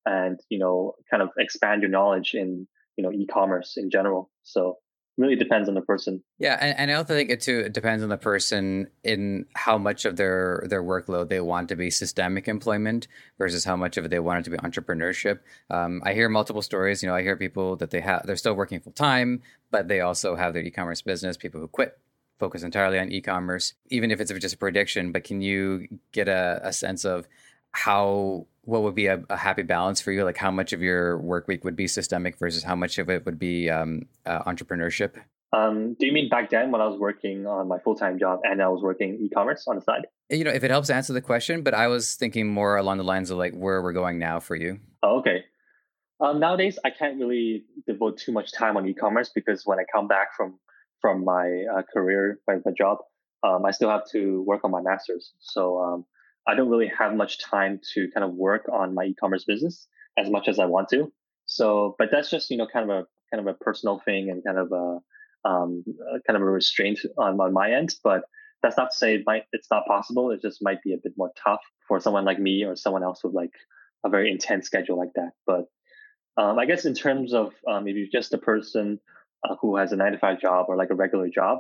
and, 0.06 0.40
you 0.50 0.60
know, 0.60 0.94
kind 1.10 1.24
of 1.24 1.30
expand 1.38 1.82
your 1.82 1.92
knowledge 1.92 2.34
in, 2.34 2.68
you 2.98 3.04
know, 3.04 3.12
e-commerce 3.12 3.76
in 3.78 3.90
general. 3.90 4.30
So 4.44 4.78
really 5.20 5.36
depends 5.36 5.68
on 5.68 5.76
the 5.76 5.82
person. 5.82 6.24
Yeah, 6.40 6.58
and, 6.60 6.80
and 6.80 6.92
I 6.92 6.94
also 6.94 7.14
think 7.14 7.30
it 7.30 7.42
too 7.42 7.60
it 7.60 7.74
depends 7.74 8.02
on 8.02 8.10
the 8.10 8.18
person 8.18 8.88
in 9.04 9.46
how 9.54 9.78
much 9.78 10.06
of 10.06 10.16
their 10.16 10.64
their 10.68 10.82
workload 10.82 11.28
they 11.28 11.42
want 11.42 11.68
to 11.70 11.76
be 11.76 11.92
systemic 11.92 12.48
employment 12.48 13.08
versus 13.38 13.66
how 13.66 13.76
much 13.76 13.98
of 13.98 14.06
it 14.06 14.08
they 14.08 14.20
want 14.20 14.40
it 14.40 14.44
to 14.46 14.50
be 14.52 14.58
entrepreneurship. 14.58 15.40
Um, 15.70 16.02
I 16.06 16.14
hear 16.14 16.30
multiple 16.30 16.62
stories. 16.62 17.04
You 17.04 17.10
know, 17.10 17.16
I 17.16 17.22
hear 17.22 17.36
people 17.36 17.76
that 17.78 17.92
they 17.92 18.00
have 18.00 18.26
they're 18.26 18.38
still 18.38 18.54
working 18.56 18.80
full 18.80 18.94
time, 18.94 19.42
but 19.72 19.90
they 19.90 20.00
also 20.00 20.36
have 20.36 20.54
their 20.54 20.64
e-commerce 20.64 21.02
business. 21.02 21.36
People 21.36 21.60
who 21.60 21.68
quit 21.68 22.00
focus 22.40 22.64
entirely 22.64 22.98
on 22.98 23.12
e-commerce, 23.12 23.74
even 23.90 24.12
if 24.12 24.22
it's 24.22 24.32
just 24.32 24.56
a 24.56 24.58
prediction. 24.58 25.12
But 25.12 25.26
can 25.26 25.42
you 25.42 25.88
get 26.14 26.30
a, 26.30 26.62
a 26.64 26.72
sense 26.72 27.04
of 27.04 27.28
how 27.72 28.48
what 28.64 28.84
would 28.84 28.96
be 28.96 29.08
a, 29.08 29.24
a, 29.30 29.38
happy 29.38 29.64
balance 29.64 30.00
for 30.00 30.12
you? 30.12 30.24
Like 30.24 30.38
how 30.38 30.52
much 30.52 30.74
of 30.74 30.82
your 30.82 31.18
work 31.18 31.48
week 31.48 31.64
would 31.64 31.76
be 31.76 31.88
systemic 31.88 32.38
versus 32.38 32.64
how 32.64 32.76
much 32.76 33.00
of 33.00 33.10
it 33.10 33.26
would 33.26 33.40
be 33.40 33.70
um, 33.70 34.04
uh, 34.26 34.44
entrepreneurship? 34.44 35.16
Um, 35.52 35.96
do 36.00 36.06
you 36.06 36.12
mean 36.12 36.30
back 36.30 36.52
then 36.52 36.70
when 36.70 36.80
I 36.80 36.86
was 36.86 37.00
working 37.00 37.48
on 37.48 37.68
my 37.68 37.80
full 37.80 37.96
time 37.96 38.20
job 38.20 38.42
and 38.44 38.62
I 38.62 38.68
was 38.68 38.84
working 38.84 39.18
e-commerce 39.22 39.66
on 39.68 39.76
the 39.76 39.82
side? 39.82 40.06
You 40.30 40.44
know, 40.44 40.52
if 40.52 40.64
it 40.64 40.70
helps 40.70 40.92
answer 40.92 41.14
the 41.14 41.22
question, 41.22 41.64
but 41.64 41.74
I 41.74 41.88
was 41.88 42.16
thinking 42.16 42.48
more 42.48 42.78
along 42.78 43.00
the 43.00 43.04
lines 43.04 43.32
of 43.32 43.38
like 43.40 43.54
where 43.54 43.82
we're 43.82 43.94
going 43.94 44.20
now 44.20 44.40
for 44.40 44.56
you. 44.56 44.80
Oh, 45.02 45.20
okay. 45.20 45.46
Um, 46.22 46.40
nowadays, 46.40 46.78
I 46.86 46.92
can't 46.92 47.18
really 47.18 47.64
devote 47.88 48.20
too 48.20 48.32
much 48.32 48.52
time 48.52 48.78
on 48.78 48.88
e-commerce 48.88 49.32
because 49.34 49.66
when 49.66 49.80
I 49.80 49.84
come 49.92 50.08
back 50.08 50.36
from 50.36 50.60
from 51.02 51.24
my 51.24 51.64
uh, 51.74 51.82
career, 51.92 52.40
my, 52.46 52.56
my 52.66 52.74
job, 52.78 52.98
um, 53.42 53.66
I 53.66 53.72
still 53.72 53.90
have 53.90 54.06
to 54.12 54.44
work 54.44 54.66
on 54.66 54.72
my 54.72 54.82
master's. 54.82 55.34
So 55.40 55.80
um, 55.80 56.06
I 56.48 56.56
don't 56.56 56.70
really 56.70 56.92
have 56.98 57.14
much 57.14 57.40
time 57.40 57.80
to 57.94 58.10
kind 58.14 58.24
of 58.24 58.34
work 58.34 58.68
on 58.72 58.94
my 58.94 59.06
e-commerce 59.06 59.46
business 59.46 59.88
as 60.18 60.30
much 60.30 60.48
as 60.48 60.60
I 60.60 60.66
want 60.66 60.90
to. 60.90 61.12
So, 61.46 61.96
but 61.98 62.10
that's 62.12 62.30
just 62.30 62.50
you 62.50 62.58
know 62.58 62.68
kind 62.68 62.90
of 62.90 62.98
a 62.98 63.06
kind 63.34 63.48
of 63.48 63.54
a 63.54 63.58
personal 63.58 64.00
thing 64.00 64.30
and 64.30 64.44
kind 64.44 64.58
of 64.58 64.72
a 64.72 65.00
um, 65.48 65.84
kind 66.28 66.36
of 66.36 66.42
a 66.42 66.46
restraint 66.46 67.00
on, 67.18 67.40
on 67.40 67.54
my 67.54 67.72
end. 67.72 67.96
But 68.04 68.24
that's 68.62 68.78
not 68.78 68.92
to 68.92 68.98
say 68.98 69.16
it 69.16 69.24
might 69.26 69.44
it's 69.52 69.70
not 69.72 69.86
possible. 69.88 70.32
It 70.32 70.42
just 70.42 70.62
might 70.62 70.82
be 70.84 70.94
a 70.94 71.00
bit 71.02 71.14
more 71.18 71.32
tough 71.42 71.62
for 71.88 72.00
someone 72.00 72.26
like 72.26 72.40
me 72.40 72.64
or 72.64 72.76
someone 72.76 73.04
else 73.04 73.24
with 73.24 73.34
like 73.34 73.54
a 74.06 74.10
very 74.10 74.32
intense 74.32 74.66
schedule 74.66 74.98
like 74.98 75.14
that. 75.16 75.32
But 75.46 75.66
um, 76.38 76.58
I 76.60 76.66
guess 76.66 76.86
in 76.86 76.94
terms 76.94 77.34
of 77.34 77.54
um, 77.68 77.88
if 77.88 77.96
you're 77.96 78.08
just 78.12 78.34
a 78.34 78.38
person 78.38 79.00
uh, 79.48 79.56
who 79.62 79.78
has 79.78 79.92
a 79.92 79.96
nine 79.96 80.14
to 80.14 80.20
five 80.20 80.40
job 80.40 80.66
or 80.70 80.78
like 80.78 80.90
a 80.90 80.96
regular 80.96 81.30
job, 81.30 81.60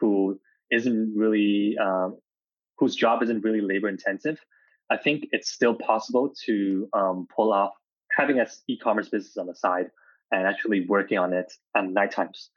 who 0.00 0.40
isn't 0.70 1.14
really 1.16 1.76
um, 1.80 2.18
whose 2.78 2.94
job 2.94 3.22
isn't 3.22 3.42
really 3.42 3.60
labor 3.60 3.88
intensive, 3.88 4.38
I 4.90 4.96
think 4.96 5.28
it's 5.32 5.50
still 5.50 5.74
possible 5.74 6.34
to 6.44 6.88
um, 6.92 7.26
pull 7.34 7.52
off 7.52 7.72
having 8.16 8.38
an 8.38 8.46
e-commerce 8.68 9.08
business 9.08 9.36
on 9.36 9.46
the 9.46 9.54
side 9.54 9.90
and 10.30 10.46
actually 10.46 10.86
working 10.86 11.18
on 11.18 11.32
it 11.32 11.52
at 11.74 11.84
night 11.84 12.12
times. 12.12 12.50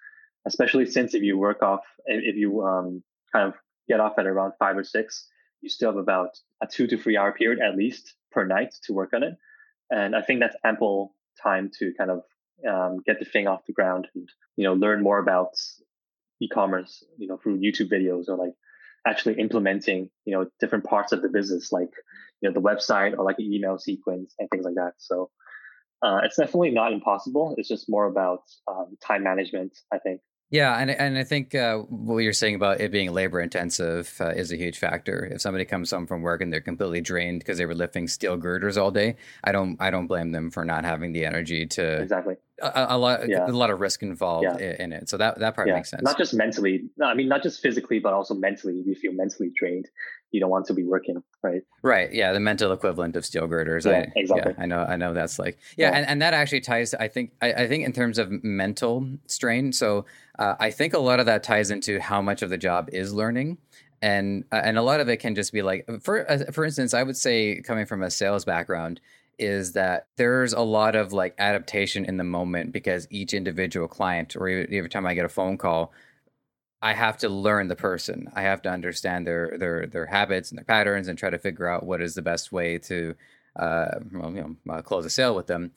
Especially 0.46 0.86
since 0.86 1.14
if 1.14 1.22
you 1.22 1.38
work 1.38 1.62
off, 1.62 1.82
if 2.06 2.36
you 2.36 2.62
um, 2.64 3.04
kind 3.32 3.48
of 3.48 3.56
get 3.88 4.00
off 4.00 4.18
at 4.18 4.26
around 4.26 4.54
five 4.58 4.78
or 4.78 4.84
six, 4.84 5.28
you 5.62 5.70
still 5.70 5.92
have 5.92 5.98
about 5.98 6.38
a 6.62 6.68
two 6.68 6.88
to 6.88 6.98
three 6.98 7.18
hour 7.18 7.32
period 7.34 7.60
at 7.60 7.76
least 7.76 8.14
per 8.32 8.46
night 8.46 8.74
to 8.84 8.94
work 8.94 9.14
on 9.14 9.24
it. 9.24 9.36
And 9.90 10.16
I 10.16 10.22
think 10.22 10.40
that's 10.40 10.56
ample 10.64 11.16
time 11.42 11.72
to 11.80 11.94
kind 11.98 12.12
of 12.12 12.24
um, 12.68 13.00
get 13.06 13.20
the 13.20 13.26
thing 13.26 13.48
off 13.48 13.66
the 13.66 13.74
ground 13.74 14.08
and 14.16 14.30
you 14.58 14.64
know 14.64 14.74
learn 14.74 15.02
more 15.02 15.20
about 15.20 15.54
e-commerce 16.42 17.04
you 17.18 17.28
know 17.28 17.38
through 17.38 17.60
youtube 17.60 17.92
videos 17.92 18.28
or 18.28 18.36
like 18.36 18.54
actually 19.08 19.40
implementing 19.40 20.10
you 20.26 20.36
know 20.36 20.46
different 20.60 20.84
parts 20.84 21.12
of 21.12 21.22
the 21.22 21.30
business 21.30 21.72
like 21.72 21.90
you 22.42 22.50
know 22.50 22.54
the 22.54 22.62
website 22.62 23.18
or 23.18 23.24
like 23.24 23.40
an 23.40 23.52
email 23.52 23.78
sequence 23.78 24.34
and 24.40 24.50
things 24.50 24.66
like 24.66 24.76
that. 24.76 24.94
So 24.98 25.30
uh, 26.02 26.22
it's 26.24 26.38
definitely 26.38 26.72
not 26.72 26.94
impossible. 26.94 27.56
It's 27.58 27.68
just 27.68 27.90
more 27.90 28.06
about 28.06 28.44
um, 28.68 28.98
time 29.06 29.24
management 29.24 29.78
i 29.94 30.00
think 30.00 30.22
yeah, 30.52 30.78
and 30.78 30.90
and 30.90 31.18
I 31.18 31.24
think 31.24 31.54
uh, 31.54 31.78
what 31.78 32.20
you're 32.20 32.34
saying 32.34 32.56
about 32.56 32.82
it 32.82 32.92
being 32.92 33.12
labor 33.12 33.40
intensive 33.40 34.16
uh, 34.20 34.30
is 34.30 34.52
a 34.52 34.58
huge 34.58 34.80
factor. 34.80 35.26
If 35.32 35.42
somebody 35.42 35.66
comes 35.66 35.92
home 35.92 36.08
from 36.08 36.22
work 36.22 36.42
and 36.42 36.52
they're 36.52 36.60
completely 36.60 37.02
drained 37.02 37.40
because 37.40 37.60
they 37.60 37.68
were 37.68 37.76
lifting 37.76 38.08
steel 38.08 38.36
girders 38.36 38.76
all 38.76 38.90
day, 38.90 39.16
I 39.44 39.52
don't 39.52 39.78
I 39.80 39.92
don't 39.92 40.08
blame 40.08 40.32
them 40.32 40.50
for 40.50 40.66
not 40.66 40.86
having 40.86 41.14
the 41.14 41.26
energy 41.26 41.68
to 41.68 42.02
exactly 42.02 42.36
a, 42.62 42.88
a 42.90 42.98
lot 42.98 43.28
yeah. 43.28 43.48
a 43.48 43.52
lot 43.52 43.70
of 43.70 43.80
risk 43.80 44.02
involved 44.02 44.60
yeah. 44.60 44.76
in 44.80 44.94
it. 44.94 45.10
So 45.10 45.18
that 45.18 45.40
that 45.40 45.56
part 45.56 45.68
yeah. 45.68 45.76
makes 45.76 45.90
sense. 45.90 46.04
Not 46.04 46.18
just 46.18 46.34
mentally, 46.34 46.90
I 47.04 47.14
mean, 47.14 47.28
not 47.28 47.44
just 47.44 47.62
physically, 47.62 48.00
but 48.00 48.14
also 48.14 48.34
mentally. 48.34 48.80
If 48.80 48.88
you 48.88 48.96
feel 48.96 49.14
mentally 49.14 49.52
drained, 49.56 49.88
you 50.32 50.40
don't 50.40 50.50
want 50.50 50.66
to 50.68 50.74
be 50.74 50.84
working, 50.84 51.24
right? 51.42 51.62
Right. 51.82 52.14
Yeah, 52.14 52.34
the 52.34 52.40
mental 52.40 52.72
equivalent 52.72 53.16
of 53.16 53.26
steel 53.26 53.48
girders. 53.48 53.86
Yeah, 53.86 53.92
I, 53.92 54.12
exactly. 54.16 54.54
Yeah, 54.58 54.64
I 54.64 54.66
know. 54.66 54.86
I 54.88 54.96
know 54.96 55.14
that's 55.14 55.40
like 55.40 55.58
yeah, 55.78 55.92
And, 55.96 56.06
and 56.06 56.22
that 56.22 56.34
actually 56.34 56.62
ties. 56.62 56.94
I 56.94 57.08
think. 57.08 57.32
I, 57.42 57.54
I 57.54 57.68
think 57.68 57.86
in 57.86 57.94
terms 57.94 58.18
of 58.18 58.44
mental 58.44 59.10
strain. 59.28 59.72
So 59.74 60.06
uh, 60.38 60.56
I 60.60 60.72
think 60.72 60.94
a 60.94 61.00
lot 61.00 61.20
of 61.20 61.26
that 61.26 61.44
ties 61.44 61.72
into 61.72 62.00
how 62.00 62.22
much 62.22 62.42
of 62.42 62.50
the 62.50 62.58
job 62.58 62.90
is 62.92 63.14
learning. 63.14 63.58
And 64.02 64.46
uh, 64.52 64.62
and 64.64 64.78
a 64.78 64.82
lot 64.82 65.00
of 65.00 65.10
it 65.10 65.18
can 65.18 65.36
just 65.36 65.52
be 65.52 65.62
like 65.62 65.86
for 66.02 66.30
uh, 66.30 66.52
for 66.52 66.64
instance, 66.64 66.94
I 66.94 67.04
would 67.04 67.18
say 67.18 67.62
coming 67.62 67.86
from 67.86 68.02
a 68.02 68.10
sales 68.10 68.46
background, 68.46 69.02
is 69.40 69.72
that 69.72 70.08
there's 70.18 70.54
a 70.54 70.62
lot 70.62 70.96
of 70.96 71.14
like 71.14 71.34
adaptation 71.40 72.06
in 72.06 72.18
the 72.18 72.24
moment 72.24 72.72
because 72.72 73.08
each 73.10 73.34
individual 73.34 73.88
client 73.88 74.36
or 74.36 74.48
every 74.48 74.90
time 74.90 75.06
I 75.06 75.14
get 75.14 75.26
a 75.26 75.30
phone 75.30 75.58
call, 75.58 75.94
I 76.82 76.94
have 76.94 77.18
to 77.20 77.30
learn 77.30 77.68
the 77.68 77.76
person. 77.76 78.32
I 78.34 78.44
have 78.44 78.62
to 78.64 78.70
understand 78.70 79.28
their 79.28 79.58
their 79.58 79.86
their 79.86 80.06
habits 80.06 80.50
and 80.50 80.58
their 80.58 80.66
patterns 80.66 81.08
and 81.08 81.18
try 81.18 81.30
to 81.30 81.38
figure 81.38 81.68
out 81.68 81.86
what 81.86 82.02
is 82.02 82.16
the 82.16 82.22
best 82.22 82.52
way 82.52 82.78
to 82.80 83.16
uh, 83.56 84.00
well, 84.14 84.32
you 84.32 84.58
know, 84.66 84.74
uh, 84.74 84.82
close 84.82 85.06
a 85.06 85.10
sale 85.10 85.36
with 85.36 85.48
them. 85.48 85.72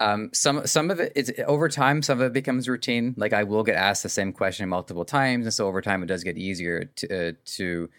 Um, 0.00 0.30
some 0.32 0.66
some 0.66 0.90
of 0.90 0.98
it 0.98 1.12
is 1.14 1.32
over 1.46 1.68
time. 1.68 2.02
Some 2.02 2.20
of 2.20 2.26
it 2.26 2.32
becomes 2.32 2.68
routine. 2.68 3.14
Like 3.16 3.32
I 3.32 3.44
will 3.44 3.62
get 3.62 3.76
asked 3.76 4.02
the 4.02 4.08
same 4.08 4.32
question 4.32 4.68
multiple 4.68 5.04
times, 5.04 5.46
and 5.46 5.52
so 5.52 5.68
over 5.68 5.82
time 5.82 6.02
it 6.02 6.06
does 6.06 6.24
get 6.24 6.38
easier 6.38 6.86
to 6.96 7.28
uh, 7.28 7.32
to 7.56 7.90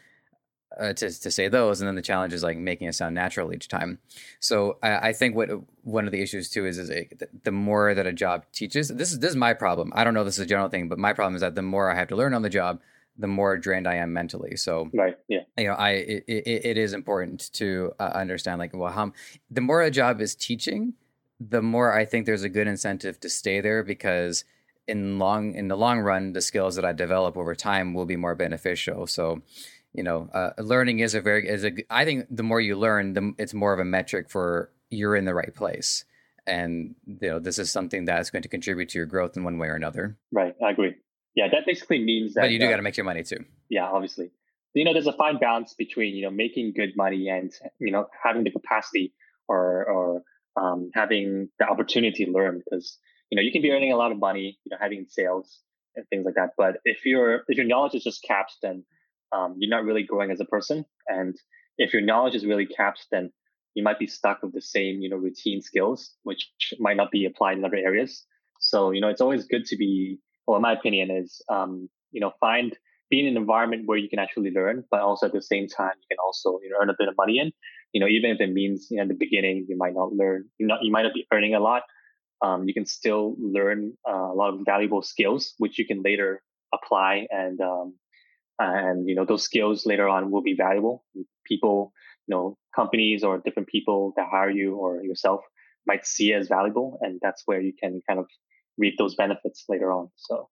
uh, 0.80 0.94
to 0.94 1.20
to 1.20 1.32
say 1.32 1.48
those, 1.48 1.82
and 1.82 1.88
then 1.88 1.96
the 1.96 2.02
challenge 2.02 2.34
is 2.34 2.44
like 2.44 2.58
making 2.58 2.88
it 2.88 2.96
sound 2.96 3.16
natural 3.16 3.54
each 3.54 3.68
time. 3.68 4.00
So 4.40 4.78
I, 4.82 5.10
I 5.10 5.14
think 5.14 5.36
what 5.36 5.50
one 5.84 6.06
of 6.06 6.12
the 6.12 6.22
issues 6.22 6.50
too 6.50 6.66
is 6.66 6.78
is 6.78 6.90
a, 6.90 7.10
the 7.44 7.52
more 7.52 7.94
that 7.94 8.08
a 8.08 8.14
job 8.14 8.46
teaches. 8.54 8.88
This 8.88 9.12
is 9.12 9.20
this 9.20 9.32
is 9.32 9.36
my 9.36 9.54
problem. 9.54 9.92
I 9.96 10.04
don't 10.04 10.14
know 10.14 10.24
this 10.24 10.38
is 10.38 10.46
a 10.46 10.50
general 10.50 10.70
thing, 10.70 10.88
but 10.88 10.98
my 10.98 11.14
problem 11.14 11.36
is 11.36 11.42
that 11.42 11.56
the 11.56 11.62
more 11.62 11.92
I 11.92 11.96
have 11.96 12.08
to 12.10 12.16
learn 12.16 12.34
on 12.34 12.42
the 12.42 12.50
job, 12.50 12.80
the 13.18 13.28
more 13.28 13.58
drained 13.58 13.88
I 13.88 13.96
am 13.96 14.14
mentally. 14.14 14.56
So 14.56 14.90
right, 14.94 15.18
yeah, 15.28 15.42
you 15.58 15.68
know, 15.68 15.74
I 15.74 15.92
it, 15.92 16.24
it, 16.28 16.66
it 16.66 16.78
is 16.78 16.94
important 16.94 17.52
to 17.54 17.94
uh, 18.00 18.12
understand 18.16 18.60
like 18.60 18.74
well, 18.74 18.92
how 18.92 19.12
the 19.50 19.62
more 19.62 19.82
a 19.82 19.92
job 19.92 20.22
is 20.22 20.36
teaching, 20.36 20.94
the 21.40 21.62
more 21.62 21.94
I 21.94 22.06
think 22.06 22.26
there's 22.26 22.44
a 22.44 22.50
good 22.50 22.68
incentive 22.68 23.20
to 23.20 23.30
stay 23.30 23.62
there 23.62 23.84
because 23.84 24.46
in 24.88 25.20
long 25.20 25.54
in 25.54 25.68
the 25.68 25.78
long 25.78 26.00
run, 26.00 26.34
the 26.34 26.42
skills 26.42 26.76
that 26.76 26.86
I 26.86 26.94
develop 26.94 27.38
over 27.38 27.56
time 27.56 27.94
will 27.94 28.06
be 28.06 28.16
more 28.16 28.36
beneficial. 28.36 29.08
So 29.08 29.42
you 29.94 30.04
know, 30.04 30.30
uh, 30.34 30.52
learning 30.58 31.00
is 31.00 31.16
a 31.16 31.22
very 31.22 31.48
is 31.48 31.66
a. 31.66 31.72
I 31.90 32.06
think 32.06 32.28
the 32.30 32.44
more 32.44 32.62
you 32.62 32.78
learn, 32.78 33.14
the 33.14 33.34
it's 33.38 33.54
more 33.54 33.74
of 33.74 33.80
a 33.80 33.86
metric 33.86 34.30
for 34.30 34.72
you're 34.90 35.16
in 35.16 35.26
the 35.26 35.34
right 35.34 35.54
place, 35.54 36.06
and 36.48 36.96
you 37.06 37.30
know 37.30 37.40
this 37.40 37.60
is 37.60 37.72
something 37.72 38.06
that's 38.06 38.30
going 38.30 38.44
to 38.44 38.50
contribute 38.50 38.90
to 38.90 38.98
your 38.98 39.06
growth 39.06 39.36
in 39.36 39.44
one 39.44 39.58
way 39.58 39.68
or 39.68 39.76
another. 39.76 40.18
Right, 40.32 40.56
I 40.64 40.72
agree. 40.72 40.96
Yeah, 41.36 41.48
that 41.52 41.66
basically 41.66 42.04
means 42.04 42.34
that. 42.34 42.42
But 42.42 42.52
you 42.52 42.60
do 42.60 42.68
uh, 42.68 42.70
got 42.70 42.78
to 42.78 42.82
make 42.82 42.98
your 42.98 43.06
money 43.06 43.24
too. 43.24 43.44
Yeah, 43.70 43.86
obviously. 43.86 44.32
You 44.74 44.86
know, 44.86 44.94
there's 44.94 45.08
a 45.08 45.14
fine 45.14 45.38
balance 45.38 45.74
between 45.74 46.16
you 46.16 46.24
know 46.24 46.32
making 46.32 46.74
good 46.74 46.96
money 46.96 47.28
and 47.28 47.52
you 47.80 47.92
know 47.92 48.08
having 48.24 48.46
the 48.46 48.52
capacity 48.52 49.14
or 49.50 49.86
or 49.86 50.24
um, 50.56 50.92
having 50.94 51.50
the 51.60 51.68
opportunity 51.68 52.26
to 52.26 52.32
learn 52.32 52.62
because 52.64 52.98
you 53.30 53.36
know 53.36 53.42
you 53.42 53.52
can 53.52 53.62
be 53.62 53.72
earning 53.72 53.92
a 53.92 53.98
lot 53.98 54.14
of 54.14 54.20
money, 54.20 54.58
you 54.64 54.70
know, 54.70 54.78
having 54.80 55.06
sales 55.10 55.60
and 55.98 56.08
things 56.08 56.26
like 56.26 56.36
that. 56.36 56.52
But 56.58 56.78
if 56.86 57.06
your 57.06 57.44
if 57.50 57.58
your 57.58 57.66
knowledge 57.66 57.96
is 57.96 58.06
just 58.06 58.24
capped, 58.24 58.56
then 58.62 58.86
um, 59.32 59.56
you're 59.58 59.70
not 59.70 59.86
really 59.86 60.04
growing 60.04 60.32
as 60.32 60.40
a 60.40 60.46
person. 60.46 60.86
And 61.08 61.36
if 61.78 61.94
your 61.94 62.02
knowledge 62.02 62.36
is 62.36 62.46
really 62.46 62.66
capped, 62.66 63.06
then 63.12 63.32
you 63.74 63.84
might 63.84 64.00
be 64.00 64.08
stuck 64.08 64.44
with 64.44 64.54
the 64.54 64.62
same, 64.62 65.02
you 65.02 65.10
know, 65.10 65.16
routine 65.16 65.62
skills, 65.62 66.14
which 66.24 66.50
might 66.80 66.98
not 66.98 67.12
be 67.12 67.26
applied 67.26 67.58
in 67.58 67.66
other 67.66 67.78
areas. 67.78 68.26
So, 68.60 68.92
you 68.92 69.02
know, 69.02 69.08
it's 69.08 69.22
always 69.22 69.46
good 69.46 69.66
to 69.66 69.78
be, 69.78 70.20
well, 70.46 70.58
in 70.58 70.62
my 70.62 70.74
opinion 70.74 71.10
is, 71.10 71.42
um, 71.50 71.90
you 72.12 72.20
know, 72.20 72.32
find, 72.40 72.78
be 73.10 73.20
in 73.22 73.28
an 73.28 73.38
environment 73.38 73.84
where 73.86 73.98
you 73.98 74.10
can 74.10 74.20
actually 74.20 74.52
learn, 74.52 74.84
but 74.92 75.00
also 75.00 75.26
at 75.28 75.34
the 75.34 75.42
same 75.42 75.68
time, 75.68 75.94
you 75.96 76.08
can 76.12 76.18
also, 76.24 76.60
you 76.62 76.70
know, 76.70 76.78
earn 76.82 76.90
a 76.90 76.96
bit 76.98 77.08
of 77.08 77.16
money 77.18 77.40
in, 77.40 77.52
you 77.94 78.02
know, 78.02 78.08
even 78.08 78.32
if 78.32 78.42
it 78.42 78.52
means, 78.52 78.88
you 78.92 78.98
know, 78.98 79.04
in 79.04 79.08
the 79.08 79.16
beginning, 79.16 79.66
you 79.68 79.78
might 79.78 79.94
not 79.94 80.14
learn, 80.14 80.46
you 80.60 80.68
not, 80.68 80.80
you 80.84 80.92
might 80.92 81.04
not 81.04 81.14
be 81.14 81.26
earning 81.34 81.56
a 81.56 81.60
lot. 81.60 81.84
Um, 82.42 82.68
you 82.68 82.74
can 82.74 82.86
still 82.86 83.36
learn 83.40 83.94
uh, 84.08 84.32
a 84.32 84.36
lot 84.36 84.54
of 84.54 84.62
valuable 84.66 85.02
skills, 85.02 85.54
which 85.58 85.80
you 85.80 85.86
can 85.86 86.02
later 86.04 86.42
apply 86.74 87.28
and, 87.30 87.60
um, 87.62 87.96
and 88.62 89.08
you 89.08 89.16
know 89.16 89.26
those 89.26 89.44
skills 89.44 89.86
later 89.86 90.08
on 90.08 90.32
will 90.32 90.42
be 90.44 90.56
valuable. 90.56 91.04
People 91.46 91.94
you 92.28 92.36
know 92.36 92.58
companies 92.76 93.24
or 93.24 93.40
different 93.40 93.70
people 93.70 94.14
that 94.16 94.28
hire 94.32 94.50
you 94.50 94.76
or 94.76 95.04
yourself 95.04 95.42
might 95.88 96.06
see 96.06 96.34
as 96.34 96.48
valuable 96.48 97.00
and 97.02 97.20
that's 97.22 97.44
where 97.46 97.60
you 97.60 97.74
can 97.74 98.02
kind 98.08 98.20
of 98.20 98.28
reap 98.78 98.96
those 98.98 99.16
benefits 99.16 99.66
later 99.68 99.92
on. 99.92 100.10
So 100.16 100.50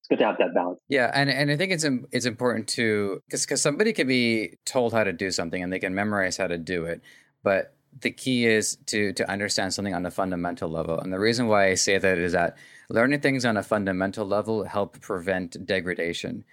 it's 0.00 0.08
good 0.08 0.18
to 0.18 0.26
have 0.26 0.38
that 0.38 0.54
balance. 0.54 0.80
Yeah 0.88 1.10
and, 1.14 1.30
and 1.30 1.50
i 1.50 1.56
think 1.56 1.72
it's 1.72 1.86
it's 2.12 2.26
important 2.26 2.68
to 2.68 3.22
because 3.26 3.44
because 3.44 3.62
somebody 3.62 3.92
can 3.92 4.06
be 4.06 4.58
told 4.64 4.92
how 4.92 5.04
to 5.04 5.12
do 5.12 5.30
something 5.30 5.62
and 5.62 5.72
they 5.72 5.78
can 5.78 5.94
memorize 5.94 6.36
how 6.36 6.46
to 6.46 6.58
do 6.58 6.84
it 6.84 7.02
but 7.42 7.74
the 8.00 8.10
key 8.10 8.46
is 8.46 8.76
to 8.86 9.12
to 9.12 9.30
understand 9.30 9.72
something 9.72 9.94
on 9.94 10.04
a 10.04 10.10
fundamental 10.10 10.68
level. 10.68 10.98
And 10.98 11.12
the 11.12 11.18
reason 11.18 11.46
why 11.46 11.68
i 11.68 11.74
say 11.74 11.98
that 11.98 12.18
is 12.18 12.32
that 12.32 12.56
learning 12.88 13.20
things 13.20 13.44
on 13.44 13.56
a 13.56 13.62
fundamental 13.62 14.26
level 14.26 14.64
help 14.64 15.00
prevent 15.00 15.64
degradation 15.64 16.44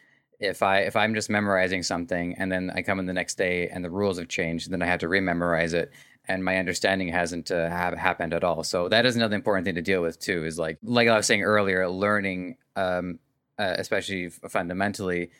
if 0.42 0.64
I 0.64 0.80
if 0.80 0.96
I'm 0.96 1.14
just 1.14 1.30
memorizing 1.30 1.84
something 1.84 2.36
and 2.38 2.52
then 2.52 2.72
I 2.74 2.82
come 2.82 3.00
in 3.00 3.06
the 3.06 3.14
next 3.14 3.38
day 3.38 3.70
and 3.70 3.86
the 3.86 3.92
rules 3.92 4.18
have 4.18 4.28
changed, 4.28 4.72
then 4.72 4.82
I 4.82 4.88
have 4.88 5.00
to 5.00 5.08
rememorize 5.08 5.74
it 5.74 5.92
and 6.28 6.44
my 6.44 6.58
understanding 6.58 7.08
hasn't 7.08 7.52
uh, 7.52 7.70
have 7.70 7.98
happened 7.98 8.34
at 8.34 8.44
all. 8.44 8.64
So 8.64 8.90
that 8.90 9.06
is 9.06 9.16
another 9.16 9.36
important 9.36 9.66
thing 9.66 9.76
to 9.76 9.82
deal 9.82 10.02
with 10.02 10.20
too. 10.20 10.44
Is 10.46 10.60
like 10.60 10.78
like 10.84 11.08
I 11.08 11.16
was 11.16 11.26
saying 11.26 11.44
earlier, 11.44 11.88
learning, 11.88 12.58
um, 12.76 13.20
uh, 13.58 13.76
especially 13.78 14.30
fundamentally, 14.30 15.32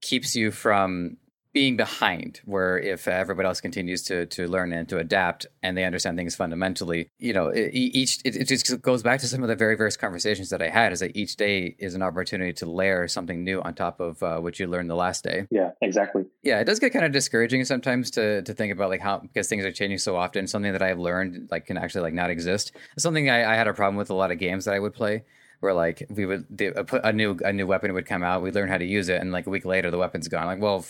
keeps 0.00 0.36
you 0.36 0.50
from 0.50 1.16
being 1.52 1.76
behind 1.76 2.40
where 2.44 2.78
if 2.78 3.08
everybody 3.08 3.46
else 3.46 3.60
continues 3.60 4.02
to 4.02 4.26
to 4.26 4.46
learn 4.46 4.72
and 4.72 4.88
to 4.88 4.98
adapt 4.98 5.46
and 5.62 5.76
they 5.76 5.84
understand 5.84 6.16
things 6.16 6.36
fundamentally 6.36 7.10
you 7.18 7.32
know 7.32 7.52
each 7.54 8.20
it, 8.24 8.36
it, 8.36 8.44
just 8.44 8.80
goes 8.82 9.02
back 9.02 9.18
to 9.20 9.26
some 9.26 9.42
of 9.42 9.48
the 9.48 9.56
very 9.56 9.76
first 9.76 9.98
conversations 9.98 10.50
that 10.50 10.62
i 10.62 10.68
had 10.68 10.92
is 10.92 11.00
that 11.00 11.16
each 11.16 11.36
day 11.36 11.74
is 11.78 11.94
an 11.94 12.02
opportunity 12.02 12.52
to 12.52 12.66
layer 12.66 13.08
something 13.08 13.42
new 13.42 13.60
on 13.62 13.74
top 13.74 14.00
of 14.00 14.22
uh, 14.22 14.38
what 14.38 14.58
you 14.58 14.66
learned 14.66 14.88
the 14.88 14.94
last 14.94 15.24
day. 15.24 15.46
Yeah 15.50 15.70
exactly. 15.80 16.24
Yeah 16.42 16.60
it 16.60 16.64
does 16.64 16.78
get 16.78 16.92
kind 16.92 17.04
of 17.04 17.12
discouraging 17.12 17.64
sometimes 17.64 18.10
to 18.12 18.42
to 18.42 18.54
think 18.54 18.72
about 18.72 18.90
like 18.90 19.00
how 19.00 19.18
because 19.18 19.48
things 19.48 19.64
are 19.64 19.72
changing 19.72 19.98
so 19.98 20.16
often. 20.16 20.46
Something 20.46 20.72
that 20.72 20.82
i've 20.82 20.98
learned 20.98 21.48
like 21.50 21.66
can 21.66 21.76
actually 21.76 22.02
like 22.02 22.14
not 22.14 22.30
exist. 22.30 22.72
Something 22.98 23.28
I, 23.30 23.52
I 23.52 23.54
had 23.54 23.68
a 23.68 23.74
problem 23.74 23.96
with 23.96 24.10
a 24.10 24.14
lot 24.14 24.30
of 24.30 24.38
games 24.38 24.64
that 24.64 24.74
i 24.74 24.78
would 24.78 24.94
play 24.94 25.24
where 25.60 25.74
like 25.74 26.06
we 26.10 26.26
would 26.26 26.46
put 26.86 27.04
a 27.04 27.12
new 27.12 27.38
a 27.44 27.52
new 27.52 27.66
weapon 27.66 27.92
would 27.92 28.06
come 28.06 28.22
out, 28.22 28.42
we'd 28.42 28.54
learn 28.54 28.68
how 28.68 28.78
to 28.78 28.84
use 28.84 29.08
it, 29.08 29.20
and 29.20 29.32
like 29.32 29.46
a 29.46 29.50
week 29.50 29.64
later 29.64 29.90
the 29.90 29.98
weapon's 29.98 30.28
gone. 30.28 30.46
Like, 30.46 30.60
well, 30.60 30.84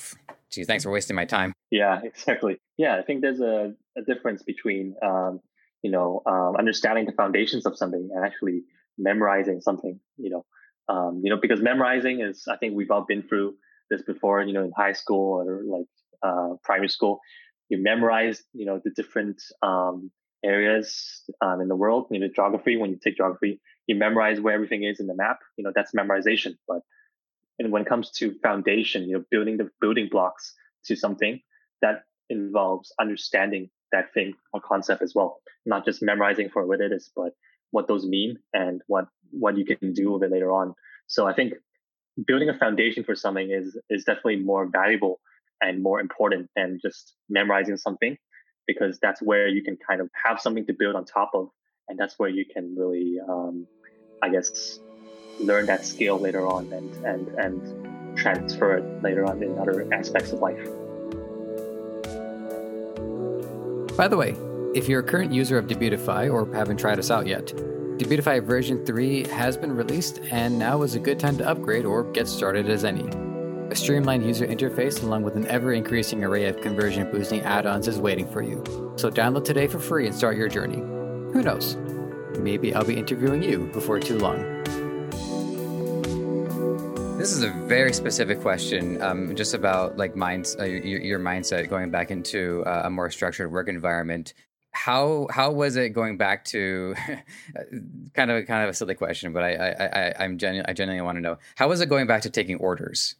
gee, 0.50 0.64
thanks 0.64 0.84
for 0.84 0.90
wasting 0.90 1.16
my 1.16 1.24
time. 1.24 1.52
Yeah, 1.70 2.00
exactly. 2.04 2.58
Yeah, 2.76 2.96
I 2.96 3.02
think 3.02 3.20
there's 3.22 3.40
a, 3.40 3.74
a 3.96 4.02
difference 4.02 4.42
between, 4.42 4.94
um, 5.02 5.40
you 5.82 5.90
know, 5.90 6.22
um, 6.26 6.56
understanding 6.56 7.06
the 7.06 7.12
foundations 7.12 7.66
of 7.66 7.76
something 7.76 8.10
and 8.14 8.24
actually 8.24 8.62
memorizing 8.98 9.60
something, 9.60 9.98
you 10.16 10.30
know, 10.30 10.44
um, 10.88 11.20
you 11.22 11.30
know, 11.30 11.38
because 11.40 11.60
memorizing 11.60 12.20
is, 12.20 12.46
I 12.48 12.56
think 12.56 12.74
we've 12.74 12.90
all 12.90 13.04
been 13.06 13.22
through 13.22 13.54
this 13.90 14.02
before, 14.02 14.42
you 14.42 14.52
know, 14.52 14.64
in 14.64 14.72
high 14.76 14.92
school 14.92 15.40
or 15.40 15.62
like 15.64 15.86
uh, 16.22 16.56
primary 16.64 16.88
school. 16.88 17.20
You 17.68 17.80
memorize, 17.80 18.42
you 18.52 18.66
know, 18.66 18.80
the 18.82 18.90
different 18.90 19.40
um, 19.62 20.10
areas 20.44 21.22
um, 21.40 21.60
in 21.60 21.68
the 21.68 21.76
world, 21.76 22.08
you 22.10 22.18
know, 22.18 22.28
geography. 22.34 22.76
When 22.76 22.90
you 22.90 22.98
take 23.02 23.16
geography, 23.16 23.60
you 23.86 23.96
memorize 23.96 24.40
where 24.40 24.54
everything 24.54 24.84
is 24.84 25.00
in 25.00 25.06
the 25.06 25.14
map. 25.14 25.38
You 25.56 25.64
know, 25.64 25.72
that's 25.74 25.92
memorization. 25.92 26.56
But 26.68 26.80
and 27.58 27.72
when 27.72 27.82
it 27.82 27.88
comes 27.88 28.10
to 28.12 28.34
foundation, 28.42 29.04
you 29.04 29.18
know, 29.18 29.24
building 29.30 29.56
the 29.56 29.70
building 29.80 30.08
blocks 30.10 30.54
to 30.86 30.96
something 30.96 31.40
that 31.82 32.04
involves 32.28 32.92
understanding 33.00 33.70
that 33.92 34.14
thing 34.14 34.34
or 34.52 34.60
concept 34.60 35.02
as 35.02 35.14
well, 35.14 35.40
not 35.66 35.84
just 35.84 36.02
memorizing 36.02 36.48
for 36.48 36.66
what 36.66 36.80
it 36.80 36.92
is, 36.92 37.10
but 37.14 37.32
what 37.70 37.88
those 37.88 38.06
mean 38.06 38.38
and 38.52 38.82
what 38.86 39.06
what 39.30 39.56
you 39.56 39.64
can 39.64 39.92
do 39.92 40.12
with 40.12 40.22
it 40.22 40.32
later 40.32 40.52
on. 40.52 40.74
So 41.06 41.26
I 41.26 41.34
think 41.34 41.54
building 42.26 42.48
a 42.48 42.58
foundation 42.58 43.04
for 43.04 43.14
something 43.14 43.50
is 43.50 43.78
is 43.88 44.04
definitely 44.04 44.36
more 44.36 44.66
valuable 44.66 45.20
and 45.60 45.82
more 45.82 46.00
important 46.00 46.48
than 46.56 46.78
just 46.80 47.14
memorizing 47.28 47.76
something 47.76 48.16
because 48.66 48.98
that's 49.00 49.20
where 49.20 49.48
you 49.48 49.62
can 49.62 49.76
kind 49.76 50.00
of 50.00 50.08
have 50.24 50.40
something 50.40 50.66
to 50.66 50.72
build 50.72 50.96
on 50.96 51.04
top 51.04 51.30
of 51.34 51.48
and 51.90 51.98
that's 51.98 52.18
where 52.18 52.30
you 52.30 52.46
can 52.46 52.74
really 52.74 53.18
um, 53.28 53.66
i 54.22 54.28
guess 54.30 54.80
learn 55.40 55.66
that 55.66 55.84
skill 55.84 56.18
later 56.18 56.46
on 56.46 56.72
and, 56.72 56.94
and, 57.04 57.28
and 57.38 58.16
transfer 58.16 58.76
it 58.76 59.02
later 59.02 59.24
on 59.24 59.42
in 59.42 59.58
other 59.58 59.92
aspects 59.92 60.32
of 60.32 60.40
life. 60.40 60.62
By 63.96 64.08
the 64.08 64.16
way, 64.16 64.36
if 64.74 64.88
you're 64.88 65.00
a 65.00 65.04
current 65.04 65.32
user 65.32 65.58
of 65.58 65.66
Debutify 65.66 66.32
or 66.32 66.52
haven't 66.54 66.78
tried 66.78 66.98
us 66.98 67.10
out 67.10 67.26
yet, 67.26 67.46
Debutify 67.46 68.42
version 68.42 68.84
3 68.86 69.26
has 69.28 69.56
been 69.56 69.72
released 69.72 70.20
and 70.30 70.58
now 70.58 70.82
is 70.82 70.94
a 70.94 70.98
good 70.98 71.18
time 71.18 71.36
to 71.38 71.48
upgrade 71.48 71.84
or 71.84 72.04
get 72.12 72.28
started 72.28 72.68
as 72.68 72.84
any. 72.84 73.08
A 73.70 73.76
streamlined 73.76 74.24
user 74.24 74.46
interface 74.46 75.02
along 75.02 75.22
with 75.22 75.36
an 75.36 75.46
ever 75.46 75.72
increasing 75.72 76.24
array 76.24 76.46
of 76.46 76.60
conversion 76.60 77.10
boosting 77.10 77.42
add 77.42 77.66
ons 77.66 77.88
is 77.88 77.98
waiting 77.98 78.26
for 78.30 78.42
you. 78.42 78.64
So 78.96 79.10
download 79.10 79.44
today 79.44 79.66
for 79.66 79.78
free 79.78 80.06
and 80.06 80.14
start 80.14 80.36
your 80.36 80.48
journey. 80.48 80.99
Who 81.32 81.42
knows? 81.42 81.76
Maybe 82.38 82.74
I'll 82.74 82.84
be 82.84 82.96
interviewing 82.96 83.42
you 83.42 83.70
before 83.72 84.00
too 84.00 84.18
long. 84.18 84.38
This 87.18 87.32
is 87.32 87.42
a 87.42 87.50
very 87.50 87.92
specific 87.92 88.40
question, 88.40 89.00
um, 89.00 89.36
just 89.36 89.54
about 89.54 89.96
like 89.96 90.16
minds, 90.16 90.56
uh, 90.58 90.64
your, 90.64 91.00
your, 91.00 91.20
mindset 91.20 91.68
going 91.68 91.90
back 91.90 92.10
into 92.10 92.64
uh, 92.66 92.82
a 92.86 92.90
more 92.90 93.10
structured 93.10 93.52
work 93.52 93.68
environment. 93.68 94.34
How 94.72 95.28
how 95.30 95.52
was 95.52 95.76
it 95.76 95.90
going 95.90 96.16
back 96.16 96.44
to 96.46 96.94
kind 98.14 98.30
of 98.30 98.38
a, 98.38 98.42
kind 98.42 98.64
of 98.64 98.70
a 98.70 98.74
silly 98.74 98.94
question, 98.94 99.32
but 99.32 99.44
I 99.44 99.54
I, 99.54 99.86
I 99.86 100.14
I'm 100.18 100.38
genu- 100.38 100.64
I 100.66 100.72
genuinely 100.72 101.04
want 101.04 101.16
to 101.16 101.22
know 101.22 101.38
how 101.54 101.68
was 101.68 101.80
it 101.80 101.86
going 101.86 102.06
back 102.06 102.22
to 102.22 102.30
taking 102.30 102.56
orders, 102.56 103.14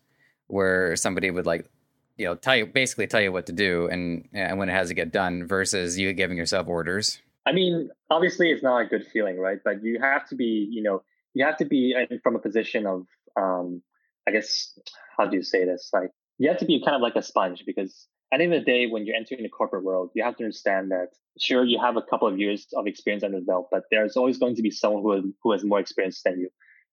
where 0.46 0.96
somebody 0.96 1.30
would 1.30 1.46
like 1.46 1.68
you 2.16 2.24
know 2.24 2.34
tell 2.34 2.56
you 2.56 2.66
basically 2.66 3.06
tell 3.06 3.20
you 3.20 3.30
what 3.30 3.46
to 3.46 3.52
do 3.52 3.86
and 3.86 4.28
and 4.32 4.58
when 4.58 4.68
it 4.68 4.72
has 4.72 4.88
to 4.88 4.94
get 4.94 5.12
done 5.12 5.46
versus 5.46 5.98
you 5.98 6.12
giving 6.12 6.38
yourself 6.38 6.66
orders. 6.66 7.20
I 7.46 7.52
mean, 7.52 7.88
obviously, 8.10 8.50
it's 8.50 8.62
not 8.62 8.78
a 8.78 8.86
good 8.86 9.06
feeling, 9.06 9.38
right? 9.38 9.58
But 9.64 9.82
you 9.82 9.98
have 10.00 10.28
to 10.28 10.34
be, 10.34 10.68
you 10.70 10.82
know, 10.82 11.02
you 11.34 11.44
have 11.44 11.56
to 11.58 11.64
be 11.64 11.94
from 12.22 12.36
a 12.36 12.38
position 12.38 12.86
of 12.86 13.06
um, 13.36 13.82
I 14.28 14.32
guess 14.32 14.78
how 15.16 15.26
do 15.26 15.36
you 15.36 15.42
say 15.42 15.64
this? 15.64 15.90
Like 15.92 16.10
you 16.38 16.48
have 16.48 16.58
to 16.58 16.64
be 16.64 16.82
kind 16.84 16.94
of 16.94 17.02
like 17.02 17.16
a 17.16 17.22
sponge 17.22 17.64
because 17.66 18.06
at 18.32 18.38
the 18.38 18.44
end 18.44 18.54
of 18.54 18.60
the 18.60 18.64
day, 18.64 18.86
when 18.86 19.06
you're 19.06 19.16
entering 19.16 19.42
the 19.42 19.48
corporate 19.48 19.84
world, 19.84 20.10
you 20.14 20.22
have 20.22 20.36
to 20.36 20.44
understand 20.44 20.90
that 20.90 21.08
sure 21.40 21.64
you 21.64 21.78
have 21.80 21.96
a 21.96 22.02
couple 22.02 22.28
of 22.28 22.38
years 22.38 22.66
of 22.74 22.86
experience 22.86 23.24
under 23.24 23.40
the 23.40 23.44
belt, 23.44 23.68
but 23.70 23.82
there's 23.90 24.16
always 24.16 24.38
going 24.38 24.54
to 24.56 24.62
be 24.62 24.70
someone 24.70 25.02
who 25.02 25.34
who 25.42 25.52
has 25.52 25.64
more 25.64 25.80
experience 25.80 26.22
than 26.22 26.38
you, 26.38 26.48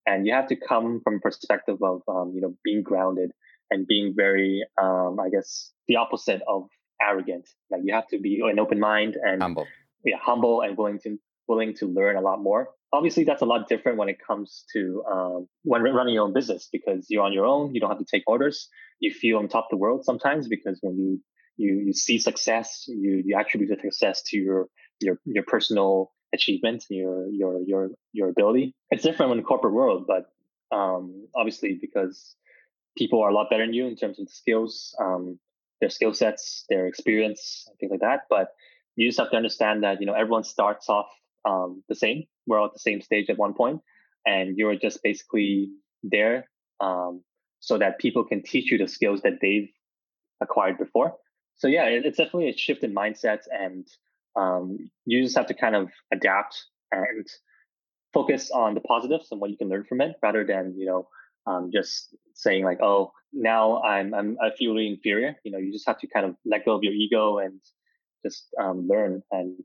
and 0.06 0.26
you 0.26 0.34
have 0.34 0.48
to 0.48 0.56
come 0.56 1.02
from 1.04 1.16
a 1.16 1.20
perspective 1.20 1.78
of 1.82 2.02
um, 2.08 2.32
you 2.34 2.42
know 2.42 2.56
being 2.64 2.82
grounded 2.82 3.32
and 3.70 3.86
being 3.86 4.14
very 4.16 4.66
um, 4.82 5.20
I 5.20 5.30
guess 5.30 5.72
the 5.88 5.98
opposite 5.98 6.42
of 6.48 6.70
arrogant. 7.02 7.48
Like 7.70 7.82
you 7.84 7.94
have 7.94 8.08
to 8.08 8.20
be 8.20 8.42
an 8.44 8.60
open 8.60 8.80
mind 8.80 9.16
and 9.22 9.42
humble, 9.42 9.68
yeah, 10.04 10.18
humble 10.22 10.62
and 10.62 10.78
willing 10.78 11.00
to 11.00 11.18
willing 11.48 11.74
to 11.76 11.86
learn 11.86 12.16
a 12.16 12.22
lot 12.22 12.42
more. 12.42 12.70
Obviously 12.94 13.24
that's 13.24 13.42
a 13.42 13.46
lot 13.46 13.68
different 13.68 13.98
when 13.98 14.10
it 14.10 14.18
comes 14.26 14.66
to 14.74 15.04
um, 15.12 15.48
when 15.64 15.82
running 15.82 16.14
your 16.14 16.24
own 16.24 16.34
business 16.34 16.70
because 16.72 17.08
you're 17.10 17.24
on 17.24 17.34
your 17.34 17.46
own 17.46 17.74
you 17.74 17.82
don't 17.82 17.90
have 17.90 18.00
to 18.00 18.06
take 18.06 18.24
orders. 18.28 18.70
You 19.00 19.12
feel 19.12 19.38
on 19.38 19.48
top 19.48 19.66
of 19.66 19.70
the 19.72 19.78
world 19.78 20.06
sometimes 20.06 20.48
because 20.48 20.80
when 20.82 20.98
you 20.98 21.22
you 21.58 21.84
you 21.88 21.94
see 21.94 22.18
success 22.20 22.86
you 22.88 23.22
you 23.26 23.38
attribute 23.38 23.70
the 23.70 23.82
success 23.82 24.22
to 24.28 24.38
your 24.38 24.68
your 25.00 25.20
your 25.26 25.44
personal 25.44 26.12
achievement 26.34 26.86
your 26.90 27.28
your 27.30 27.62
your 27.66 27.90
your 28.14 28.30
ability. 28.30 28.76
It's 28.92 29.04
different 29.04 29.32
in 29.32 29.38
the 29.38 29.44
corporate 29.44 29.74
world 29.74 30.06
but 30.08 30.26
um, 30.76 31.28
obviously 31.36 31.78
because 31.80 32.36
people 32.98 33.22
are 33.22 33.30
a 33.30 33.34
lot 33.34 33.50
better 33.50 33.66
than 33.66 33.74
you 33.74 33.88
in 33.88 33.96
terms 33.96 34.20
of 34.20 34.26
the 34.26 34.32
skills 34.34 34.96
um, 35.00 35.40
their 35.82 35.90
skill 35.90 36.14
sets 36.14 36.66
their 36.70 36.88
experience 36.88 37.68
things 37.80 37.92
like 37.92 38.02
that 38.02 38.22
but 38.30 38.50
you 38.98 39.08
just 39.08 39.20
have 39.20 39.32
to 39.32 39.38
understand 39.38 39.84
that 39.84 40.02
you 40.02 40.06
know 40.06 40.14
everyone 40.14 40.44
starts 40.44 40.90
off 40.90 41.08
um, 41.46 41.84
the 41.88 41.96
same. 41.96 42.24
We're 42.46 42.60
all 42.60 42.66
at 42.66 42.74
the 42.74 42.80
same 42.80 43.02
stage 43.02 43.30
at 43.30 43.38
one 43.38 43.54
point, 43.54 43.82
and 44.26 44.58
you're 44.58 44.76
just 44.76 45.02
basically 45.04 45.70
there 46.04 46.50
um, 46.82 47.24
so 47.60 47.78
that 47.78 48.00
people 48.00 48.26
can 48.26 48.44
teach 48.44 48.72
you 48.72 48.78
the 48.78 48.88
skills 48.88 49.22
that 49.22 49.40
they've 49.42 49.70
acquired 50.42 50.78
before. 50.78 51.14
So 51.56 51.68
yeah, 51.68 51.86
it, 51.86 52.06
it's 52.06 52.18
definitely 52.18 52.50
a 52.50 52.58
shift 52.58 52.84
in 52.84 52.94
mindsets, 52.94 53.46
and 53.52 53.88
um, 54.36 54.90
you 55.06 55.24
just 55.24 55.38
have 55.38 55.48
to 55.48 55.54
kind 55.54 55.76
of 55.76 55.90
adapt 56.12 56.66
and 56.92 57.26
focus 58.14 58.52
on 58.52 58.74
the 58.74 58.82
positives 58.82 59.28
and 59.32 59.40
what 59.40 59.52
you 59.52 59.58
can 59.58 59.70
learn 59.70 59.86
from 59.86 60.02
it, 60.02 60.16
rather 60.22 60.44
than 60.44 60.74
you 60.76 60.88
know 60.88 61.08
um, 61.48 61.70
just 61.72 62.16
saying 62.34 62.64
like, 62.64 62.82
oh, 62.82 63.12
now 63.32 63.82
I'm, 63.82 64.14
I'm 64.14 64.38
I 64.42 64.50
feel 64.58 64.74
really 64.74 64.88
inferior. 64.88 65.36
You 65.44 65.52
know, 65.52 65.58
you 65.60 65.72
just 65.72 65.88
have 65.88 66.00
to 66.00 66.08
kind 66.08 66.26
of 66.26 66.36
let 66.46 66.66
go 66.66 66.74
of 66.74 66.84
your 66.84 66.94
ego 66.94 67.38
and 67.38 67.60
just 68.26 68.48
um, 68.62 68.88
learn 68.90 69.22
and 69.32 69.56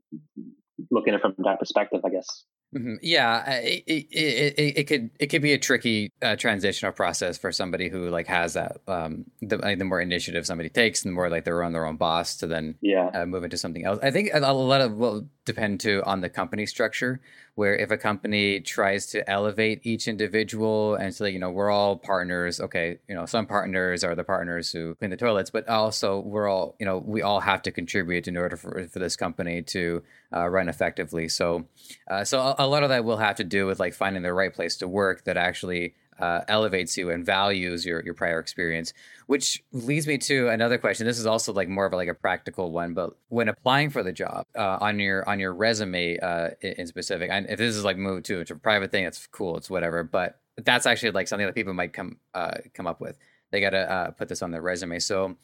look 0.91 1.07
at 1.07 1.13
it 1.13 1.21
from 1.21 1.35
that 1.39 1.59
perspective, 1.59 2.01
I 2.05 2.09
guess. 2.09 2.45
Mm-hmm. 2.75 2.95
Yeah, 3.01 3.59
it, 3.59 3.83
it, 3.85 4.07
it, 4.11 4.77
it, 4.77 4.83
could 4.85 5.11
it 5.19 5.27
could 5.27 5.43
be 5.43 5.53
a 5.53 5.59
tricky 5.59 6.11
uh, 6.23 6.35
transitional 6.35 6.91
process 6.91 7.37
for 7.37 7.51
somebody 7.51 7.87
who 7.87 8.09
like 8.09 8.25
has 8.27 8.53
that 8.53 8.77
um, 8.87 9.25
the 9.41 9.57
like, 9.57 9.77
the 9.77 9.85
more 9.85 10.01
initiative 10.01 10.45
somebody 10.47 10.69
takes, 10.69 11.03
the 11.03 11.11
more 11.11 11.29
like 11.29 11.45
they're 11.45 11.61
on 11.61 11.73
their 11.73 11.85
own 11.85 11.97
boss 11.97 12.37
to 12.37 12.47
then 12.47 12.75
yeah 12.81 13.11
uh, 13.13 13.25
move 13.27 13.43
into 13.43 13.57
something 13.57 13.85
else. 13.85 13.99
I 14.01 14.09
think 14.09 14.31
a 14.33 14.39
lot 14.53 14.81
of 14.81 14.93
will 14.93 15.27
depend 15.45 15.81
too 15.81 16.01
on 16.05 16.21
the 16.21 16.29
company 16.29 16.65
structure 16.65 17.21
where 17.55 17.75
if 17.75 17.91
a 17.91 17.97
company 17.97 18.59
tries 18.59 19.05
to 19.05 19.29
elevate 19.29 19.79
each 19.83 20.07
individual 20.07 20.95
and 20.95 21.13
say, 21.13 21.29
you 21.29 21.37
know, 21.37 21.51
we're 21.51 21.69
all 21.69 21.95
partners. 21.95 22.59
Okay, 22.59 22.97
you 23.07 23.13
know, 23.13 23.25
some 23.25 23.45
partners 23.45 24.03
are 24.03 24.15
the 24.15 24.23
partners 24.23 24.71
who 24.71 24.95
clean 24.95 25.11
the 25.11 25.17
toilets, 25.17 25.51
but 25.51 25.67
also 25.69 26.19
we're 26.19 26.47
all, 26.47 26.75
you 26.79 26.85
know, 26.85 26.97
we 26.97 27.21
all 27.21 27.41
have 27.41 27.61
to 27.61 27.71
contribute 27.71 28.27
in 28.27 28.37
order 28.37 28.57
for, 28.57 28.87
for 28.87 28.99
this 28.99 29.15
company 29.15 29.61
to 29.61 30.01
uh, 30.35 30.47
run 30.47 30.67
effectively. 30.67 31.29
So, 31.29 31.65
uh, 32.09 32.23
so 32.23 32.39
a, 32.39 32.55
a 32.59 32.67
lot 32.67 32.81
of 32.81 32.89
that 32.89 33.05
will 33.05 33.17
have 33.17 33.35
to 33.35 33.43
do 33.43 33.67
with 33.67 33.79
like 33.79 33.93
finding 33.93 34.23
the 34.23 34.33
right 34.33 34.53
place 34.53 34.77
to 34.77 34.87
work 34.87 35.25
that 35.25 35.37
actually 35.37 35.93
uh, 36.19 36.41
elevates 36.47 36.97
you 36.97 37.09
and 37.09 37.25
values 37.25 37.85
your 37.85 38.01
your 38.03 38.13
prior 38.13 38.39
experience. 38.39 38.93
Which 39.27 39.63
leads 39.71 40.05
me 40.05 40.17
to 40.19 40.49
another 40.49 40.77
question. 40.77 41.07
This 41.07 41.19
is 41.19 41.25
also 41.25 41.53
like 41.53 41.69
more 41.69 41.85
of 41.85 41.93
like 41.93 42.09
a 42.09 42.13
practical 42.13 42.71
one, 42.71 42.93
but 42.93 43.15
when 43.29 43.47
applying 43.47 43.89
for 43.89 44.03
the 44.03 44.11
job 44.11 44.45
uh, 44.55 44.77
on 44.81 44.99
your 44.99 45.27
on 45.27 45.39
your 45.39 45.53
resume 45.53 46.17
uh, 46.19 46.49
in 46.61 46.87
specific, 46.87 47.29
and 47.31 47.49
if 47.49 47.57
this 47.57 47.75
is 47.75 47.83
like 47.83 47.97
moved 47.97 48.25
to 48.25 48.41
a 48.41 48.45
private 48.55 48.91
thing, 48.91 49.05
it's 49.05 49.27
cool, 49.27 49.57
it's 49.57 49.69
whatever. 49.69 50.03
But 50.03 50.39
that's 50.57 50.85
actually 50.85 51.11
like 51.11 51.27
something 51.27 51.45
that 51.45 51.55
people 51.55 51.73
might 51.73 51.93
come 51.93 52.17
uh, 52.33 52.55
come 52.73 52.87
up 52.87 53.01
with. 53.01 53.17
They 53.51 53.61
got 53.61 53.71
to 53.71 53.91
uh, 53.91 54.11
put 54.11 54.29
this 54.29 54.41
on 54.41 54.51
their 54.51 54.61
resume. 54.61 54.99
So, 54.99 55.37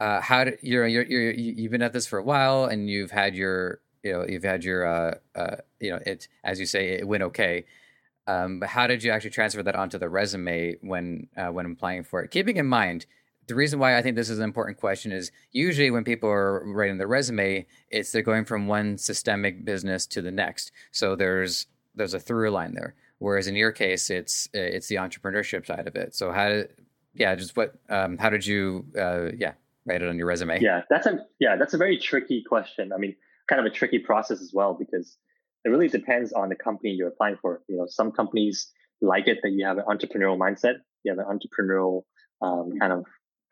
uh, 0.00 0.20
how 0.20 0.44
do, 0.44 0.56
you're, 0.62 0.86
you're 0.86 1.04
you're 1.04 1.30
you've 1.32 1.72
been 1.72 1.82
at 1.82 1.92
this 1.92 2.06
for 2.06 2.18
a 2.18 2.22
while, 2.22 2.64
and 2.64 2.88
you've 2.88 3.10
had 3.10 3.34
your 3.34 3.80
you 4.02 4.12
know 4.12 4.26
you've 4.26 4.44
had 4.44 4.64
your 4.64 4.86
uh, 4.86 5.14
uh, 5.34 5.56
you 5.78 5.90
know 5.90 6.00
it 6.06 6.28
as 6.44 6.58
you 6.60 6.66
say 6.66 6.90
it 6.90 7.06
went 7.06 7.22
okay 7.22 7.64
um, 8.26 8.60
but 8.60 8.68
how 8.68 8.86
did 8.86 9.02
you 9.02 9.10
actually 9.10 9.30
transfer 9.30 9.62
that 9.62 9.74
onto 9.74 9.98
the 9.98 10.08
resume 10.08 10.76
when 10.80 11.28
uh, 11.36 11.48
when 11.48 11.66
applying 11.66 12.04
for 12.04 12.22
it? 12.22 12.30
Keeping 12.30 12.56
in 12.56 12.66
mind 12.66 13.06
the 13.50 13.56
reason 13.56 13.80
why 13.80 13.98
I 13.98 14.02
think 14.02 14.14
this 14.14 14.30
is 14.30 14.38
an 14.38 14.44
important 14.44 14.78
question 14.78 15.10
is 15.10 15.32
usually 15.50 15.90
when 15.90 16.04
people 16.04 16.30
are 16.30 16.62
writing 16.72 16.98
their 16.98 17.08
resume, 17.08 17.66
it's 17.88 18.12
they're 18.12 18.22
going 18.22 18.44
from 18.44 18.68
one 18.68 18.96
systemic 18.96 19.64
business 19.64 20.06
to 20.08 20.22
the 20.22 20.30
next. 20.30 20.70
So 20.92 21.16
there's 21.16 21.66
there's 21.96 22.14
a 22.14 22.20
through 22.20 22.50
line 22.50 22.74
there. 22.74 22.94
Whereas 23.18 23.48
in 23.48 23.56
your 23.56 23.72
case, 23.72 24.08
it's 24.08 24.48
it's 24.54 24.86
the 24.86 24.94
entrepreneurship 24.94 25.66
side 25.66 25.88
of 25.88 25.96
it. 25.96 26.14
So 26.14 26.30
how 26.30 26.48
did 26.48 26.70
yeah, 27.12 27.34
just 27.34 27.56
what 27.56 27.74
um, 27.88 28.18
how 28.18 28.30
did 28.30 28.46
you 28.46 28.86
uh, 28.96 29.30
yeah 29.36 29.54
write 29.84 30.02
it 30.02 30.08
on 30.08 30.16
your 30.16 30.28
resume? 30.28 30.60
Yeah, 30.60 30.82
that's 30.88 31.06
a 31.06 31.26
yeah 31.40 31.56
that's 31.56 31.74
a 31.74 31.78
very 31.78 31.98
tricky 31.98 32.44
question. 32.48 32.92
I 32.92 32.98
mean, 32.98 33.16
kind 33.48 33.58
of 33.58 33.66
a 33.66 33.74
tricky 33.74 33.98
process 33.98 34.40
as 34.40 34.52
well 34.54 34.74
because 34.74 35.16
it 35.64 35.68
really 35.68 35.88
depends 35.88 36.32
on 36.32 36.48
the 36.48 36.54
company 36.54 36.90
you're 36.90 37.08
applying 37.08 37.36
for. 37.36 37.62
You 37.68 37.76
know, 37.76 37.86
some 37.88 38.12
companies 38.12 38.70
like 39.00 39.28
it 39.28 39.38
that 39.42 39.50
you 39.50 39.64
have 39.66 39.78
an 39.78 39.84
entrepreneurial 39.84 40.38
mindset, 40.38 40.76
you 41.04 41.14
have 41.14 41.18
an 41.18 41.26
entrepreneurial 41.26 42.02
um, 42.42 42.72
kind 42.78 42.92
of 42.92 43.04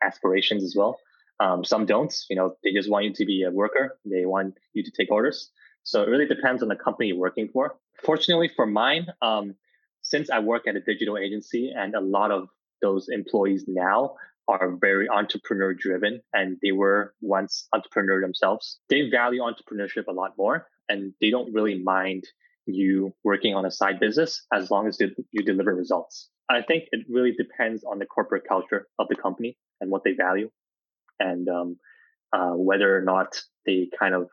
aspirations 0.03 0.63
as 0.63 0.75
well. 0.75 0.99
Um, 1.39 1.63
some 1.63 1.85
don't. 1.85 2.13
You 2.29 2.35
know, 2.35 2.55
they 2.63 2.71
just 2.71 2.89
want 2.89 3.05
you 3.05 3.13
to 3.13 3.25
be 3.25 3.43
a 3.43 3.51
worker. 3.51 3.97
They 4.05 4.25
want 4.25 4.55
you 4.73 4.83
to 4.83 4.91
take 4.91 5.11
orders. 5.11 5.51
So 5.83 6.03
it 6.03 6.09
really 6.09 6.25
depends 6.25 6.61
on 6.61 6.69
the 6.69 6.75
company 6.75 7.09
you're 7.09 7.17
working 7.17 7.49
for. 7.51 7.75
Fortunately 8.03 8.49
for 8.53 8.65
mine, 8.65 9.07
um, 9.21 9.55
since 10.01 10.29
I 10.29 10.39
work 10.39 10.67
at 10.67 10.75
a 10.75 10.81
digital 10.81 11.17
agency 11.17 11.71
and 11.75 11.95
a 11.95 12.01
lot 12.01 12.31
of 12.31 12.49
those 12.81 13.07
employees 13.09 13.65
now 13.67 14.15
are 14.47 14.75
very 14.81 15.07
entrepreneur 15.07 15.73
driven 15.73 16.21
and 16.33 16.57
they 16.63 16.71
were 16.71 17.13
once 17.21 17.67
entrepreneur 17.73 18.19
themselves, 18.19 18.79
they 18.89 19.09
value 19.09 19.41
entrepreneurship 19.41 20.07
a 20.07 20.11
lot 20.11 20.33
more 20.37 20.67
and 20.89 21.13
they 21.21 21.29
don't 21.29 21.53
really 21.53 21.81
mind 21.81 22.25
you 22.65 23.13
working 23.23 23.55
on 23.55 23.65
a 23.65 23.71
side 23.71 23.99
business 23.99 24.45
as 24.53 24.69
long 24.69 24.87
as 24.87 24.99
you 24.99 25.43
deliver 25.43 25.73
results. 25.73 26.29
I 26.49 26.61
think 26.61 26.85
it 26.91 27.05
really 27.09 27.31
depends 27.31 27.83
on 27.83 27.99
the 27.99 28.05
corporate 28.05 28.43
culture 28.47 28.87
of 28.97 29.07
the 29.07 29.15
company 29.15 29.57
and 29.79 29.91
what 29.91 30.03
they 30.03 30.13
value, 30.13 30.49
and 31.19 31.47
um, 31.47 31.77
uh, 32.33 32.51
whether 32.51 32.95
or 32.97 33.01
not 33.01 33.41
they 33.65 33.89
kind 33.97 34.15
of 34.15 34.29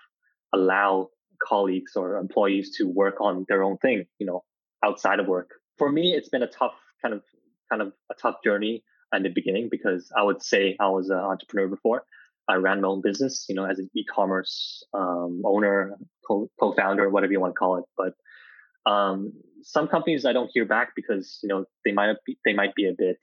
allow 0.54 1.10
colleagues 1.46 1.96
or 1.96 2.16
employees 2.16 2.76
to 2.78 2.84
work 2.84 3.20
on 3.20 3.44
their 3.48 3.62
own 3.62 3.76
thing, 3.78 4.06
you 4.18 4.26
know, 4.26 4.44
outside 4.84 5.20
of 5.20 5.26
work. 5.26 5.50
For 5.76 5.92
me, 5.92 6.14
it's 6.14 6.30
been 6.30 6.42
a 6.42 6.46
tough 6.46 6.74
kind 7.02 7.14
of 7.14 7.22
kind 7.70 7.82
of 7.82 7.92
a 8.10 8.14
tough 8.14 8.36
journey 8.42 8.82
in 9.14 9.22
the 9.22 9.28
beginning 9.28 9.68
because 9.70 10.10
I 10.16 10.22
would 10.22 10.42
say 10.42 10.76
I 10.80 10.88
was 10.88 11.10
an 11.10 11.18
entrepreneur 11.18 11.68
before. 11.68 12.04
I 12.48 12.54
ran 12.54 12.80
my 12.80 12.88
own 12.88 13.00
business, 13.02 13.46
you 13.48 13.54
know, 13.54 13.64
as 13.64 13.78
an 13.78 13.90
e-commerce 13.94 14.84
um, 14.94 15.42
owner, 15.44 15.96
co- 16.26 16.50
co-founder, 16.60 17.10
whatever 17.10 17.32
you 17.32 17.40
want 17.40 17.54
to 17.54 17.58
call 17.58 17.78
it. 17.78 17.84
But 17.96 18.90
um, 18.90 19.32
some 19.62 19.88
companies 19.88 20.24
I 20.24 20.32
don't 20.32 20.50
hear 20.52 20.64
back 20.64 20.90
because 20.94 21.40
you 21.42 21.48
know 21.48 21.64
they 21.84 21.92
might 21.92 22.14
be 22.24 22.38
they 22.44 22.52
might 22.52 22.74
be 22.74 22.86
a 22.88 22.94
bit 22.96 23.18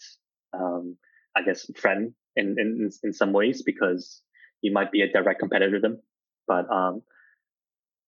um, 0.54 0.98
I 1.36 1.42
guess 1.42 1.70
friend 1.76 2.14
in, 2.36 2.56
in 2.60 2.90
in 3.04 3.14
some 3.14 3.32
ways 3.32 3.62
because 3.62 4.22
you 4.62 4.74
might 4.74 4.92
be 4.92 5.02
a 5.02 5.12
direct 5.12 5.40
competitor 5.40 5.76
to 5.76 5.80
them. 5.80 6.02
But 6.48 6.70
um, 6.70 7.02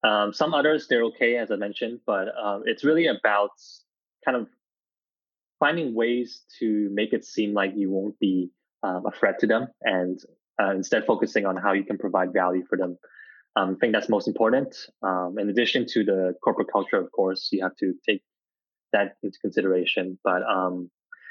um, 0.03 0.33
some 0.33 0.53
others 0.53 0.87
they're 0.89 1.05
okay 1.05 1.37
as 1.37 1.49
I 1.49 1.55
mentioned, 1.55 2.01
but 2.05 2.27
um, 2.37 2.63
it's 2.65 2.83
really 2.83 3.07
about 3.07 3.51
kind 4.25 4.35
of 4.35 4.47
finding 5.59 5.95
ways 5.95 6.43
to 6.59 6.89
make 6.91 7.13
it 7.13 7.23
seem 7.23 7.53
like 7.53 7.71
you 7.75 7.89
won't 7.89 8.19
be 8.19 8.51
a 8.83 9.11
threat 9.17 9.39
to 9.39 9.47
them 9.47 9.67
and 9.81 10.19
uh, 10.61 10.71
instead 10.71 11.05
focusing 11.05 11.45
on 11.45 11.55
how 11.57 11.73
you 11.73 11.83
can 11.83 11.97
provide 11.97 12.33
value 12.33 12.63
for 12.69 12.77
them 12.77 12.97
um, 13.55 13.71
I 13.71 13.75
think 13.79 13.93
that's 13.93 14.09
most 14.09 14.27
important. 14.27 14.75
Um, 15.01 15.37
in 15.39 15.49
addition 15.49 15.85
to 15.91 16.03
the 16.03 16.33
corporate 16.43 16.67
culture, 16.71 16.97
of 16.97 17.11
course, 17.11 17.49
you 17.51 17.63
have 17.63 17.75
to 17.77 17.93
take 18.07 18.21
that 18.91 19.15
into 19.23 19.39
consideration. 19.39 20.17
But 20.23 20.43
um, 20.43 20.89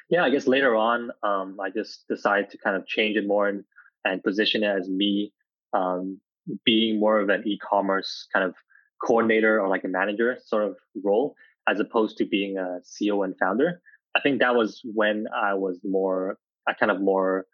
yeah, 0.08 0.24
I 0.24 0.30
guess 0.30 0.46
later 0.46 0.74
on, 0.74 1.10
um, 1.22 1.58
I 1.60 1.70
just 1.70 2.06
decided 2.08 2.50
to 2.50 2.58
kind 2.58 2.76
of 2.76 2.86
change 2.86 3.16
it 3.16 3.26
more 3.26 3.48
and, 3.48 3.64
and 4.04 4.22
position 4.22 4.62
it 4.64 4.68
as 4.68 4.88
me 4.88 5.32
um, 5.74 6.20
being 6.64 6.98
more 6.98 7.20
of 7.20 7.28
an 7.28 7.42
e-commerce 7.46 8.26
kind 8.32 8.44
of 8.44 8.54
coordinator 9.02 9.60
or 9.60 9.68
like 9.68 9.84
a 9.84 9.88
manager 9.88 10.38
sort 10.44 10.64
of 10.64 10.76
role, 11.02 11.34
as 11.68 11.80
opposed 11.80 12.16
to 12.18 12.24
being 12.24 12.56
a 12.56 12.80
CEO 12.84 13.24
and 13.24 13.34
founder. 13.38 13.80
I 14.14 14.20
think 14.20 14.40
that 14.40 14.54
was 14.54 14.80
when 14.84 15.26
I 15.34 15.54
was 15.54 15.78
more, 15.84 16.38
I 16.66 16.72
kind 16.72 16.92
of 16.92 17.00
more, 17.02 17.46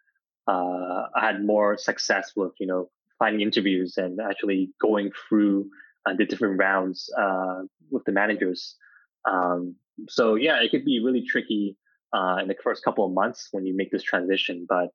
uh, 0.47 1.07
I 1.15 1.19
had 1.21 1.43
more 1.45 1.77
success 1.77 2.31
with, 2.35 2.51
you 2.59 2.67
know, 2.67 2.89
finding 3.19 3.41
interviews 3.41 3.95
and 3.97 4.19
actually 4.19 4.71
going 4.81 5.11
through 5.27 5.69
uh, 6.05 6.13
the 6.17 6.25
different 6.25 6.59
rounds 6.59 7.09
uh, 7.17 7.61
with 7.91 8.03
the 8.05 8.11
managers. 8.11 8.75
Um, 9.29 9.75
so 10.09 10.35
yeah, 10.35 10.61
it 10.61 10.71
could 10.71 10.85
be 10.85 11.01
really 11.03 11.23
tricky 11.23 11.77
uh, 12.13 12.37
in 12.41 12.47
the 12.47 12.55
first 12.63 12.83
couple 12.83 13.05
of 13.05 13.11
months 13.13 13.49
when 13.51 13.65
you 13.65 13.75
make 13.75 13.91
this 13.91 14.03
transition, 14.03 14.65
but 14.67 14.89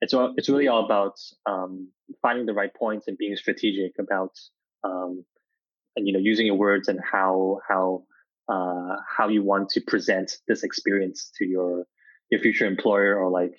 it's 0.00 0.14
it's 0.36 0.48
really 0.48 0.68
all 0.68 0.84
about 0.84 1.18
um, 1.46 1.88
finding 2.22 2.46
the 2.46 2.52
right 2.52 2.74
points 2.74 3.08
and 3.08 3.16
being 3.16 3.36
strategic 3.36 3.92
about 3.98 4.32
um, 4.82 5.24
and 5.96 6.06
you 6.06 6.12
know 6.12 6.18
using 6.18 6.46
your 6.46 6.56
words 6.56 6.88
and 6.88 7.00
how 7.00 7.58
how 7.68 8.04
uh, 8.48 8.96
how 9.08 9.28
you 9.28 9.42
want 9.42 9.70
to 9.70 9.80
present 9.80 10.38
this 10.46 10.62
experience 10.62 11.30
to 11.38 11.44
your 11.44 11.84
your 12.30 12.40
future 12.40 12.66
employer 12.66 13.16
or 13.16 13.30
like 13.30 13.54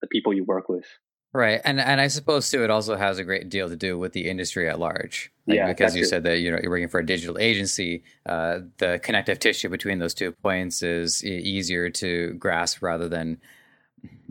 the 0.00 0.06
people 0.06 0.32
you 0.32 0.44
work 0.44 0.68
with. 0.68 0.86
Right, 1.34 1.60
and 1.62 1.78
and 1.78 2.00
I 2.00 2.08
suppose 2.08 2.50
too, 2.50 2.64
it 2.64 2.70
also 2.70 2.96
has 2.96 3.18
a 3.18 3.24
great 3.24 3.50
deal 3.50 3.68
to 3.68 3.76
do 3.76 3.98
with 3.98 4.14
the 4.14 4.28
industry 4.28 4.68
at 4.68 4.78
large. 4.78 5.30
Like, 5.46 5.56
yeah, 5.56 5.66
because 5.66 5.94
you 5.94 6.06
said 6.06 6.22
that 6.22 6.38
you 6.38 6.50
know 6.50 6.58
you're 6.62 6.70
working 6.70 6.88
for 6.88 7.00
a 7.00 7.06
digital 7.06 7.38
agency, 7.38 8.02
uh, 8.24 8.60
the 8.78 8.98
connective 9.02 9.38
tissue 9.38 9.68
between 9.68 9.98
those 9.98 10.14
two 10.14 10.32
points 10.32 10.82
is 10.82 11.22
easier 11.22 11.90
to 11.90 12.32
grasp 12.34 12.80
rather 12.80 13.10
than 13.10 13.38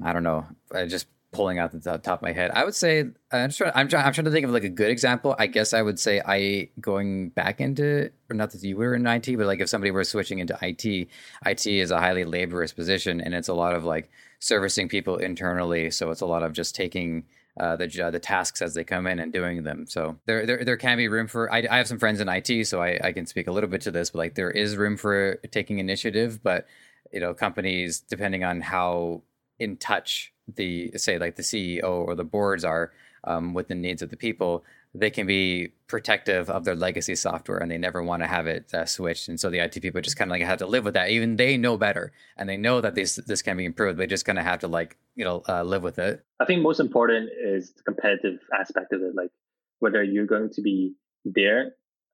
I 0.03 0.11
don't 0.11 0.23
know, 0.23 0.47
just 0.87 1.07
pulling 1.31 1.59
out 1.59 1.71
the 1.71 1.79
top 1.79 2.19
of 2.19 2.21
my 2.21 2.31
head. 2.31 2.51
I 2.51 2.65
would 2.65 2.73
say 2.73 3.05
I'm 3.31 3.51
trying, 3.51 3.71
I'm 3.75 3.87
trying. 3.87 4.05
I'm 4.05 4.13
trying 4.13 4.25
to 4.25 4.31
think 4.31 4.45
of 4.45 4.51
like 4.51 4.63
a 4.63 4.69
good 4.69 4.89
example. 4.89 5.35
I 5.37 5.47
guess 5.47 5.73
I 5.73 5.81
would 5.81 5.99
say 5.99 6.21
I 6.25 6.69
going 6.81 7.29
back 7.29 7.61
into 7.61 8.11
or 8.29 8.35
not 8.35 8.51
that 8.51 8.63
you 8.63 8.75
were 8.75 8.95
in 8.95 9.05
IT, 9.05 9.37
but 9.37 9.45
like 9.45 9.59
if 9.59 9.69
somebody 9.69 9.91
were 9.91 10.03
switching 10.03 10.39
into 10.39 10.57
IT, 10.61 11.07
IT 11.45 11.67
is 11.67 11.91
a 11.91 11.99
highly 11.99 12.25
laborious 12.25 12.73
position, 12.73 13.21
and 13.21 13.35
it's 13.35 13.49
a 13.49 13.53
lot 13.53 13.75
of 13.75 13.83
like 13.83 14.09
servicing 14.39 14.87
people 14.87 15.17
internally. 15.17 15.91
So 15.91 16.11
it's 16.11 16.21
a 16.21 16.25
lot 16.25 16.43
of 16.43 16.53
just 16.53 16.75
taking 16.75 17.25
uh, 17.59 17.75
the 17.75 17.87
the 18.11 18.19
tasks 18.19 18.61
as 18.61 18.73
they 18.73 18.83
come 18.83 19.07
in 19.07 19.19
and 19.19 19.33
doing 19.33 19.63
them. 19.63 19.85
So 19.87 20.17
there 20.25 20.45
there, 20.45 20.63
there 20.63 20.77
can 20.77 20.97
be 20.97 21.07
room 21.07 21.27
for. 21.27 21.51
I, 21.51 21.67
I 21.69 21.77
have 21.77 21.87
some 21.87 21.99
friends 21.99 22.19
in 22.19 22.29
IT, 22.29 22.67
so 22.67 22.81
I, 22.81 22.99
I 23.03 23.11
can 23.11 23.25
speak 23.25 23.47
a 23.47 23.51
little 23.51 23.69
bit 23.69 23.81
to 23.81 23.91
this. 23.91 24.11
But 24.11 24.19
like 24.19 24.35
there 24.35 24.51
is 24.51 24.77
room 24.77 24.97
for 24.97 25.35
taking 25.51 25.79
initiative, 25.79 26.41
but 26.43 26.67
you 27.11 27.19
know 27.19 27.33
companies 27.33 27.99
depending 27.99 28.43
on 28.43 28.61
how 28.61 29.23
in 29.59 29.77
touch 29.77 30.33
the 30.55 30.91
say 30.97 31.17
like 31.17 31.35
the 31.35 31.43
CEO 31.43 31.83
or 31.83 32.15
the 32.15 32.23
boards 32.23 32.63
are 32.63 32.91
um, 33.23 33.53
with 33.53 33.67
the 33.67 33.75
needs 33.75 34.01
of 34.01 34.09
the 34.09 34.17
people, 34.17 34.63
they 34.93 35.09
can 35.09 35.27
be 35.27 35.73
protective 35.87 36.49
of 36.49 36.65
their 36.65 36.75
legacy 36.75 37.15
software 37.15 37.57
and 37.57 37.69
they 37.69 37.77
never 37.77 38.01
want 38.03 38.21
to 38.23 38.27
have 38.27 38.47
it 38.47 38.73
uh, 38.73 38.85
switched. 38.85 39.27
And 39.27 39.39
so 39.39 39.49
the 39.49 39.59
IT 39.59 39.81
people 39.81 40.01
just 40.01 40.17
kind 40.17 40.29
of 40.29 40.33
like 40.33 40.41
have 40.41 40.59
to 40.59 40.67
live 40.67 40.85
with 40.85 40.95
that. 40.95 41.09
Even 41.09 41.35
they 41.35 41.57
know 41.57 41.77
better 41.77 42.11
and 42.35 42.49
they 42.49 42.57
know 42.57 42.81
that 42.81 42.95
this 42.95 43.15
this 43.15 43.41
can 43.41 43.57
be 43.57 43.65
improved. 43.65 43.99
They 43.99 44.07
just 44.07 44.25
kind 44.25 44.39
of 44.39 44.45
have 44.45 44.59
to 44.59 44.67
like 44.67 44.97
you 45.15 45.25
know 45.25 45.43
uh, 45.47 45.63
live 45.63 45.83
with 45.83 45.99
it. 45.99 46.23
I 46.39 46.45
think 46.45 46.61
most 46.61 46.79
important 46.79 47.29
is 47.43 47.73
the 47.73 47.83
competitive 47.83 48.39
aspect 48.57 48.93
of 48.93 49.01
it, 49.01 49.15
like 49.15 49.31
whether 49.79 50.03
you're 50.03 50.25
going 50.25 50.49
to 50.53 50.61
be 50.61 50.95
there 51.25 51.71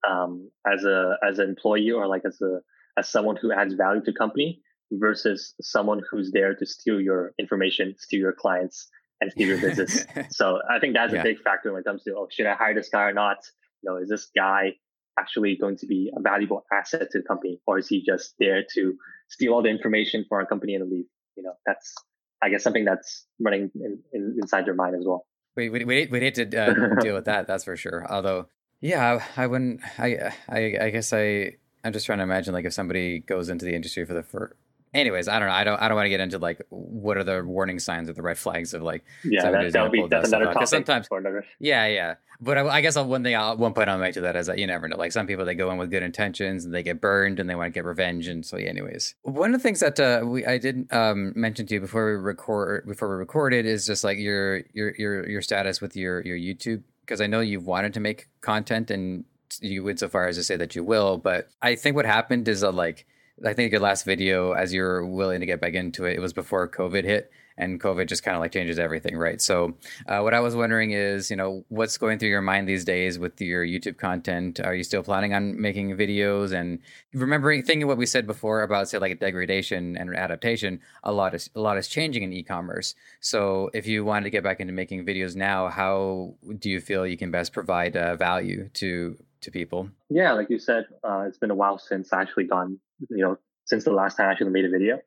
um, 0.08 0.50
as 0.72 0.84
a 0.84 1.18
as 1.28 1.40
an 1.40 1.50
employee 1.50 1.92
or 1.92 2.08
like 2.08 2.24
as 2.26 2.42
a 2.42 2.60
as 2.98 3.10
someone 3.10 3.36
who 3.36 3.52
adds 3.52 3.74
value 3.74 4.04
to 4.04 4.14
company 4.14 4.62
versus 4.92 5.56
someone 5.62 6.02
who's 6.10 6.32
there 6.32 6.54
to 6.54 6.66
steal 6.66 7.02
your 7.02 7.34
information, 7.40 7.96
steal 7.98 8.20
your 8.20 8.34
clients, 8.34 8.88
and 9.24 9.32
steal 9.32 9.48
your 9.48 9.62
business. 9.62 10.06
so 10.30 10.60
I 10.70 10.80
think 10.80 10.94
that's 10.94 11.14
yeah. 11.14 11.22
a 11.22 11.24
big 11.24 11.42
factor 11.42 11.72
when 11.72 11.82
it 11.82 11.86
comes 11.86 12.04
to, 12.04 12.16
oh, 12.16 12.28
should 12.30 12.46
I 12.46 12.54
hire 12.54 12.74
this 12.74 12.90
guy 12.90 13.04
or 13.04 13.14
not? 13.14 13.38
You 13.82 13.90
know, 13.92 13.98
is 13.98 14.10
this 14.10 14.30
guy 14.36 14.74
actually 15.20 15.58
going 15.60 15.78
to 15.78 15.88
be 15.88 16.12
a 16.16 16.22
valuable 16.22 16.66
asset 16.72 17.10
to 17.12 17.20
the 17.20 17.24
company 17.24 17.60
or 17.68 17.78
is 17.78 17.88
he 17.88 18.04
just 18.04 18.34
there 18.40 18.64
to 18.76 18.96
steal 19.30 19.54
all 19.54 19.62
the 19.62 19.70
information 19.70 20.26
for 20.28 20.40
our 20.40 20.46
company 20.46 20.76
and 20.76 20.90
leave? 20.90 21.06
You 21.36 21.44
know, 21.44 21.54
that's, 21.66 21.94
I 22.42 22.50
guess, 22.50 22.64
something 22.64 22.86
that's 22.86 23.26
running 23.40 23.72
in, 23.76 24.00
in, 24.12 24.38
inside 24.42 24.66
your 24.66 24.76
mind 24.76 24.96
as 24.96 25.04
well. 25.06 25.26
We, 25.56 25.70
we, 25.70 25.86
we, 25.86 26.08
we 26.08 26.20
need 26.20 26.36
to 26.36 26.44
uh, 26.44 26.96
deal 27.02 27.16
with 27.16 27.26
that. 27.26 27.48
That's 27.48 27.64
for 27.64 27.76
sure. 27.76 28.06
Although, 28.10 28.48
yeah, 28.82 29.20
I, 29.38 29.44
I 29.44 29.48
wouldn't, 29.48 29.82
I, 29.98 30.34
I, 30.50 30.78
I 30.82 30.90
guess 30.90 31.14
I, 31.14 31.58
I'm 31.84 31.94
just 31.94 32.06
trying 32.06 32.20
to 32.20 32.24
imagine 32.24 32.54
like 32.54 32.66
if 32.66 32.74
somebody 32.74 33.20
goes 33.20 33.50
into 33.50 33.66
the 33.66 33.76
industry 33.76 34.06
for 34.06 34.14
the 34.14 34.24
first, 34.24 34.54
anyways, 34.94 35.28
I 35.28 35.40
don't 35.40 35.48
know. 35.48 35.54
I 35.54 35.64
don't. 35.64 35.82
I 35.82 35.88
don't 35.88 35.96
want 35.96 36.06
to 36.06 36.10
get 36.10 36.20
into 36.20 36.38
like 36.38 36.62
what 36.70 37.18
are 37.18 37.24
the 37.24 37.44
warning 37.44 37.80
signs 37.80 38.10
or 38.10 38.14
the 38.14 38.22
red 38.22 38.38
flags 38.38 38.74
of 38.74 38.82
like. 38.82 39.04
Yeah, 39.24 39.52
that, 39.52 39.74
that'll 39.74 39.90
be 39.90 40.06
that's 40.08 40.30
another 40.30 40.54
topic. 40.54 40.68
Sometimes, 40.68 41.08
another. 41.12 41.46
yeah, 41.60 41.88
yeah. 41.88 42.16
But 42.42 42.58
I, 42.58 42.68
I 42.68 42.82
guess 42.82 42.98
one 42.98 43.24
thing, 43.24 43.36
I'll, 43.36 43.56
one 43.56 43.74
point 43.74 43.88
I'll 43.88 43.98
make 43.98 44.16
to 44.16 44.22
that 44.22 44.36
is 44.36 44.48
that 44.48 44.58
you 44.58 44.68
never 44.68 44.88
know. 44.88 44.98
Like 44.98 45.14
some 45.14 45.28
people, 45.28 45.46
they 45.46 45.56
go 45.56 45.72
in 45.72 45.78
with 45.78 45.90
good 45.90 46.04
intentions 46.04 46.66
and 46.66 46.74
they 46.74 46.84
get 46.84 47.00
burned 47.00 47.40
and 47.40 47.50
they 47.50 47.56
want 47.56 47.74
to 47.74 47.78
get 47.78 47.86
revenge. 47.86 48.28
And 48.28 48.46
so, 48.46 48.58
yeah, 48.58 48.68
anyways, 48.68 49.16
one 49.22 49.54
of 49.54 49.60
the 49.60 49.64
things 49.64 49.80
that 49.80 50.00
uh, 50.00 50.26
we 50.26 50.46
I 50.46 50.58
did 50.58 50.92
um, 50.92 51.34
mention 51.36 51.66
to 51.68 51.74
you 51.76 51.80
before 51.80 52.06
we 52.06 52.18
record 52.18 52.86
before 52.88 53.10
we 53.10 53.16
recorded 53.16 53.66
is 53.66 53.86
just 53.86 54.04
like 54.04 54.18
your 54.18 54.64
your 54.74 54.94
your 54.98 55.30
your 55.30 55.42
status 55.42 55.80
with 55.80 55.96
your 55.96 56.22
your 56.22 56.38
YouTube 56.38 56.84
because 57.02 57.22
I 57.22 57.28
know 57.28 57.40
you've 57.40 57.66
wanted 57.66 57.94
to 57.94 58.00
make 58.00 58.30
content 58.42 58.92
and 58.92 59.26
you 59.62 59.84
went 59.84 60.00
so 60.00 60.10
far 60.10 60.28
as 60.28 60.36
to 60.38 60.44
say 60.44 60.56
that 60.56 60.76
you 60.76 60.84
will. 60.84 61.18
But 61.18 61.50
I 61.62 61.76
think 61.76 61.96
what 61.96 62.06
happened 62.06 62.48
is 62.48 62.62
that 62.62 62.72
like 62.72 63.06
I 63.46 63.54
think 63.54 63.72
your 63.72 63.82
last 63.82 64.06
video, 64.06 64.52
as 64.52 64.74
you're 64.74 65.06
willing 65.06 65.40
to 65.40 65.46
get 65.46 65.60
back 65.60 65.74
into 65.74 66.06
it, 66.06 66.16
it 66.16 66.20
was 66.20 66.34
before 66.34 66.68
COVID 66.70 67.04
hit, 67.04 67.32
and 67.58 67.80
COVID 67.80 68.08
just 68.08 68.24
kind 68.24 68.36
of 68.36 68.42
like 68.42 68.52
changes 68.52 68.80
everything, 68.80 69.18
right? 69.18 69.42
So, 69.42 69.76
uh, 70.08 70.20
what 70.22 70.34
I 70.34 70.40
was 70.40 70.56
wondering 70.56 70.92
is, 70.92 71.30
you 71.30 71.36
know, 71.36 71.66
what's 71.70 71.98
going 71.98 72.20
through 72.20 72.30
your 72.30 72.42
mind 72.42 72.68
these 72.68 72.86
days 72.86 73.20
with 73.20 73.40
your 73.42 73.66
YouTube 73.66 73.98
content? 73.98 74.60
Are 74.60 74.76
you 74.76 74.84
still 74.84 75.04
planning 75.04 75.34
on 75.34 75.60
making 75.60 75.96
videos? 75.98 76.52
And 76.52 76.80
remembering, 77.14 77.64
thinking 77.64 77.88
what 77.88 77.98
we 77.98 78.06
said 78.06 78.28
before 78.28 78.62
about 78.62 78.90
say 78.90 78.98
like 78.98 79.20
degradation 79.20 79.98
and 79.98 80.16
adaptation, 80.16 80.80
a 81.04 81.12
lot 81.12 81.34
is 81.34 81.50
a 81.56 81.60
lot 81.60 81.78
is 81.78 81.88
changing 81.88 82.24
in 82.24 82.34
e-commerce. 82.34 82.96
So, 83.20 83.70
if 83.74 83.88
you 83.88 84.06
wanted 84.06 84.26
to 84.26 84.30
get 84.32 84.44
back 84.44 84.60
into 84.60 84.74
making 84.74 85.06
videos 85.06 85.36
now, 85.36 85.70
how 85.70 86.36
do 86.60 86.70
you 86.70 86.80
feel 86.80 87.06
you 87.06 87.18
can 87.18 87.32
best 87.32 87.54
provide 87.54 87.98
uh, 87.98 88.16
value 88.16 88.70
to 88.76 89.18
to 89.44 89.52
people? 89.52 89.90
Yeah, 90.10 90.34
like 90.34 90.50
you 90.50 90.60
said, 90.60 90.86
uh, 91.04 91.26
it's 91.28 91.38
been 91.38 91.52
a 91.52 91.56
while 91.56 91.78
since 91.78 92.12
I 92.12 92.22
actually 92.22 92.46
gone, 92.46 92.80
you 93.10 93.24
know, 93.24 93.38
since 93.66 93.84
the 93.84 93.92
last 93.92 94.18
time 94.18 94.28
I 94.28 94.32
actually 94.32 94.52
made 94.52 94.66
a 94.66 94.70
video. 94.70 95.00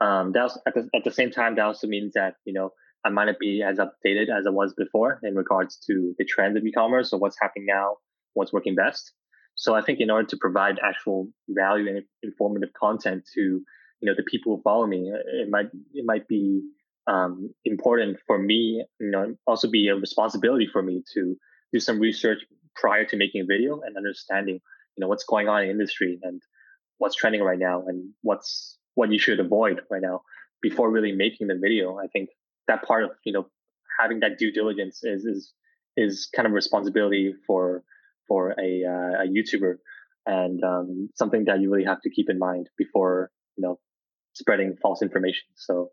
Um, 0.00 0.32
that 0.32 0.42
also, 0.42 0.60
at, 0.66 0.74
the, 0.74 0.88
at 0.94 1.04
the 1.04 1.10
same 1.10 1.30
time, 1.30 1.56
that 1.56 1.64
also 1.64 1.86
means 1.86 2.12
that, 2.14 2.34
you 2.44 2.52
know, 2.52 2.70
I 3.04 3.08
might 3.08 3.26
not 3.26 3.38
be 3.38 3.62
as 3.62 3.78
updated 3.78 4.28
as 4.36 4.46
I 4.46 4.50
was 4.50 4.74
before 4.76 5.20
in 5.22 5.34
regards 5.34 5.78
to 5.86 6.14
the 6.18 6.24
trends 6.24 6.56
of 6.56 6.64
e-commerce 6.64 7.12
or 7.12 7.20
what's 7.20 7.36
happening 7.40 7.66
now, 7.66 7.96
what's 8.34 8.52
working 8.52 8.74
best. 8.74 9.12
So 9.54 9.74
I 9.74 9.80
think 9.80 10.00
in 10.00 10.10
order 10.10 10.28
to 10.28 10.36
provide 10.36 10.78
actual 10.84 11.28
value 11.48 11.88
and 11.88 12.02
informative 12.22 12.72
content 12.78 13.24
to, 13.34 13.40
you 13.40 13.62
know, 14.02 14.14
the 14.14 14.24
people 14.24 14.56
who 14.56 14.62
follow 14.62 14.86
me, 14.86 15.10
it 15.42 15.48
might, 15.48 15.66
it 15.94 16.04
might 16.04 16.28
be 16.28 16.62
um, 17.06 17.54
important 17.64 18.18
for 18.26 18.38
me, 18.38 18.84
you 19.00 19.10
know, 19.10 19.34
also 19.46 19.70
be 19.70 19.88
a 19.88 19.94
responsibility 19.94 20.68
for 20.70 20.82
me 20.82 21.02
to 21.14 21.36
do 21.72 21.80
some 21.80 22.00
research 22.00 22.40
prior 22.76 23.04
to 23.04 23.16
making 23.16 23.42
a 23.42 23.44
video 23.44 23.80
and 23.80 23.96
understanding, 23.96 24.60
you 24.96 25.00
know, 25.00 25.08
what's 25.08 25.24
going 25.24 25.48
on 25.48 25.62
in 25.64 25.70
industry 25.70 26.18
and 26.22 26.40
what's 26.98 27.16
trending 27.16 27.42
right 27.42 27.58
now 27.58 27.84
and 27.86 28.10
what's 28.22 28.78
what 28.94 29.12
you 29.12 29.18
should 29.18 29.40
avoid 29.40 29.80
right 29.90 30.02
now 30.02 30.22
before 30.62 30.90
really 30.90 31.12
making 31.12 31.48
the 31.48 31.58
video. 31.60 31.98
I 31.98 32.06
think 32.06 32.30
that 32.68 32.82
part 32.82 33.04
of 33.04 33.10
you 33.24 33.32
know 33.32 33.46
having 34.00 34.20
that 34.20 34.38
due 34.38 34.52
diligence 34.52 35.00
is 35.02 35.24
is 35.24 35.52
is 35.96 36.28
kind 36.34 36.46
of 36.46 36.52
responsibility 36.52 37.34
for 37.46 37.82
for 38.28 38.54
a 38.58 38.84
uh, 38.84 39.22
a 39.22 39.26
YouTuber 39.26 39.76
and 40.26 40.62
um, 40.64 41.08
something 41.14 41.44
that 41.44 41.60
you 41.60 41.72
really 41.72 41.86
have 41.86 42.00
to 42.02 42.10
keep 42.10 42.28
in 42.28 42.38
mind 42.38 42.68
before 42.76 43.30
you 43.56 43.62
know 43.62 43.78
spreading 44.34 44.76
false 44.82 45.02
information. 45.02 45.44
So 45.56 45.90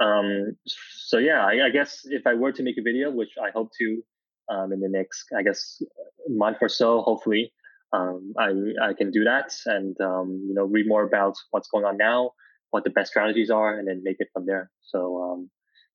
um, 0.00 0.56
so 0.66 1.18
yeah, 1.18 1.44
I, 1.44 1.66
I 1.66 1.70
guess 1.70 2.02
if 2.04 2.26
I 2.26 2.34
were 2.34 2.52
to 2.52 2.62
make 2.62 2.78
a 2.78 2.82
video, 2.82 3.10
which 3.10 3.34
I 3.42 3.50
hope 3.50 3.70
to 3.78 4.02
um, 4.48 4.72
in 4.72 4.80
the 4.80 4.88
next, 4.88 5.26
I 5.36 5.42
guess, 5.42 5.82
month 6.28 6.58
or 6.60 6.68
so, 6.68 7.02
hopefully, 7.02 7.52
um, 7.92 8.34
I 8.38 8.50
I 8.82 8.92
can 8.92 9.10
do 9.10 9.24
that 9.24 9.52
and 9.66 9.98
um, 10.00 10.44
you 10.46 10.54
know 10.54 10.64
read 10.64 10.86
more 10.86 11.04
about 11.04 11.36
what's 11.50 11.68
going 11.68 11.84
on 11.84 11.96
now, 11.96 12.32
what 12.70 12.84
the 12.84 12.90
best 12.90 13.10
strategies 13.10 13.50
are, 13.50 13.78
and 13.78 13.88
then 13.88 14.02
make 14.02 14.16
it 14.18 14.28
from 14.32 14.46
there. 14.46 14.70
So 14.82 15.22
um, 15.22 15.50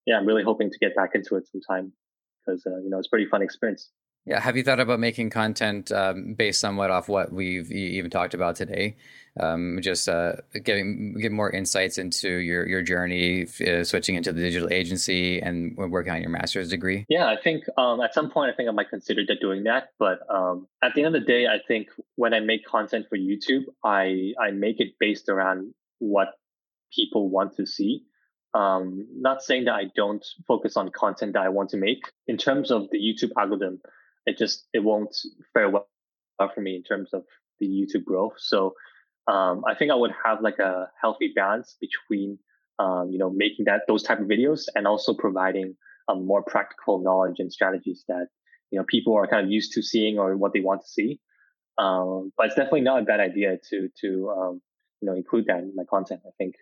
yeah, 0.06 0.18
I'm 0.18 0.26
really 0.26 0.43
hoping 0.43 0.72
to 0.72 0.78
get 0.80 0.95
back 0.95 1.12
into 1.14 1.36
it 1.36 1.47
sometime 1.47 1.93
because 2.45 2.66
uh, 2.66 2.78
you 2.78 2.89
know 2.89 2.97
it's 2.97 3.08
a 3.08 3.10
pretty 3.10 3.28
fun 3.28 3.41
experience. 3.41 3.89
Yeah. 4.26 4.40
Have 4.40 4.56
you 4.56 4.64
thought 4.64 4.80
about 4.80 5.00
making 5.00 5.32
content 5.32 5.92
um, 5.92 6.34
based 6.34 6.62
somewhat 6.62 6.90
off 6.92 7.10
what 7.10 7.34
we've 7.34 7.70
even 7.72 8.10
talked 8.10 8.34
about 8.34 8.56
today? 8.56 8.96
Um, 9.38 9.80
just 9.82 10.08
uh, 10.08 10.34
getting 10.64 11.16
get 11.16 11.32
more 11.32 11.50
insights 11.50 11.98
into 11.98 12.30
your 12.30 12.68
your 12.68 12.82
journey, 12.84 13.48
uh, 13.68 13.84
switching 13.84 14.16
into 14.16 14.32
the 14.32 14.42
digital 14.42 14.72
agency 14.72 15.42
and 15.42 15.76
working 15.76 16.14
on 16.14 16.22
your 16.22 16.30
master's 16.30 16.70
degree. 16.70 17.06
Yeah, 17.10 17.26
I 17.26 17.36
think 17.42 17.64
um, 17.78 18.00
at 18.00 18.14
some 18.14 18.30
point 18.30 18.54
I 18.54 18.56
think 18.56 18.70
I 18.70 18.72
might 18.72 18.90
consider 18.90 19.24
doing 19.42 19.64
that. 19.64 19.90
But 19.98 20.20
um, 20.30 20.68
at 20.84 20.94
the 20.94 21.04
end 21.04 21.16
of 21.16 21.22
the 21.22 21.28
day, 21.28 21.48
I 21.48 21.58
think 21.68 21.88
when 22.16 22.34
I 22.34 22.40
make 22.40 22.66
content 22.66 23.08
for 23.10 23.18
YouTube, 23.18 23.64
I 23.84 24.34
I 24.40 24.52
make 24.52 24.80
it 24.80 24.94
based 25.00 25.30
around 25.30 25.74
what 26.00 26.30
people 26.96 27.30
want 27.30 27.56
to 27.58 27.66
see. 27.66 28.04
Um, 28.54 29.08
not 29.16 29.42
saying 29.42 29.66
that 29.66 29.74
I 29.74 29.86
don't 29.96 30.24
focus 30.48 30.78
on 30.78 30.92
content 30.92 31.34
that 31.34 31.42
I 31.42 31.50
want 31.50 31.72
to 31.72 31.78
make. 31.78 32.04
In 32.28 32.38
terms 32.38 32.70
of 32.70 32.88
the 32.92 33.00
YouTube 33.00 33.32
algorithm, 33.36 33.82
it 34.26 34.38
just 34.38 34.68
it 34.74 34.80
won't 34.80 35.16
fare 35.54 35.70
well 35.70 35.88
for 36.54 36.62
me 36.62 36.76
in 36.76 36.84
terms 36.84 37.10
of 37.14 37.24
the 37.60 37.68
YouTube 37.68 38.04
growth. 38.04 38.34
So 38.38 38.74
um, 39.28 39.64
I 39.68 39.76
think 39.76 39.92
I 39.92 39.96
would 39.96 40.12
have 40.26 40.42
like 40.42 40.60
a 40.60 40.90
healthy 41.02 41.32
balance 41.36 41.78
between 41.80 42.40
um, 42.80 43.10
you 43.12 43.18
know 43.20 43.30
making 43.30 43.66
that 43.66 43.82
those 43.88 44.04
type 44.04 44.20
of 44.20 44.28
videos 44.28 44.64
and 44.76 44.88
also 44.88 45.14
providing 45.14 45.76
um, 46.08 46.26
more 46.26 46.44
practical 46.44 47.02
knowledge 47.02 47.40
and 47.40 47.52
strategies 47.52 48.04
that 48.08 48.28
you 48.72 48.80
know 48.80 48.86
people 48.88 49.16
are 49.16 49.28
kind 49.28 49.46
of 49.46 49.52
used 49.52 49.74
to 49.74 49.82
seeing 49.82 50.20
or 50.20 50.36
what 50.36 50.54
they 50.54 50.62
want 50.62 50.82
to 50.82 50.88
see. 50.88 51.20
Um, 51.78 52.32
but 52.38 52.48
it's 52.48 52.56
definitely 52.56 52.82
not 52.82 53.02
a 53.02 53.06
bad 53.06 53.20
idea 53.20 53.58
to 53.70 53.90
to 54.02 54.30
um, 54.30 54.62
you 55.02 55.08
know 55.08 55.16
include 55.16 55.46
that 55.48 55.60
in 55.60 55.74
my 55.76 55.84
content. 55.90 56.22
I 56.26 56.32
think 56.38 56.56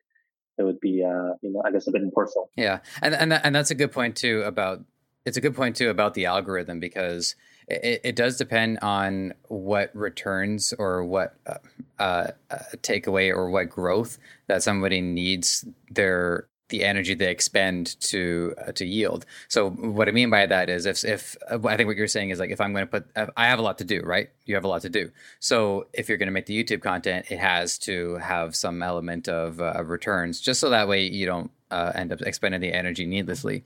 it 0.57 0.63
would 0.63 0.79
be 0.79 1.03
uh, 1.03 1.33
you 1.41 1.51
know 1.51 1.63
I 1.65 1.71
guess 1.71 1.87
a 1.87 1.91
bit 1.91 2.01
impersonal. 2.01 2.49
Yeah, 2.55 2.79
and 3.01 3.15
and 3.15 3.33
and 3.33 3.55
that's 3.55 3.71
a 3.71 3.75
good 3.75 3.91
point 3.91 4.15
too 4.15 4.43
about 4.45 4.83
it's 5.25 5.37
a 5.37 5.41
good 5.41 5.55
point 5.55 5.75
too 5.75 5.89
about 5.89 6.13
the 6.13 6.25
algorithm 6.25 6.79
because 6.79 7.35
it, 7.67 8.01
it 8.03 8.15
does 8.15 8.37
depend 8.37 8.79
on 8.81 9.33
what 9.47 9.95
returns 9.95 10.73
or 10.77 11.03
what 11.03 11.35
uh, 11.45 11.57
uh, 11.99 12.27
takeaway 12.77 13.29
or 13.29 13.49
what 13.49 13.69
growth 13.69 14.17
that 14.47 14.63
somebody 14.63 15.01
needs 15.01 15.65
their 15.89 16.47
the 16.69 16.83
energy 16.85 17.13
they 17.13 17.29
expend 17.29 17.99
to 17.99 18.55
uh, 18.65 18.71
to 18.71 18.85
yield. 18.85 19.25
So 19.49 19.69
what 19.69 20.07
I 20.07 20.11
mean 20.11 20.29
by 20.29 20.47
that 20.47 20.69
is 20.69 20.85
if 20.85 21.03
if 21.03 21.37
I 21.45 21.77
think 21.77 21.87
what 21.87 21.97
you're 21.97 22.07
saying 22.07 22.31
is 22.31 22.39
like 22.39 22.49
if 22.49 22.59
I'm 22.59 22.73
going 22.73 22.87
to 22.87 22.99
put 22.99 23.05
I 23.37 23.47
have 23.47 23.59
a 23.59 23.61
lot 23.61 23.77
to 23.79 23.83
do, 23.83 24.01
right? 24.03 24.29
You 24.45 24.55
have 24.55 24.63
a 24.63 24.69
lot 24.69 24.81
to 24.81 24.89
do. 24.89 25.11
So 25.39 25.87
if 25.93 26.09
you're 26.09 26.17
going 26.17 26.27
to 26.27 26.33
make 26.33 26.47
the 26.47 26.63
YouTube 26.63 26.81
content, 26.81 27.27
it 27.29 27.39
has 27.39 27.77
to 27.79 28.15
have 28.15 28.55
some 28.55 28.81
element 28.81 29.27
of 29.27 29.61
uh, 29.61 29.83
returns, 29.83 30.41
just 30.41 30.59
so 30.59 30.69
that 30.69 30.87
way 30.87 31.03
you 31.03 31.25
don't 31.25 31.51
uh, 31.71 31.91
end 31.95 32.11
up 32.11 32.21
expending 32.21 32.61
the 32.61 32.73
energy 32.73 33.05
needlessly. 33.05 33.63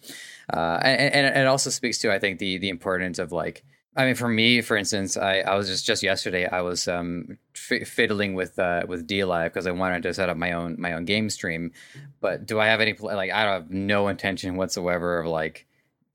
Uh, 0.54 0.80
and, 0.82 1.14
and, 1.14 1.38
it 1.38 1.48
also 1.48 1.70
speaks 1.70 1.98
to 2.00 2.14
I 2.14 2.20
think 2.20 2.40
the 2.40 2.58
the 2.58 2.70
importance 2.70 3.20
of 3.20 3.32
like 3.32 3.64
I 3.98 4.06
mean, 4.06 4.16
for 4.16 4.28
me, 4.28 4.62
for 4.62 4.76
instance, 4.76 5.16
I, 5.16 5.40
I 5.40 5.56
was 5.56 5.70
just 5.70 5.86
just 5.86 6.04
yesterday 6.04 6.48
I 6.48 6.62
was 6.62 6.88
um, 6.88 7.38
f- 7.56 7.88
fiddling 7.88 8.34
with 8.34 8.60
uh, 8.60 8.84
with 8.88 9.08
DLive 9.08 9.46
because 9.46 9.68
I 9.68 9.72
wanted 9.72 10.04
to 10.04 10.14
set 10.14 10.30
up 10.30 10.38
my 10.38 10.52
own 10.52 10.76
my 10.80 10.94
own 10.94 11.06
game 11.06 11.30
stream. 11.30 11.72
But 12.20 12.46
do 12.46 12.60
I 12.60 12.68
have 12.68 12.82
any 12.82 12.94
like 12.94 13.32
I 13.32 13.42
have 13.42 13.72
no 13.72 14.08
intention 14.08 14.58
whatsoever 14.58 15.20
of 15.20 15.28
like 15.28 15.66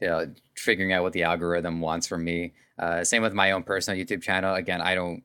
you 0.01 0.09
know, 0.09 0.33
figuring 0.57 0.93
out 0.93 1.03
what 1.03 1.13
the 1.13 1.25
algorithm 1.25 1.81
wants 1.81 2.07
from 2.07 2.25
me. 2.25 2.55
Uh, 2.79 3.05
same 3.05 3.23
with 3.23 3.35
my 3.35 3.51
own 3.53 3.63
personal 3.63 4.03
YouTube 4.03 4.23
channel. 4.23 4.55
Again, 4.55 4.81
I 4.81 4.95
don't 4.95 5.23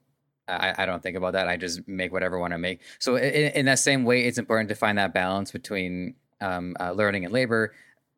I, 0.47 0.75
I 0.79 0.85
don't 0.85 1.01
think 1.01 1.17
about 1.17 1.33
that. 1.33 1.47
I 1.47 1.57
just 1.57 1.87
make 1.87 2.11
whatever 2.11 2.37
I 2.37 2.41
want 2.41 2.53
to 2.53 2.57
make. 2.57 2.81
So 2.99 3.15
in, 3.15 3.51
in, 3.53 3.65
that 3.65 3.79
same 3.79 4.03
way, 4.03 4.25
it's 4.25 4.37
important 4.37 4.69
to 4.69 4.75
find 4.75 4.97
that 4.99 5.11
balance 5.11 5.51
between 5.51 6.15
um, 6.41 6.75
uh, 6.79 6.91
learning 6.91 7.25
and 7.25 7.33
labor 7.33 7.73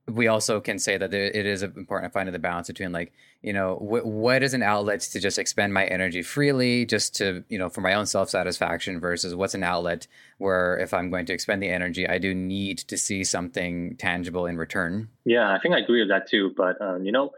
we 0.09 0.28
also 0.28 0.61
can 0.61 0.80
say 0.80 0.97
that 0.97 1.13
it 1.13 1.45
is 1.45 1.63
important 1.63 2.11
to 2.11 2.18
find 2.18 2.34
the 2.34 2.39
balance 2.39 2.68
between 2.68 2.91
like 2.91 3.11
you 3.41 3.51
know 3.51 3.76
wh- 3.76 4.05
what 4.05 4.41
is 4.41 4.53
an 4.53 4.63
outlet 4.63 5.01
to 5.01 5.20
just 5.20 5.38
expend 5.38 5.74
my 5.74 5.86
energy 5.86 6.22
freely 6.22 6.86
just 6.86 7.15
to 7.15 7.43
you 7.49 7.57
know 7.57 7.70
for 7.70 7.82
my 7.82 7.93
own 7.93 8.05
self-satisfaction 8.05 8.99
versus 8.99 9.36
what's 9.36 9.53
an 9.53 9.63
outlet 9.63 10.07
where 10.38 10.78
if 10.78 10.93
i'm 10.93 11.09
going 11.09 11.26
to 11.26 11.34
expend 11.34 11.61
the 11.61 11.70
energy 11.70 12.07
i 12.07 12.18
do 12.18 12.34
need 12.34 12.78
to 12.78 12.97
see 12.97 13.24
something 13.24 13.95
tangible 13.97 14.45
in 14.45 14.57
return. 14.57 15.09
Yeah 15.26 15.53
i 15.53 15.59
think 15.59 15.76
i 15.76 15.80
agree 15.80 15.99
with 15.99 16.09
that 16.09 16.30
too 16.30 16.53
but 16.55 16.82
um, 16.82 17.03
you 17.03 17.11
know 17.11 17.32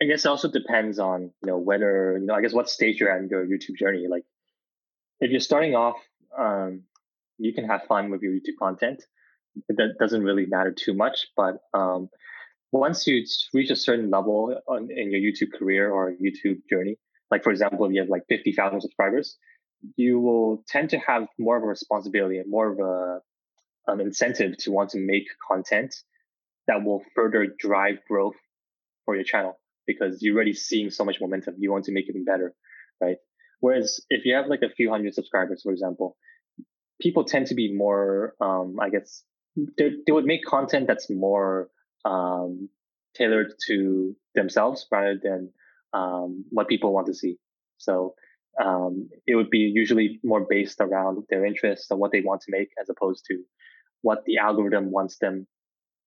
i 0.00 0.04
guess 0.04 0.24
it 0.24 0.28
also 0.28 0.50
depends 0.50 0.98
on 0.98 1.22
you 1.22 1.46
know 1.46 1.58
whether 1.58 2.18
you 2.18 2.26
know 2.26 2.34
i 2.34 2.40
guess 2.40 2.52
what 2.52 2.68
stage 2.68 3.00
you're 3.00 3.10
at 3.10 3.20
in 3.20 3.28
your 3.28 3.46
youtube 3.46 3.76
journey. 3.78 4.06
Like 4.08 4.24
if 5.20 5.30
you're 5.30 5.40
starting 5.40 5.76
off 5.76 5.96
um, 6.36 6.82
you 7.38 7.52
can 7.54 7.64
have 7.64 7.84
fun 7.84 8.10
with 8.10 8.22
your 8.22 8.32
youtube 8.32 8.58
content 8.58 9.04
that 9.68 9.94
doesn't 9.98 10.22
really 10.22 10.46
matter 10.46 10.72
too 10.72 10.94
much. 10.94 11.26
But 11.36 11.58
um, 11.74 12.08
once 12.70 13.06
you 13.06 13.24
reach 13.52 13.70
a 13.70 13.76
certain 13.76 14.10
level 14.10 14.56
on, 14.66 14.88
in 14.90 15.12
your 15.12 15.20
YouTube 15.20 15.58
career 15.58 15.90
or 15.90 16.12
YouTube 16.12 16.60
journey, 16.70 16.96
like 17.30 17.42
for 17.42 17.50
example, 17.50 17.86
if 17.86 17.92
you 17.92 18.00
have 18.00 18.10
like 18.10 18.24
50,000 18.28 18.80
subscribers, 18.80 19.36
you 19.96 20.20
will 20.20 20.64
tend 20.68 20.90
to 20.90 20.98
have 20.98 21.26
more 21.38 21.56
of 21.56 21.62
a 21.62 21.66
responsibility 21.66 22.38
and 22.38 22.50
more 22.50 22.72
of 22.72 22.78
a 22.78 23.90
um, 23.90 24.00
incentive 24.00 24.56
to 24.58 24.70
want 24.70 24.90
to 24.90 24.98
make 24.98 25.24
content 25.50 25.94
that 26.68 26.84
will 26.84 27.02
further 27.14 27.46
drive 27.58 27.98
growth 28.08 28.36
for 29.04 29.14
your 29.14 29.24
channel 29.24 29.58
because 29.86 30.22
you're 30.22 30.36
already 30.36 30.52
seeing 30.52 30.90
so 30.90 31.04
much 31.04 31.20
momentum. 31.20 31.56
You 31.58 31.72
want 31.72 31.86
to 31.86 31.92
make 31.92 32.08
it 32.08 32.10
even 32.10 32.24
better, 32.24 32.54
right? 33.00 33.16
Whereas 33.60 34.00
if 34.08 34.24
you 34.24 34.34
have 34.34 34.46
like 34.46 34.62
a 34.62 34.72
few 34.74 34.90
hundred 34.90 35.14
subscribers, 35.14 35.62
for 35.62 35.72
example, 35.72 36.16
people 37.00 37.24
tend 37.24 37.46
to 37.48 37.54
be 37.54 37.74
more, 37.74 38.34
um, 38.40 38.76
I 38.80 38.90
guess, 38.90 39.22
they, 39.56 39.90
they 40.06 40.12
would 40.12 40.24
make 40.24 40.44
content 40.44 40.86
that's 40.86 41.10
more 41.10 41.68
um, 42.04 42.68
tailored 43.14 43.52
to 43.66 44.16
themselves 44.34 44.86
rather 44.90 45.18
than 45.22 45.52
um, 45.92 46.44
what 46.50 46.68
people 46.68 46.92
want 46.92 47.06
to 47.06 47.14
see. 47.14 47.36
So 47.78 48.14
um, 48.62 49.08
it 49.26 49.34
would 49.34 49.50
be 49.50 49.70
usually 49.74 50.20
more 50.22 50.46
based 50.48 50.80
around 50.80 51.24
their 51.28 51.44
interests 51.44 51.90
and 51.90 52.00
what 52.00 52.12
they 52.12 52.20
want 52.20 52.42
to 52.42 52.50
make 52.50 52.68
as 52.80 52.88
opposed 52.88 53.24
to 53.28 53.42
what 54.02 54.24
the 54.24 54.38
algorithm 54.38 54.90
wants 54.90 55.18
them 55.18 55.46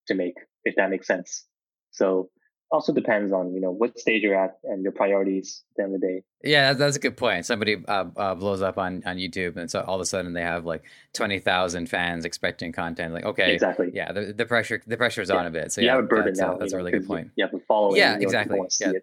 to 0.07 0.15
make, 0.15 0.35
if 0.63 0.75
that 0.75 0.89
makes 0.89 1.07
sense. 1.07 1.45
So 1.91 2.29
also 2.71 2.93
depends 2.93 3.31
on 3.31 3.53
you 3.53 3.61
know 3.61 3.71
what 3.71 3.97
stage 3.99 4.23
you're 4.23 4.35
at 4.35 4.57
and 4.63 4.83
your 4.83 4.91
priorities 4.91 5.63
at 5.71 5.77
the 5.77 5.83
end 5.83 5.95
of 5.95 6.01
the 6.01 6.07
day. 6.07 6.23
Yeah, 6.43 6.67
that's 6.67 6.79
that's 6.79 6.97
a 6.97 6.99
good 6.99 7.17
point. 7.17 7.45
Somebody 7.45 7.83
uh, 7.87 8.05
uh, 8.15 8.35
blows 8.35 8.61
up 8.61 8.77
on 8.77 9.03
on 9.05 9.17
YouTube, 9.17 9.57
and 9.57 9.69
so 9.69 9.81
all 9.81 9.95
of 9.95 10.01
a 10.01 10.05
sudden 10.05 10.33
they 10.33 10.41
have 10.41 10.65
like 10.65 10.83
twenty 11.13 11.39
thousand 11.39 11.89
fans 11.89 12.25
expecting 12.25 12.71
content. 12.71 13.13
Like, 13.13 13.25
okay, 13.25 13.53
exactly. 13.53 13.91
Yeah, 13.93 14.11
the, 14.11 14.33
the 14.33 14.45
pressure 14.45 14.81
the 14.85 14.97
pressure's 14.97 15.29
yeah. 15.29 15.37
on 15.37 15.45
a 15.45 15.51
bit. 15.51 15.71
So 15.71 15.81
you 15.81 15.87
yeah, 15.87 15.95
have 15.95 16.05
a 16.05 16.07
burden 16.07 16.25
that's, 16.27 16.39
now. 16.39 16.55
Uh, 16.55 16.57
that's 16.57 16.73
a 16.73 16.77
really 16.77 16.91
good 16.91 17.07
point. 17.07 17.31
You 17.35 17.45
have 17.45 17.51
to 17.51 17.59
follow. 17.67 17.95
Yeah, 17.95 18.17
exactly. 18.19 18.59
Yeah. 18.79 18.93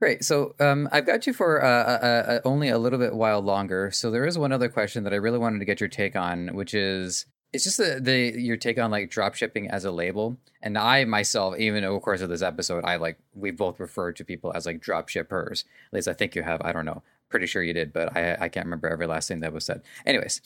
Great. 0.00 0.24
So 0.24 0.56
um, 0.58 0.88
I've 0.90 1.06
got 1.06 1.28
you 1.28 1.32
for 1.32 1.64
uh, 1.64 1.68
uh, 1.68 2.24
uh, 2.26 2.40
only 2.44 2.68
a 2.68 2.78
little 2.78 2.98
bit 2.98 3.14
while 3.14 3.40
longer. 3.40 3.92
So 3.92 4.10
there 4.10 4.26
is 4.26 4.36
one 4.36 4.50
other 4.50 4.68
question 4.68 5.04
that 5.04 5.12
I 5.12 5.16
really 5.16 5.38
wanted 5.38 5.60
to 5.60 5.64
get 5.64 5.80
your 5.80 5.88
take 5.88 6.16
on, 6.16 6.48
which 6.56 6.74
is 6.74 7.24
it's 7.52 7.64
just 7.64 7.76
the, 7.76 7.98
the 8.00 8.40
your 8.40 8.56
take 8.56 8.78
on 8.78 8.90
like 8.90 9.10
drop 9.10 9.34
shipping 9.34 9.68
as 9.68 9.84
a 9.84 9.90
label. 9.90 10.36
And 10.62 10.78
i 10.78 11.04
myself 11.04 11.58
even 11.58 11.84
over 11.84 11.94
the 11.94 12.00
course 12.00 12.20
of 12.20 12.28
this 12.28 12.42
episode 12.42 12.84
i 12.84 12.96
like 12.96 13.18
we 13.34 13.50
both 13.50 13.80
referred 13.80 14.16
to 14.16 14.24
people 14.24 14.52
as 14.54 14.66
like 14.66 14.80
drop 14.80 15.08
shippers. 15.08 15.64
At 15.88 15.94
least 15.94 16.08
i 16.08 16.12
think 16.12 16.34
you 16.34 16.42
have. 16.42 16.62
I 16.62 16.72
don't 16.72 16.84
know. 16.84 17.02
Pretty 17.28 17.46
sure 17.46 17.62
you 17.62 17.72
did 17.72 17.92
but 17.92 18.16
i 18.16 18.36
i 18.40 18.48
can't 18.48 18.66
remember 18.66 18.88
every 18.88 19.06
last 19.06 19.28
thing 19.28 19.40
that 19.40 19.52
was 19.52 19.64
said. 19.64 19.82
Anyways 20.06 20.40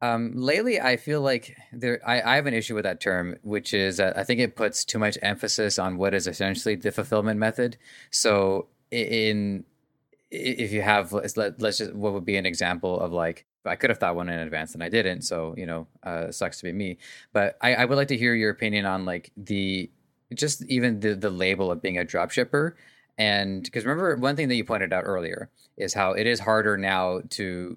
um, 0.00 0.32
lately 0.36 0.80
i 0.80 0.96
feel 0.96 1.20
like 1.20 1.56
there 1.72 2.00
I, 2.06 2.22
I 2.22 2.36
have 2.36 2.46
an 2.46 2.54
issue 2.54 2.76
with 2.76 2.84
that 2.84 3.00
term 3.00 3.36
which 3.42 3.74
is 3.74 3.96
that 3.96 4.16
i 4.16 4.22
think 4.22 4.38
it 4.38 4.54
puts 4.54 4.84
too 4.84 4.98
much 4.98 5.18
emphasis 5.22 5.76
on 5.76 5.98
what 5.98 6.14
is 6.14 6.28
essentially 6.28 6.76
the 6.76 6.92
fulfillment 6.92 7.40
method. 7.40 7.76
So 8.10 8.68
in 8.90 9.64
if 10.30 10.72
you 10.72 10.82
have 10.82 11.12
let's, 11.12 11.36
let's 11.36 11.78
just 11.78 11.94
what 11.94 12.12
would 12.12 12.24
be 12.24 12.36
an 12.36 12.46
example 12.46 13.00
of 13.00 13.12
like 13.12 13.46
I 13.68 13.76
could 13.76 13.90
have 13.90 13.98
thought 13.98 14.16
one 14.16 14.28
in 14.28 14.38
advance 14.38 14.74
and 14.74 14.82
I 14.82 14.88
didn't. 14.88 15.22
So, 15.22 15.54
you 15.56 15.66
know, 15.66 15.86
uh, 16.02 16.30
sucks 16.30 16.58
to 16.58 16.64
be 16.64 16.72
me. 16.72 16.98
But 17.32 17.56
I, 17.60 17.74
I 17.76 17.84
would 17.84 17.96
like 17.96 18.08
to 18.08 18.16
hear 18.16 18.34
your 18.34 18.50
opinion 18.50 18.86
on 18.86 19.04
like 19.04 19.30
the 19.36 19.90
just 20.34 20.64
even 20.66 21.00
the 21.00 21.14
the 21.14 21.30
label 21.30 21.70
of 21.70 21.82
being 21.82 21.98
a 21.98 22.04
drop 22.04 22.30
shipper. 22.30 22.76
And 23.16 23.62
because 23.62 23.84
remember 23.84 24.16
one 24.16 24.36
thing 24.36 24.48
that 24.48 24.54
you 24.54 24.64
pointed 24.64 24.92
out 24.92 25.04
earlier 25.04 25.50
is 25.76 25.94
how 25.94 26.12
it 26.12 26.26
is 26.26 26.40
harder 26.40 26.76
now 26.76 27.20
to 27.30 27.76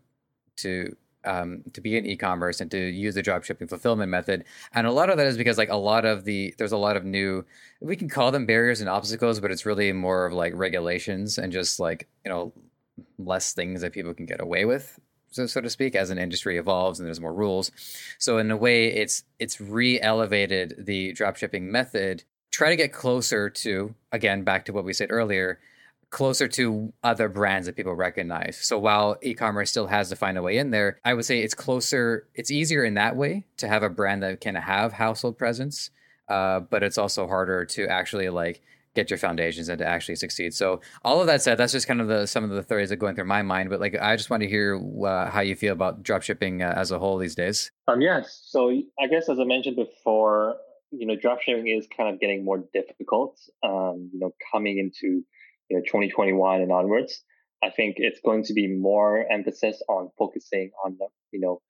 to 0.58 0.96
um, 1.24 1.64
to 1.74 1.82
be 1.82 1.98
in 1.98 2.06
e-commerce 2.06 2.62
and 2.62 2.72
to 2.72 2.78
use 2.78 3.16
the 3.16 3.22
drop 3.22 3.44
shipping 3.44 3.68
fulfillment 3.68 4.10
method. 4.10 4.44
And 4.74 4.88
a 4.88 4.92
lot 4.92 5.10
of 5.10 5.18
that 5.18 5.28
is 5.28 5.38
because 5.38 5.58
like 5.58 5.70
a 5.70 5.76
lot 5.76 6.06
of 6.06 6.26
the 6.26 6.54
there's 6.58 6.72
a 6.72 6.78
lot 6.78 6.98
of 6.98 7.06
new 7.06 7.46
we 7.80 7.96
can 7.96 8.10
call 8.10 8.32
them 8.32 8.46
barriers 8.46 8.82
and 8.82 8.90
obstacles, 8.90 9.40
but 9.40 9.52
it's 9.52 9.66
really 9.66 9.92
more 9.94 10.26
of 10.26 10.34
like 10.34 10.54
regulations 10.56 11.38
and 11.38 11.52
just 11.52 11.80
like, 11.80 12.08
you 12.26 12.32
know, 12.32 12.54
less 13.18 13.54
things 13.54 13.82
that 13.82 13.94
people 13.94 14.14
can 14.14 14.26
get 14.26 14.42
away 14.42 14.66
with 14.66 15.00
so, 15.32 15.46
so 15.48 15.62
to 15.62 15.70
speak, 15.70 15.96
as 15.96 16.10
an 16.10 16.18
industry 16.18 16.58
evolves 16.58 17.00
and 17.00 17.08
there's 17.08 17.22
more 17.22 17.34
rules. 17.34 17.72
So 18.20 18.38
in 18.38 18.52
a 18.52 18.58
way, 18.58 18.88
it's 18.88 19.24
it's 19.40 19.60
re-elevated 19.60 20.76
the 20.78 21.14
dropshipping 21.14 21.64
method. 21.64 22.24
Try 22.52 22.70
to 22.70 22.76
get 22.76 22.94
closer 22.94 23.50
to 23.50 23.96
again 24.12 24.44
back 24.44 24.66
to 24.66 24.74
what 24.74 24.84
we 24.84 24.94
said 24.94 25.10
earlier, 25.10 25.60
closer 26.10 26.48
to 26.50 26.92
other 27.02 27.30
brands 27.30 27.66
that 27.66 27.78
people 27.78 27.96
recognize. 27.96 28.58
So 28.62 28.78
while 28.78 29.18
e-commerce 29.22 29.72
still 29.72 29.88
has 29.88 30.10
to 30.10 30.18
find 30.18 30.38
a 30.38 30.42
way 30.42 30.58
in 30.58 30.72
there, 30.72 31.00
I 31.06 31.14
would 31.14 31.26
say 31.26 31.40
it's 31.40 31.56
closer. 31.56 32.28
It's 32.36 32.52
easier 32.52 32.84
in 32.84 32.96
that 32.96 33.16
way 33.16 33.46
to 33.58 33.68
have 33.70 33.84
a 33.84 33.90
brand 33.90 34.22
that 34.24 34.42
can 34.42 34.56
have 34.56 34.94
household 34.94 35.38
presence, 35.38 35.90
uh, 36.28 36.60
but 36.60 36.84
it's 36.84 36.98
also 36.98 37.28
harder 37.28 37.64
to 37.66 37.88
actually 37.88 38.28
like 38.30 38.62
get 38.96 39.10
your 39.10 39.18
foundations 39.18 39.70
and 39.70 39.80
to 39.80 39.86
actually 39.86 40.16
succeed. 40.16 40.54
So 40.54 40.82
all 41.04 41.22
of 41.22 41.28
that 41.28 41.42
said, 41.42 41.58
that's 41.58 41.72
just 41.72 41.88
kind 41.88 42.02
of 42.02 42.08
the 42.08 42.26
some 42.26 42.44
of 42.44 42.50
the 42.50 42.64
theories 42.64 42.90
that 42.90 42.96
are 42.96 42.98
going 42.98 43.16
through 43.16 43.26
my 43.26 43.42
mind. 43.42 43.70
But 43.70 43.80
like, 43.80 43.96
I 44.00 44.16
just 44.16 44.30
want 44.30 44.44
to 44.44 44.50
hear 44.50 44.82
uh, 45.06 45.30
how 45.30 45.42
you 45.42 45.56
feel 45.56 45.74
about 45.74 46.04
dropshipping 46.04 46.62
uh, 46.62 46.74
as 46.78 46.92
a 46.92 47.00
whole 47.00 47.18
these 47.18 47.36
days. 47.36 47.72
Um, 47.88 48.02
yes. 48.02 48.42
So 48.46 48.70
I 48.70 49.08
guess 49.08 49.30
as 49.30 49.40
I 49.40 49.44
mentioned 49.44 49.76
before, 49.76 50.56
you 50.92 51.08
know, 51.08 51.16
dropshipping 51.16 51.78
is 51.78 51.88
kind 51.96 52.14
of 52.14 52.20
getting 52.20 52.44
more 52.44 52.64
difficult. 52.74 53.40
Um, 53.64 54.10
you 54.14 54.20
know, 54.20 54.32
coming 54.52 54.78
into 54.78 55.24
you 55.70 55.78
know 55.78 55.82
2021 55.82 56.62
and 56.62 56.72
onwards, 56.72 57.24
I 57.64 57.70
think 57.70 57.96
it's 57.98 58.20
going 58.24 58.44
to 58.46 58.54
be 58.54 58.68
more 58.68 59.26
emphasis 59.32 59.82
on 59.88 60.10
focusing 60.18 60.72
on 60.84 60.98
the 61.00 61.08
you 61.32 61.40
know 61.40 61.62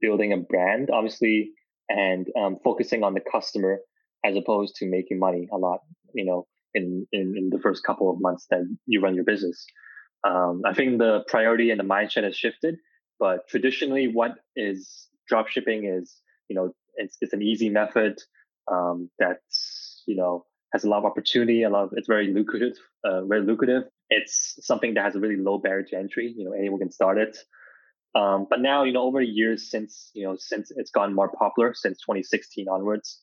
building 0.00 0.32
a 0.32 0.36
brand, 0.36 0.90
obviously, 0.92 1.52
and 1.88 2.28
um, 2.38 2.58
focusing 2.62 3.02
on 3.02 3.14
the 3.14 3.20
customer 3.20 3.80
as 4.24 4.36
opposed 4.36 4.76
to 4.76 4.86
making 4.86 5.18
money 5.18 5.48
a 5.52 5.56
lot. 5.56 5.80
You 6.14 6.24
know, 6.24 6.46
in, 6.74 7.06
in, 7.12 7.34
in 7.36 7.50
the 7.50 7.58
first 7.58 7.84
couple 7.84 8.10
of 8.10 8.20
months 8.20 8.46
that 8.50 8.60
you 8.86 9.00
run 9.00 9.14
your 9.14 9.24
business. 9.24 9.64
Um, 10.24 10.62
I 10.66 10.74
think 10.74 10.98
the 10.98 11.24
priority 11.28 11.70
and 11.70 11.78
the 11.78 11.84
mindset 11.84 12.24
has 12.24 12.36
shifted, 12.36 12.76
but 13.18 13.48
traditionally, 13.48 14.08
what 14.08 14.32
is 14.56 15.08
drop 15.28 15.48
shipping 15.48 15.84
is, 15.84 16.20
you 16.48 16.56
know, 16.56 16.72
it's, 16.96 17.16
it's 17.20 17.32
an 17.32 17.42
easy 17.42 17.68
method 17.68 18.18
um, 18.70 19.10
that's, 19.18 20.02
you 20.06 20.16
know, 20.16 20.44
has 20.72 20.84
a 20.84 20.88
lot 20.88 20.98
of 20.98 21.04
opportunity, 21.04 21.62
a 21.62 21.70
lot 21.70 21.84
of, 21.84 21.90
it's 21.96 22.08
very 22.08 22.32
lucrative, 22.32 22.74
uh, 23.04 23.24
very 23.24 23.42
lucrative. 23.42 23.84
It's 24.10 24.58
something 24.62 24.94
that 24.94 25.04
has 25.04 25.14
a 25.16 25.20
really 25.20 25.36
low 25.36 25.58
barrier 25.58 25.84
to 25.90 25.96
entry. 25.96 26.34
You 26.36 26.44
know, 26.46 26.52
anyone 26.52 26.80
can 26.80 26.90
start 26.90 27.18
it. 27.18 27.38
Um, 28.14 28.46
but 28.48 28.60
now, 28.60 28.84
you 28.84 28.92
know, 28.92 29.02
over 29.02 29.20
the 29.20 29.26
years 29.26 29.70
since, 29.70 30.10
you 30.14 30.24
know, 30.24 30.36
since 30.38 30.72
it's 30.74 30.90
gotten 30.90 31.14
more 31.14 31.30
popular 31.38 31.74
since 31.74 31.98
2016 31.98 32.66
onwards, 32.68 33.20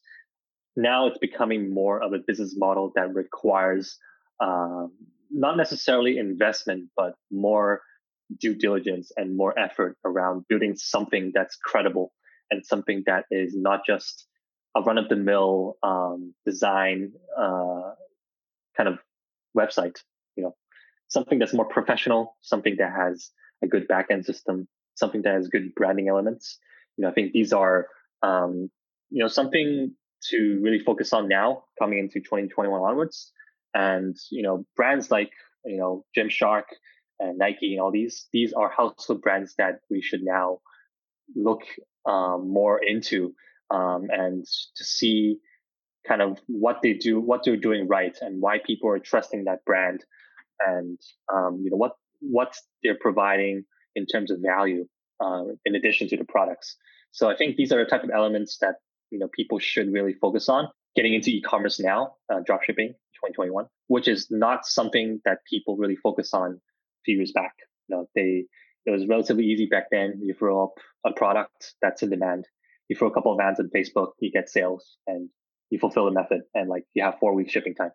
now 0.76 1.07
it's 1.07 1.17
becoming 1.17 1.73
more 1.73 2.01
of 2.03 2.13
a 2.13 2.19
business 2.19 2.55
model 2.57 2.91
that 2.95 3.13
requires 3.13 3.97
um, 4.39 4.91
not 5.32 5.57
necessarily 5.57 6.17
investment, 6.17 6.89
but 6.95 7.15
more 7.32 7.82
due 8.39 8.55
diligence 8.55 9.11
and 9.15 9.38
more 9.38 9.57
effort 9.57 9.97
around 10.03 10.45
building 10.47 10.76
something 10.76 11.32
that's 11.34 11.55
credible 11.55 12.11
and 12.51 12.65
something 12.65 13.03
that 13.05 13.26
is 13.32 13.55
not 13.55 13.82
just 13.86 14.28
a 14.76 14.82
run 14.82 14.97
of 14.97 15.07
the 15.09 15.15
mill 15.15 15.78
um, 15.84 16.34
design 16.45 17.11
uh, 17.38 17.91
kind 18.76 18.89
of 18.89 18.99
website. 19.57 19.97
You 20.36 20.43
know, 20.43 20.55
something 21.07 21.39
that's 21.39 21.53
more 21.53 21.65
professional, 21.65 22.36
something 22.41 22.76
that 22.80 22.91
has 22.91 23.32
a 23.63 23.67
good 23.67 23.88
backend 23.88 24.26
system, 24.26 24.67
something 24.95 25.21
that 25.21 25.36
has 25.36 25.47
good 25.47 25.73
branding 25.76 26.09
elements. 26.09 26.59
You 26.97 27.03
know, 27.03 27.09
I 27.09 27.13
think 27.13 27.32
these 27.32 27.53
are 27.53 27.88
um, 28.21 28.69
you 29.09 29.21
know 29.21 29.28
something 29.28 29.95
to 30.30 30.59
really 30.61 30.80
focus 30.80 31.13
on 31.13 31.28
now 31.28 31.63
coming 31.80 31.99
into 31.99 32.19
2021 32.19 32.82
onwards. 32.82 33.32
And, 33.73 34.15
you 34.32 34.41
know, 34.41 34.65
brands 34.76 35.11
like, 35.11 35.32
you 35.65 35.78
know, 35.78 36.05
Gymshark 36.17 36.63
and 37.19 37.38
Nike 37.38 37.73
and 37.73 37.82
all 37.82 37.91
these, 37.91 38.28
these 38.32 38.53
are 38.53 38.69
household 38.69 39.21
brands 39.21 39.55
that 39.57 39.80
we 39.89 40.01
should 40.01 40.23
now 40.23 40.59
look 41.36 41.61
um, 42.05 42.49
more 42.49 42.80
into 42.82 43.34
um, 43.71 44.07
and 44.09 44.45
to 44.76 44.84
see 44.84 45.39
kind 46.07 46.21
of 46.21 46.39
what 46.47 46.82
they 46.84 46.93
do, 46.93 47.19
what 47.19 47.43
they're 47.43 47.57
doing 47.57 47.88
right 47.88 48.15
and 48.21 48.41
why 48.41 48.59
people 48.63 48.89
are 48.89 48.99
trusting 48.99 49.45
that 49.45 49.65
brand 49.65 50.05
and, 50.59 50.99
um, 51.34 51.61
you 51.63 51.71
know, 51.71 51.78
what, 51.78 51.93
what 52.19 52.55
they're 52.84 52.97
providing 52.99 53.65
in 53.95 54.05
terms 54.05 54.32
of 54.32 54.39
value 54.39 54.86
uh, 55.19 55.43
in 55.65 55.76
addition 55.76 56.07
to 56.09 56.17
the 56.17 56.26
products. 56.26 56.78
So 57.11 57.30
I 57.30 57.36
think 57.36 57.55
these 57.55 57.71
are 57.71 57.84
the 57.84 57.89
type 57.89 58.03
of 58.03 58.11
elements 58.13 58.57
that 58.59 58.76
you 59.12 59.20
know 59.20 59.28
people 59.34 59.60
should 59.60 59.91
really 59.91 60.14
focus 60.14 60.49
on 60.49 60.70
getting 60.95 61.14
into 61.14 61.30
e-commerce 61.30 61.80
now, 61.80 62.14
uh, 62.32 62.38
dropshipping 62.38 62.95
2021, 63.16 63.66
which 63.88 64.08
is 64.08 64.28
not 64.32 64.66
something 64.66 65.20
that 65.26 65.39
people 65.49 65.78
really 65.78 65.95
focus 65.95 66.34
on 66.34 66.51
a 66.51 67.01
few 67.03 67.18
years 67.18 67.32
back. 67.34 67.53
You 67.88 67.95
know, 67.95 68.10
they 68.16 68.45
it 68.86 68.91
was 68.91 69.08
relatively 69.08 69.45
easy 69.45 69.66
back 69.66 69.88
then. 69.91 70.20
You 70.22 70.34
throw 70.34 70.64
up 70.64 70.74
a 71.06 71.12
product 71.12 71.74
that's 71.82 72.03
in 72.03 72.10
demand. 72.10 72.47
You 72.88 72.95
throw 72.95 73.08
a 73.08 73.14
couple 73.14 73.34
of 73.34 73.39
ads 73.39 73.60
on 73.60 73.70
Facebook, 73.76 74.12
you 74.20 74.32
get 74.32 74.47
sales, 74.49 74.97
and 75.08 75.30
you 75.70 75.80
fulfill 75.80 76.06
the 76.06 76.12
method, 76.12 76.41
and 76.53 76.70
like 76.70 76.86
you 76.93 77.03
have 77.03 77.20
four 77.20 77.34
weeks 77.34 77.51
shipping 77.51 77.76
time. 77.76 77.91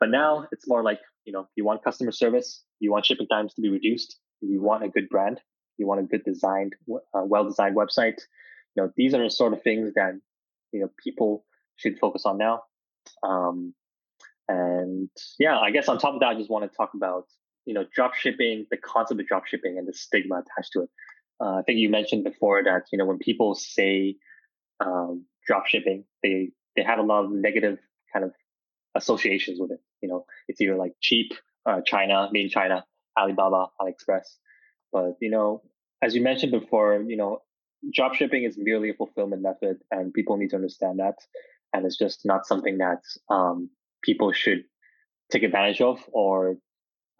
But 0.00 0.10
now 0.10 0.46
it's 0.52 0.68
more 0.68 0.82
like 0.82 1.00
you 1.24 1.32
know 1.32 1.48
you 1.56 1.64
want 1.64 1.84
customer 1.84 2.12
service, 2.12 2.62
you 2.80 2.90
want 2.90 3.06
shipping 3.06 3.28
times 3.28 3.54
to 3.54 3.62
be 3.62 3.68
reduced, 3.68 4.18
you 4.40 4.62
want 4.62 4.84
a 4.84 4.88
good 4.88 5.08
brand, 5.08 5.40
you 5.76 5.86
want 5.86 6.00
a 6.00 6.04
good 6.04 6.24
designed, 6.24 6.74
uh, 6.90 7.24
well 7.24 7.44
designed 7.44 7.76
website. 7.76 8.20
You 8.74 8.84
know 8.84 8.92
these 8.96 9.12
are 9.14 9.22
the 9.22 9.30
sort 9.30 9.52
of 9.52 9.62
things 9.62 9.92
that 9.94 10.18
you 10.72 10.80
know 10.80 10.90
people 11.02 11.44
should 11.76 11.98
focus 11.98 12.24
on 12.24 12.38
now. 12.38 12.62
Um, 13.22 13.74
and 14.48 15.10
yeah, 15.38 15.58
I 15.58 15.70
guess 15.70 15.88
on 15.88 15.98
top 15.98 16.14
of 16.14 16.20
that, 16.20 16.30
I 16.30 16.34
just 16.34 16.50
want 16.50 16.70
to 16.70 16.76
talk 16.76 16.92
about 16.94 17.26
you 17.64 17.74
know 17.74 17.84
drop 17.94 18.14
shipping, 18.14 18.66
the 18.70 18.76
concept 18.76 19.20
of 19.20 19.26
drop 19.26 19.46
shipping, 19.46 19.78
and 19.78 19.86
the 19.86 19.92
stigma 19.92 20.42
attached 20.42 20.72
to 20.72 20.82
it. 20.82 20.90
Uh, 21.40 21.56
I 21.56 21.62
think 21.62 21.78
you 21.78 21.88
mentioned 21.88 22.24
before 22.24 22.62
that 22.64 22.82
you 22.92 22.98
know 22.98 23.06
when 23.06 23.18
people 23.18 23.54
say 23.54 24.16
um, 24.80 25.26
drop 25.46 25.66
shipping, 25.66 26.04
they 26.22 26.50
they 26.76 26.82
have 26.82 26.98
a 26.98 27.02
lot 27.02 27.24
of 27.24 27.32
negative 27.32 27.78
kind 28.12 28.24
of 28.24 28.32
associations 28.94 29.58
with 29.60 29.70
it. 29.72 29.80
You 30.00 30.08
know, 30.08 30.24
it's 30.48 30.60
either 30.60 30.76
like 30.76 30.92
cheap, 31.00 31.32
uh, 31.66 31.80
China, 31.84 32.28
made 32.32 32.44
in 32.44 32.50
China, 32.50 32.84
Alibaba, 33.18 33.66
AliExpress. 33.80 34.26
But 34.92 35.16
you 35.20 35.30
know, 35.30 35.62
as 36.02 36.14
you 36.14 36.20
mentioned 36.20 36.52
before, 36.52 37.02
you 37.06 37.16
know, 37.16 37.42
drop 37.90 38.14
shipping 38.14 38.44
is 38.44 38.56
merely 38.58 38.90
a 38.90 38.94
fulfillment 38.94 39.42
method, 39.42 39.78
and 39.90 40.12
people 40.12 40.36
need 40.36 40.50
to 40.50 40.56
understand 40.56 40.98
that. 40.98 41.16
And 41.72 41.86
it's 41.86 41.98
just 41.98 42.20
not 42.24 42.46
something 42.46 42.78
that 42.78 43.00
um, 43.28 43.70
people 44.02 44.32
should 44.32 44.64
take 45.30 45.42
advantage 45.42 45.80
of 45.80 46.00
or 46.12 46.56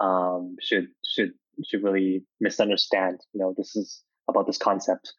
um, 0.00 0.56
should 0.60 0.88
should 1.04 1.32
should 1.64 1.82
really 1.82 2.24
misunderstand. 2.40 3.20
You 3.32 3.40
know, 3.40 3.54
this 3.56 3.76
is 3.76 4.02
about 4.28 4.46
this 4.46 4.58
concept. 4.58 5.12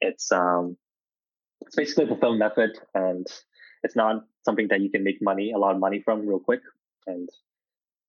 It's 0.00 0.32
um, 0.32 0.76
it's 1.60 1.76
basically 1.76 2.04
a 2.04 2.08
fulfillment 2.08 2.40
method, 2.40 2.78
and 2.94 3.26
it's 3.82 3.96
not 3.96 4.24
something 4.44 4.68
that 4.68 4.80
you 4.80 4.90
can 4.90 5.04
make 5.04 5.20
money, 5.20 5.52
a 5.52 5.58
lot 5.58 5.74
of 5.74 5.80
money 5.80 6.00
from, 6.00 6.26
real 6.26 6.40
quick. 6.40 6.60
And 7.06 7.28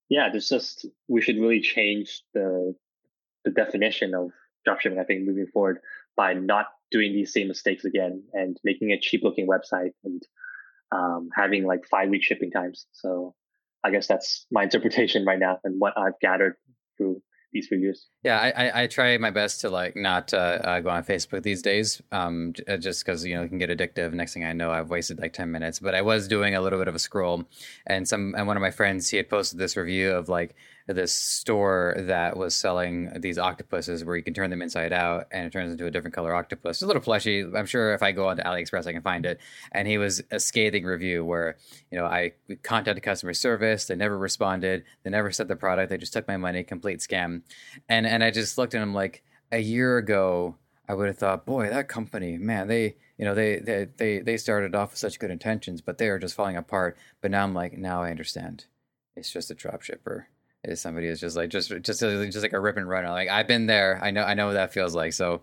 yeah, 0.09 0.29
there's 0.31 0.49
just 0.49 0.85
we 1.07 1.21
should 1.21 1.37
really 1.37 1.61
change 1.61 2.23
the 2.33 2.75
the 3.43 3.51
definition 3.51 4.13
of 4.13 4.31
dropshipping. 4.67 4.99
I 4.99 5.03
think 5.03 5.27
moving 5.27 5.47
forward 5.47 5.79
by 6.19 6.33
not 6.33 6.65
doing 6.91 7.13
these 7.13 7.31
same 7.31 7.47
mistakes 7.47 7.85
again 7.85 8.21
and 8.33 8.57
making 8.65 8.91
a 8.91 8.99
cheap 8.99 9.21
looking 9.23 9.47
website 9.47 9.91
and 10.03 10.21
um, 10.91 11.29
having 11.33 11.63
like 11.65 11.85
five 11.89 12.09
week 12.09 12.23
shipping 12.23 12.51
times. 12.51 12.87
So 12.91 13.35
I 13.85 13.91
guess 13.91 14.05
that's 14.05 14.45
my 14.51 14.63
interpretation 14.67 15.23
right 15.25 15.39
now 15.39 15.59
and 15.63 15.79
what 15.79 15.93
I've 15.97 16.19
gathered 16.21 16.55
through 16.97 17.21
these 17.53 17.69
years. 17.71 18.07
Yeah, 18.21 18.37
I, 18.37 18.49
I, 18.49 18.81
I 18.83 18.87
try 18.87 19.17
my 19.17 19.31
best 19.31 19.61
to 19.61 19.69
like 19.69 19.95
not 19.95 20.33
uh, 20.33 20.59
uh, 20.61 20.79
go 20.81 20.89
on 20.89 21.05
Facebook 21.05 21.41
these 21.41 21.61
days, 21.61 22.01
um, 22.11 22.53
uh, 22.67 22.75
just 22.75 23.05
because 23.05 23.25
you 23.25 23.35
know 23.35 23.43
it 23.43 23.47
can 23.47 23.57
get 23.57 23.69
addictive. 23.69 24.13
Next 24.13 24.33
thing 24.33 24.43
I 24.43 24.53
know, 24.53 24.71
I've 24.71 24.89
wasted 24.89 25.19
like 25.19 25.33
ten 25.33 25.49
minutes. 25.51 25.79
But 25.79 25.95
I 25.95 26.01
was 26.01 26.27
doing 26.27 26.53
a 26.53 26.61
little 26.61 26.77
bit 26.77 26.87
of 26.87 26.95
a 26.95 26.99
scroll, 26.99 27.45
and 27.87 28.07
some 28.07 28.35
and 28.37 28.45
one 28.45 28.57
of 28.57 28.61
my 28.61 28.71
friends 28.71 29.09
he 29.09 29.17
had 29.17 29.29
posted 29.29 29.57
this 29.57 29.75
review 29.75 30.11
of 30.11 30.29
like 30.29 30.55
this 30.93 31.13
store 31.13 31.95
that 31.97 32.35
was 32.35 32.55
selling 32.55 33.11
these 33.19 33.37
octopuses 33.37 34.03
where 34.03 34.15
you 34.15 34.23
can 34.23 34.33
turn 34.33 34.49
them 34.49 34.61
inside 34.61 34.91
out 34.91 35.27
and 35.31 35.45
it 35.45 35.51
turns 35.51 35.71
into 35.71 35.85
a 35.85 35.91
different 35.91 36.15
color 36.15 36.33
octopus. 36.33 36.77
It's 36.77 36.81
a 36.81 36.87
little 36.87 37.01
plushy. 37.01 37.41
I'm 37.41 37.67
sure 37.67 37.93
if 37.93 38.01
I 38.01 38.11
go 38.11 38.27
onto 38.27 38.41
AliExpress, 38.41 38.87
I 38.87 38.93
can 38.93 39.03
find 39.03 39.25
it. 39.25 39.39
And 39.71 39.87
he 39.87 39.99
was 39.99 40.23
a 40.31 40.39
scathing 40.39 40.85
review 40.85 41.23
where, 41.23 41.57
you 41.91 41.97
know, 41.97 42.05
I 42.05 42.31
contacted 42.63 43.03
customer 43.03 43.35
service. 43.35 43.85
They 43.85 43.95
never 43.95 44.17
responded. 44.17 44.83
They 45.03 45.11
never 45.11 45.31
sent 45.31 45.47
the 45.47 45.55
product. 45.55 45.91
They 45.91 45.97
just 45.97 46.13
took 46.13 46.27
my 46.27 46.37
money, 46.37 46.63
complete 46.63 46.99
scam. 46.99 47.43
And, 47.87 48.07
and 48.07 48.23
I 48.23 48.31
just 48.31 48.57
looked 48.57 48.73
at 48.73 48.81
him 48.81 48.93
like 48.93 49.23
a 49.51 49.59
year 49.59 49.97
ago, 49.97 50.55
I 50.87 50.95
would 50.95 51.07
have 51.07 51.19
thought, 51.19 51.45
boy, 51.45 51.69
that 51.69 51.87
company, 51.87 52.37
man, 52.37 52.67
they, 52.67 52.95
you 53.15 53.25
know, 53.25 53.35
they, 53.35 53.59
they, 53.59 53.87
they, 53.97 54.19
they 54.19 54.37
started 54.37 54.73
off 54.73 54.91
with 54.91 54.99
such 54.99 55.19
good 55.19 55.29
intentions, 55.29 55.81
but 55.81 55.99
they 55.99 56.07
are 56.09 56.17
just 56.17 56.33
falling 56.33 56.57
apart. 56.57 56.97
But 57.21 57.29
now 57.29 57.43
I'm 57.43 57.53
like, 57.53 57.77
now 57.77 58.01
I 58.01 58.09
understand. 58.09 58.65
It's 59.15 59.31
just 59.31 59.51
a 59.51 59.55
drop 59.55 59.83
shipper 59.83 60.29
is 60.63 60.81
somebody 60.81 61.07
who's 61.07 61.19
just 61.19 61.37
like 61.37 61.49
just 61.49 61.69
just 61.69 61.99
just 62.01 62.41
like 62.41 62.53
a 62.53 62.59
rip 62.59 62.77
and 62.77 62.87
run. 62.87 63.05
Like 63.05 63.29
I've 63.29 63.47
been 63.47 63.65
there. 63.65 63.99
I 64.03 64.11
know 64.11 64.23
I 64.23 64.33
know 64.33 64.47
what 64.47 64.53
that 64.53 64.73
feels 64.73 64.95
like. 64.95 65.13
So 65.13 65.41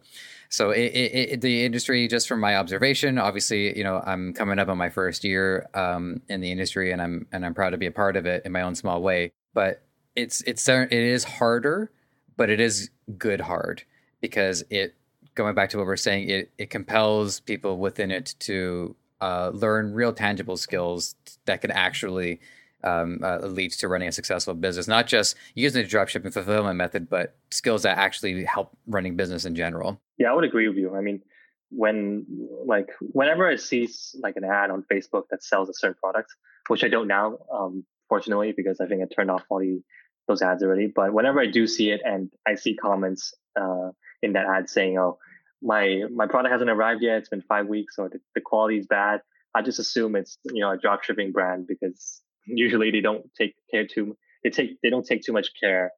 so 0.48 0.70
it, 0.70 0.92
it, 0.94 1.30
it, 1.32 1.40
the 1.40 1.64
industry, 1.64 2.06
just 2.08 2.28
from 2.28 2.40
my 2.40 2.56
observation, 2.56 3.18
obviously, 3.18 3.76
you 3.76 3.82
know, 3.82 4.02
I'm 4.04 4.32
coming 4.32 4.58
up 4.58 4.68
on 4.68 4.78
my 4.78 4.90
first 4.90 5.24
year 5.24 5.68
um, 5.74 6.22
in 6.28 6.40
the 6.40 6.52
industry, 6.52 6.92
and 6.92 7.02
I'm 7.02 7.26
and 7.32 7.44
I'm 7.44 7.54
proud 7.54 7.70
to 7.70 7.78
be 7.78 7.86
a 7.86 7.92
part 7.92 8.16
of 8.16 8.26
it 8.26 8.44
in 8.44 8.52
my 8.52 8.62
own 8.62 8.74
small 8.74 9.02
way. 9.02 9.32
But 9.54 9.82
it's 10.14 10.42
it's 10.42 10.68
it 10.68 10.92
is 10.92 11.24
harder, 11.24 11.90
but 12.36 12.50
it 12.50 12.60
is 12.60 12.90
good 13.18 13.40
hard 13.40 13.82
because 14.20 14.64
it 14.70 14.94
going 15.34 15.54
back 15.54 15.70
to 15.70 15.78
what 15.78 15.86
we're 15.86 15.96
saying, 15.96 16.28
it 16.28 16.50
it 16.58 16.70
compels 16.70 17.40
people 17.40 17.78
within 17.78 18.10
it 18.10 18.34
to 18.40 18.94
uh, 19.20 19.50
learn 19.52 19.94
real 19.94 20.12
tangible 20.12 20.56
skills 20.56 21.14
that 21.46 21.60
can 21.60 21.70
actually 21.70 22.40
um, 22.84 23.20
uh, 23.22 23.38
leads 23.38 23.76
to 23.78 23.88
running 23.88 24.08
a 24.08 24.12
successful 24.12 24.54
business. 24.54 24.86
Not 24.88 25.06
just 25.06 25.36
using 25.54 25.82
the 25.82 25.88
dropshipping 25.88 26.32
fulfillment 26.32 26.76
method, 26.76 27.08
but 27.08 27.36
skills 27.50 27.82
that 27.82 27.98
actually 27.98 28.44
help 28.44 28.76
running 28.86 29.16
business 29.16 29.44
in 29.44 29.54
general. 29.54 30.00
Yeah, 30.18 30.30
I 30.30 30.34
would 30.34 30.44
agree 30.44 30.68
with 30.68 30.76
you. 30.76 30.94
I 30.94 31.00
mean, 31.00 31.22
when 31.70 32.26
like 32.64 32.88
whenever 33.00 33.48
I 33.48 33.56
see 33.56 33.88
like 34.22 34.36
an 34.36 34.44
ad 34.44 34.70
on 34.70 34.84
Facebook 34.92 35.24
that 35.30 35.42
sells 35.42 35.68
a 35.68 35.74
certain 35.74 35.96
product, 36.02 36.30
which 36.68 36.84
I 36.84 36.88
don't 36.88 37.08
now, 37.08 37.38
um, 37.52 37.84
fortunately, 38.08 38.52
because 38.56 38.80
I 38.80 38.86
think 38.86 39.02
I 39.02 39.06
turned 39.14 39.30
off 39.30 39.42
all 39.48 39.60
the 39.60 39.82
those 40.28 40.42
ads 40.42 40.62
already. 40.62 40.92
But 40.94 41.12
whenever 41.12 41.40
I 41.40 41.46
do 41.46 41.66
see 41.66 41.90
it 41.90 42.00
and 42.04 42.30
I 42.46 42.56
see 42.56 42.74
comments 42.74 43.34
uh, 43.58 43.90
in 44.22 44.34
that 44.34 44.46
ad 44.46 44.68
saying, 44.68 44.98
"Oh, 44.98 45.18
my 45.62 46.04
my 46.14 46.26
product 46.26 46.52
hasn't 46.52 46.70
arrived 46.70 47.02
yet. 47.02 47.18
It's 47.18 47.28
been 47.28 47.42
five 47.42 47.66
weeks, 47.66 47.94
or 47.98 48.08
the, 48.08 48.20
the 48.34 48.40
quality 48.40 48.78
is 48.78 48.86
bad," 48.86 49.22
I 49.54 49.62
just 49.62 49.78
assume 49.78 50.16
it's 50.16 50.38
you 50.44 50.60
know 50.60 50.70
a 50.72 50.78
drop 50.78 51.02
shipping 51.02 51.32
brand 51.32 51.66
because 51.66 52.20
usually 52.46 52.90
they 52.90 53.00
don't 53.00 53.24
take 53.36 53.54
care 53.70 53.86
too 53.86 54.16
they 54.42 54.50
take 54.50 54.80
they 54.82 54.90
don't 54.90 55.06
take 55.06 55.22
too 55.22 55.32
much 55.32 55.48
care 55.60 55.90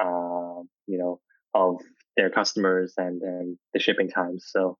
uh, 0.00 0.62
you 0.86 0.98
know 0.98 1.20
of 1.54 1.76
their 2.16 2.30
customers 2.30 2.94
and 2.96 3.58
the 3.72 3.80
shipping 3.80 4.08
times 4.08 4.46
so 4.48 4.76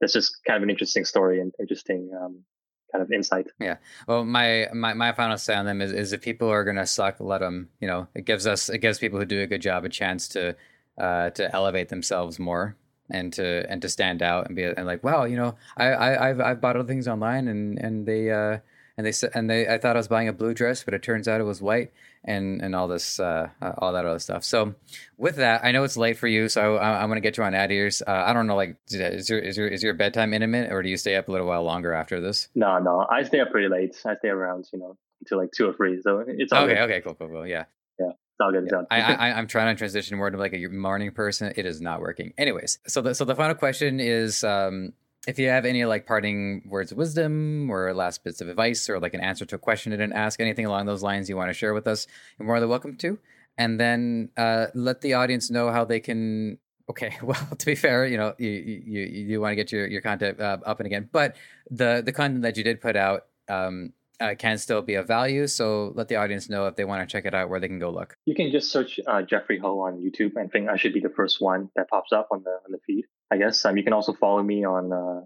that's 0.00 0.12
just 0.12 0.32
kind 0.46 0.56
of 0.56 0.62
an 0.62 0.70
interesting 0.70 1.04
story 1.04 1.40
and 1.40 1.52
interesting 1.60 2.10
um, 2.20 2.44
kind 2.92 3.02
of 3.02 3.10
insight. 3.10 3.48
Yeah. 3.58 3.76
Well, 4.06 4.24
my 4.24 4.68
my, 4.72 4.92
my 4.94 5.12
final 5.12 5.38
say 5.38 5.54
on 5.54 5.64
them 5.64 5.80
is, 5.80 5.92
is 5.92 6.12
if 6.12 6.20
people 6.20 6.48
are 6.48 6.64
going 6.64 6.76
to 6.76 6.86
suck, 6.86 7.16
let 7.20 7.40
them. 7.40 7.70
You 7.80 7.88
know, 7.88 8.08
it 8.14 8.26
gives 8.26 8.46
us 8.46 8.68
it 8.68 8.78
gives 8.78 8.98
people 8.98 9.18
who 9.18 9.24
do 9.24 9.40
a 9.40 9.46
good 9.46 9.62
job 9.62 9.84
a 9.84 9.88
chance 9.88 10.28
to 10.28 10.54
uh, 10.98 11.30
to 11.30 11.54
elevate 11.54 11.88
themselves 11.88 12.38
more 12.38 12.76
and 13.10 13.32
to 13.34 13.66
and 13.70 13.80
to 13.82 13.88
stand 13.88 14.22
out 14.22 14.46
and 14.46 14.54
be 14.54 14.64
and 14.64 14.86
like, 14.86 15.02
wow, 15.02 15.24
you 15.24 15.36
know, 15.36 15.56
I, 15.76 15.86
I 15.86 16.28
I've 16.28 16.40
I've 16.40 16.60
bought 16.60 16.76
other 16.76 16.86
things 16.86 17.08
online 17.08 17.48
and 17.48 17.78
and 17.78 18.06
they 18.06 18.30
uh, 18.30 18.58
and 18.96 19.06
they 19.06 19.12
said, 19.12 19.30
and 19.34 19.48
they, 19.48 19.66
I 19.66 19.78
thought 19.78 19.96
I 19.96 19.98
was 19.98 20.08
buying 20.08 20.28
a 20.28 20.32
blue 20.32 20.54
dress, 20.54 20.84
but 20.84 20.94
it 20.94 21.02
turns 21.02 21.26
out 21.28 21.40
it 21.40 21.44
was 21.44 21.62
white, 21.62 21.92
and 22.24 22.60
and 22.60 22.74
all 22.74 22.88
this, 22.88 23.18
uh, 23.18 23.48
uh 23.60 23.72
all 23.78 23.92
that 23.92 24.04
other 24.04 24.18
stuff. 24.18 24.44
So, 24.44 24.74
with 25.16 25.36
that, 25.36 25.64
I 25.64 25.72
know 25.72 25.84
it's 25.84 25.96
late 25.96 26.18
for 26.18 26.26
you, 26.26 26.48
so 26.48 26.76
I, 26.76 27.02
am 27.02 27.08
going 27.08 27.16
to 27.16 27.20
get 27.20 27.36
you 27.36 27.44
on 27.44 27.54
ad 27.54 27.72
ears. 27.72 28.02
Uh, 28.06 28.10
I 28.26 28.32
don't 28.32 28.46
know, 28.46 28.56
like, 28.56 28.76
is 28.88 29.28
your 29.28 29.38
is 29.38 29.56
your 29.56 29.68
is 29.68 29.82
your 29.82 29.94
bedtime 29.94 30.34
intimate, 30.34 30.72
or 30.72 30.82
do 30.82 30.88
you 30.88 30.96
stay 30.96 31.16
up 31.16 31.28
a 31.28 31.32
little 31.32 31.46
while 31.46 31.62
longer 31.62 31.92
after 31.92 32.20
this? 32.20 32.48
No, 32.54 32.78
no, 32.78 33.06
I 33.10 33.22
stay 33.22 33.40
up 33.40 33.50
pretty 33.50 33.68
late. 33.68 33.96
I 34.04 34.16
stay 34.16 34.28
around, 34.28 34.68
you 34.72 34.78
know, 34.78 34.96
until 35.20 35.38
like 35.38 35.52
two 35.52 35.68
or 35.68 35.72
three. 35.72 36.00
So 36.02 36.24
it's 36.26 36.52
okay. 36.52 36.74
Good. 36.74 36.78
Okay, 36.78 37.00
cool, 37.00 37.14
cool, 37.14 37.28
cool. 37.28 37.46
Yeah. 37.46 37.64
Yeah. 37.98 38.10
It's 38.10 38.40
all 38.40 38.52
good. 38.52 38.68
Yeah. 38.70 38.82
I, 38.90 39.14
I, 39.14 39.32
I'm 39.38 39.46
trying 39.46 39.74
to 39.74 39.78
transition 39.78 40.16
more 40.16 40.30
to 40.30 40.36
like 40.36 40.52
a 40.52 40.66
morning 40.68 41.12
person. 41.12 41.52
It 41.56 41.66
is 41.66 41.80
not 41.80 42.00
working. 42.00 42.34
Anyways, 42.36 42.78
so 42.86 43.00
the 43.00 43.14
so 43.14 43.24
the 43.24 43.34
final 43.34 43.54
question 43.54 44.00
is, 44.00 44.44
um, 44.44 44.92
if 45.26 45.38
you 45.38 45.48
have 45.48 45.64
any 45.64 45.84
like 45.84 46.06
parting 46.06 46.62
words 46.66 46.90
of 46.90 46.98
wisdom 46.98 47.70
or 47.70 47.92
last 47.94 48.24
bits 48.24 48.40
of 48.40 48.48
advice 48.48 48.88
or 48.88 48.98
like 48.98 49.14
an 49.14 49.20
answer 49.20 49.44
to 49.44 49.56
a 49.56 49.58
question 49.58 49.92
I 49.92 49.96
didn't 49.96 50.14
ask, 50.14 50.40
anything 50.40 50.66
along 50.66 50.86
those 50.86 51.02
lines 51.02 51.28
you 51.28 51.36
want 51.36 51.50
to 51.50 51.54
share 51.54 51.74
with 51.74 51.86
us, 51.86 52.06
you're 52.38 52.46
more 52.46 52.58
than 52.58 52.68
welcome 52.68 52.96
to. 52.96 53.18
And 53.56 53.78
then 53.78 54.30
uh, 54.36 54.66
let 54.74 55.00
the 55.02 55.14
audience 55.14 55.50
know 55.50 55.70
how 55.70 55.84
they 55.84 56.00
can. 56.00 56.58
Okay, 56.90 57.16
well, 57.22 57.38
to 57.56 57.64
be 57.64 57.76
fair, 57.76 58.04
you 58.06 58.18
know, 58.18 58.34
you 58.38 58.50
you 58.50 59.02
you 59.02 59.40
want 59.40 59.52
to 59.52 59.56
get 59.56 59.70
your 59.70 59.86
your 59.86 60.02
content 60.02 60.40
uh, 60.40 60.58
up 60.66 60.80
and 60.80 60.86
again, 60.86 61.08
but 61.12 61.36
the 61.70 62.02
the 62.04 62.12
content 62.12 62.42
that 62.42 62.56
you 62.56 62.64
did 62.64 62.80
put 62.80 62.96
out 62.96 63.26
um, 63.48 63.92
uh, 64.22 64.34
can 64.34 64.58
still 64.58 64.82
be 64.82 64.94
of 64.94 65.06
value. 65.06 65.46
So 65.46 65.92
let 65.94 66.08
the 66.08 66.16
audience 66.16 66.50
know 66.50 66.66
if 66.66 66.76
they 66.76 66.84
want 66.84 67.08
to 67.08 67.10
check 67.10 67.24
it 67.24 67.34
out, 67.34 67.48
where 67.48 67.60
they 67.60 67.68
can 67.68 67.78
go 67.78 67.90
look. 67.90 68.16
You 68.26 68.34
can 68.34 68.50
just 68.50 68.70
search 68.70 69.00
uh, 69.06 69.22
Jeffrey 69.22 69.58
Ho 69.58 69.80
on 69.80 70.02
YouTube. 70.02 70.36
I 70.36 70.48
think 70.48 70.68
I 70.68 70.76
should 70.76 70.92
be 70.92 71.00
the 71.00 71.08
first 71.08 71.40
one 71.40 71.70
that 71.76 71.88
pops 71.88 72.12
up 72.12 72.28
on 72.30 72.42
the 72.42 72.50
on 72.50 72.72
the 72.72 72.78
feed. 72.86 73.04
I 73.32 73.38
guess 73.38 73.64
um, 73.64 73.78
you 73.78 73.82
can 73.82 73.94
also 73.94 74.12
follow 74.12 74.42
me 74.42 74.66
on 74.66 74.92
uh, 74.92 75.22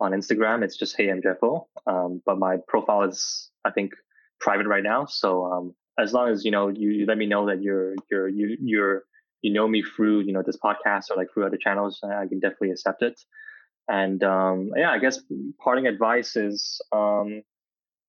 on 0.00 0.12
Instagram. 0.12 0.62
It's 0.62 0.76
just 0.76 0.96
Hey 0.96 1.10
I'm 1.10 1.20
Jeff 1.20 1.38
Ho. 1.40 1.66
Um, 1.88 2.22
but 2.24 2.38
my 2.38 2.58
profile 2.68 3.02
is 3.02 3.50
I 3.64 3.72
think 3.72 3.94
private 4.38 4.68
right 4.68 4.84
now. 4.84 5.06
So 5.06 5.44
um, 5.44 5.74
as 5.98 6.12
long 6.12 6.28
as 6.30 6.44
you 6.44 6.52
know 6.52 6.68
you, 6.68 6.90
you 6.90 7.06
let 7.06 7.18
me 7.18 7.26
know 7.26 7.46
that 7.46 7.60
you're 7.60 7.96
you're 8.08 8.28
you 8.28 8.56
you're 8.60 9.02
you 9.42 9.52
know 9.52 9.66
me 9.66 9.82
through 9.82 10.20
you 10.20 10.32
know 10.32 10.44
this 10.46 10.56
podcast 10.56 11.10
or 11.10 11.16
like 11.16 11.32
through 11.34 11.46
other 11.46 11.56
channels, 11.56 11.98
I 12.04 12.28
can 12.28 12.38
definitely 12.38 12.70
accept 12.70 13.02
it. 13.02 13.20
And 13.88 14.22
um, 14.22 14.70
yeah, 14.76 14.92
I 14.92 14.98
guess 14.98 15.18
parting 15.60 15.88
advice 15.88 16.36
is 16.36 16.80
um, 16.92 17.42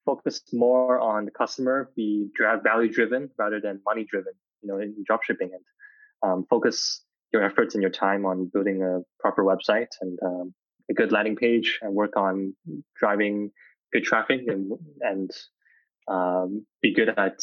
focus 0.06 0.44
more 0.54 1.00
on 1.00 1.26
the 1.26 1.32
customer, 1.32 1.90
be 1.96 2.28
value 2.64 2.92
driven 2.92 3.32
rather 3.40 3.60
than 3.60 3.82
money 3.84 4.06
driven, 4.08 4.34
you 4.62 4.70
know, 4.70 4.78
in 4.78 4.94
dropshipping 5.10 5.50
and 5.56 5.64
um, 6.22 6.46
focus 6.48 7.04
your 7.32 7.44
efforts 7.44 7.76
and 7.76 7.82
your 7.82 7.92
time 7.92 8.26
on 8.26 8.50
building 8.52 8.82
a 8.82 9.00
proper 9.20 9.44
website 9.44 9.90
and 10.02 10.18
um, 10.26 10.54
a 10.90 10.94
good 10.94 11.12
landing 11.12 11.36
page 11.36 11.80
and 11.82 11.94
work 11.94 12.18
on 12.18 12.56
driving 12.98 13.52
good 13.94 14.04
traffic 14.04 14.42
and, 14.48 14.72
and 15.02 15.32
um, 16.08 16.66
be 16.82 16.94
good 16.94 17.10
at 17.10 17.40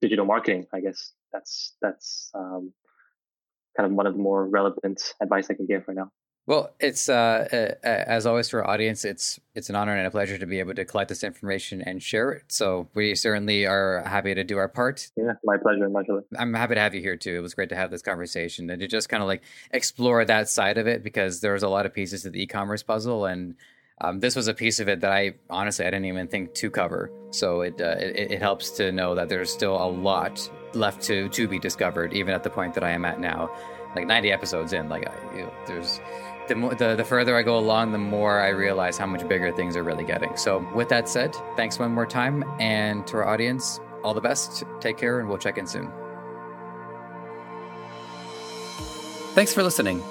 digital 0.00 0.24
marketing. 0.24 0.66
I 0.72 0.80
guess 0.80 1.12
that's, 1.32 1.76
that's 1.82 2.30
um, 2.34 2.72
kind 3.76 3.90
of 3.90 3.92
one 3.92 4.06
of 4.06 4.14
the 4.14 4.22
more 4.22 4.48
relevant 4.48 5.14
advice 5.20 5.48
I 5.50 5.54
can 5.54 5.66
give 5.66 5.84
right 5.86 5.96
now. 5.96 6.10
Well, 6.46 6.74
it's 6.80 7.08
uh, 7.08 7.76
uh, 7.84 7.86
as 7.86 8.26
always 8.26 8.48
for 8.48 8.64
our 8.64 8.70
audience, 8.70 9.04
it's 9.04 9.38
it's 9.54 9.68
an 9.68 9.76
honor 9.76 9.94
and 9.94 10.06
a 10.06 10.10
pleasure 10.10 10.38
to 10.38 10.46
be 10.46 10.58
able 10.58 10.74
to 10.74 10.84
collect 10.84 11.08
this 11.08 11.22
information 11.22 11.80
and 11.82 12.02
share 12.02 12.32
it. 12.32 12.44
So 12.48 12.88
we 12.94 13.14
certainly 13.14 13.66
are 13.66 14.02
happy 14.06 14.34
to 14.34 14.42
do 14.42 14.58
our 14.58 14.66
part. 14.66 15.10
Yeah, 15.16 15.34
my 15.44 15.58
pleasure, 15.58 15.88
my 15.88 16.02
pleasure. 16.02 16.24
I'm 16.36 16.54
happy 16.54 16.74
to 16.74 16.80
have 16.80 16.94
you 16.94 17.02
here 17.02 17.16
too. 17.16 17.36
It 17.36 17.40
was 17.40 17.54
great 17.54 17.68
to 17.68 17.76
have 17.76 17.90
this 17.90 18.02
conversation 18.02 18.68
and 18.70 18.80
to 18.80 18.88
just 18.88 19.08
kind 19.08 19.22
of 19.22 19.28
like 19.28 19.42
explore 19.70 20.24
that 20.24 20.48
side 20.48 20.78
of 20.78 20.86
it 20.86 21.04
because 21.04 21.40
there's 21.40 21.62
a 21.62 21.68
lot 21.68 21.86
of 21.86 21.94
pieces 21.94 22.22
to 22.22 22.30
the 22.30 22.42
e-commerce 22.42 22.82
puzzle 22.82 23.26
and. 23.26 23.54
Um, 24.02 24.18
this 24.18 24.34
was 24.34 24.48
a 24.48 24.54
piece 24.54 24.80
of 24.80 24.88
it 24.88 25.00
that 25.00 25.12
I 25.12 25.34
honestly 25.50 25.84
I 25.84 25.90
didn't 25.90 26.06
even 26.06 26.26
think 26.26 26.54
to 26.54 26.70
cover. 26.70 27.10
So 27.32 27.60
it, 27.60 27.78
uh, 27.82 27.96
it, 27.98 28.32
it 28.32 28.40
helps 28.40 28.70
to 28.78 28.90
know 28.92 29.14
that 29.14 29.28
there's 29.28 29.52
still 29.52 29.76
a 29.76 29.84
lot 29.84 30.50
left 30.72 31.02
to 31.02 31.28
to 31.28 31.46
be 31.46 31.58
discovered, 31.58 32.14
even 32.14 32.32
at 32.32 32.42
the 32.42 32.48
point 32.48 32.72
that 32.74 32.82
I 32.82 32.92
am 32.92 33.04
at 33.04 33.20
now. 33.20 33.50
Like 33.94 34.06
90 34.06 34.32
episodes 34.32 34.72
in, 34.72 34.88
like 34.88 35.06
I, 35.06 35.36
you 35.36 35.42
know, 35.42 35.52
there's 35.66 36.00
the, 36.50 36.74
the, 36.76 36.96
the 36.96 37.04
further 37.04 37.36
I 37.36 37.42
go 37.42 37.56
along, 37.56 37.92
the 37.92 37.98
more 37.98 38.40
I 38.40 38.48
realize 38.48 38.98
how 38.98 39.06
much 39.06 39.26
bigger 39.28 39.52
things 39.52 39.76
are 39.76 39.82
really 39.82 40.04
getting. 40.04 40.36
So, 40.36 40.66
with 40.74 40.88
that 40.88 41.08
said, 41.08 41.34
thanks 41.56 41.78
one 41.78 41.92
more 41.92 42.06
time. 42.06 42.44
And 42.58 43.06
to 43.06 43.18
our 43.18 43.28
audience, 43.28 43.80
all 44.02 44.14
the 44.14 44.20
best. 44.20 44.64
Take 44.80 44.98
care, 44.98 45.20
and 45.20 45.28
we'll 45.28 45.38
check 45.38 45.58
in 45.58 45.66
soon. 45.66 45.90
Thanks 49.34 49.54
for 49.54 49.62
listening. 49.62 50.02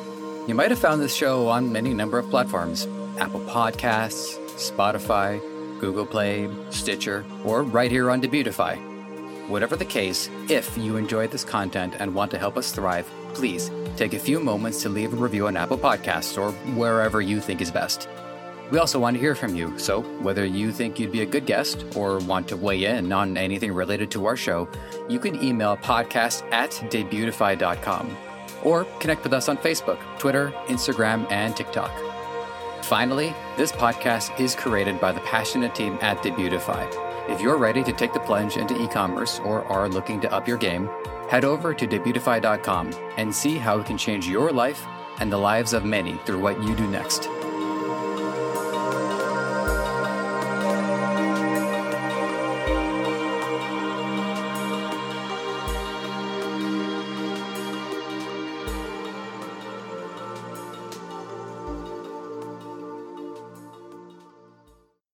You 0.48 0.56
might 0.56 0.72
have 0.72 0.80
found 0.80 1.02
this 1.02 1.14
show 1.14 1.50
on 1.50 1.76
any 1.76 1.94
number 1.94 2.18
of 2.18 2.30
platforms 2.30 2.88
Apple 3.18 3.42
Podcasts, 3.42 4.40
Spotify, 4.56 5.40
Google 5.80 6.06
Play, 6.06 6.50
Stitcher, 6.70 7.26
or 7.44 7.64
right 7.64 7.92
here 7.92 8.10
on 8.10 8.22
Debutify. 8.22 8.78
Whatever 9.50 9.76
the 9.76 9.86
case, 9.86 10.30
if 10.48 10.78
you 10.78 10.96
enjoyed 10.96 11.32
this 11.32 11.44
content 11.44 11.96
and 12.00 12.16
want 12.16 12.32
to 12.32 12.38
help 12.38 12.56
us 12.56 12.72
thrive, 12.72 13.10
please 13.34 13.70
take 13.98 14.14
a 14.14 14.20
few 14.20 14.40
moments 14.40 14.82
to 14.84 14.90
leave 14.90 15.14
a 15.14 15.16
review 15.16 15.48
on 15.48 15.58
Apple 15.58 15.78
Podcasts 15.78 16.38
or 16.38 16.52
wherever 16.74 17.22
you 17.22 17.40
think 17.40 17.62
is 17.62 17.72
best. 17.72 18.08
We 18.72 18.78
also 18.78 19.00
want 19.00 19.16
to 19.16 19.20
hear 19.20 19.34
from 19.34 19.56
you, 19.56 19.78
so 19.80 20.02
whether 20.22 20.46
you 20.46 20.72
think 20.72 21.00
you'd 21.00 21.12
be 21.12 21.22
a 21.22 21.26
good 21.26 21.46
guest 21.46 21.86
or 21.96 22.20
want 22.20 22.48
to 22.50 22.58
weigh 22.58 22.86
in 22.86 23.12
on 23.12 23.36
anything 23.36 23.74
related 23.74 24.12
to 24.12 24.26
our 24.28 24.38
show, 24.38 24.70
you 25.10 25.20
can 25.20 25.42
email 25.44 25.76
podcast 25.76 26.44
at 26.52 26.72
debutify.com 26.72 28.16
or 28.64 28.84
connect 29.00 29.24
with 29.24 29.34
us 29.34 29.50
on 29.50 29.58
Facebook, 29.58 30.00
Twitter, 30.20 30.52
Instagram, 30.68 31.30
and 31.32 31.56
TikTok. 31.56 31.92
Finally, 32.84 33.34
this 33.58 33.72
podcast 33.72 34.40
is 34.40 34.56
created 34.56 35.00
by 35.00 35.12
the 35.12 35.20
passionate 35.22 35.76
team 35.76 35.98
at 36.02 36.18
Debutify. 36.24 36.88
If 37.30 37.42
you're 37.42 37.58
ready 37.58 37.84
to 37.84 37.94
take 37.94 38.14
the 38.14 38.20
plunge 38.20 38.58
into 38.58 38.82
e 38.82 38.88
commerce 38.88 39.40
or 39.40 39.64
are 39.66 39.88
looking 39.88 40.20
to 40.22 40.34
up 40.34 40.48
your 40.48 40.58
game, 40.58 40.90
head 41.30 41.46
over 41.46 41.74
to 41.74 41.88
debutify.com 41.88 42.92
and 43.18 43.34
see 43.34 43.58
how 43.58 43.80
it 43.80 43.86
can 43.86 43.98
change 43.98 44.28
your 44.28 44.52
life 44.52 44.86
and 45.20 45.32
the 45.32 45.38
lives 45.38 45.74
of 45.74 45.86
many 45.86 46.18
through 46.26 46.40
what 46.40 46.62
you 46.64 46.76
do 46.76 46.88
next. 46.88 47.30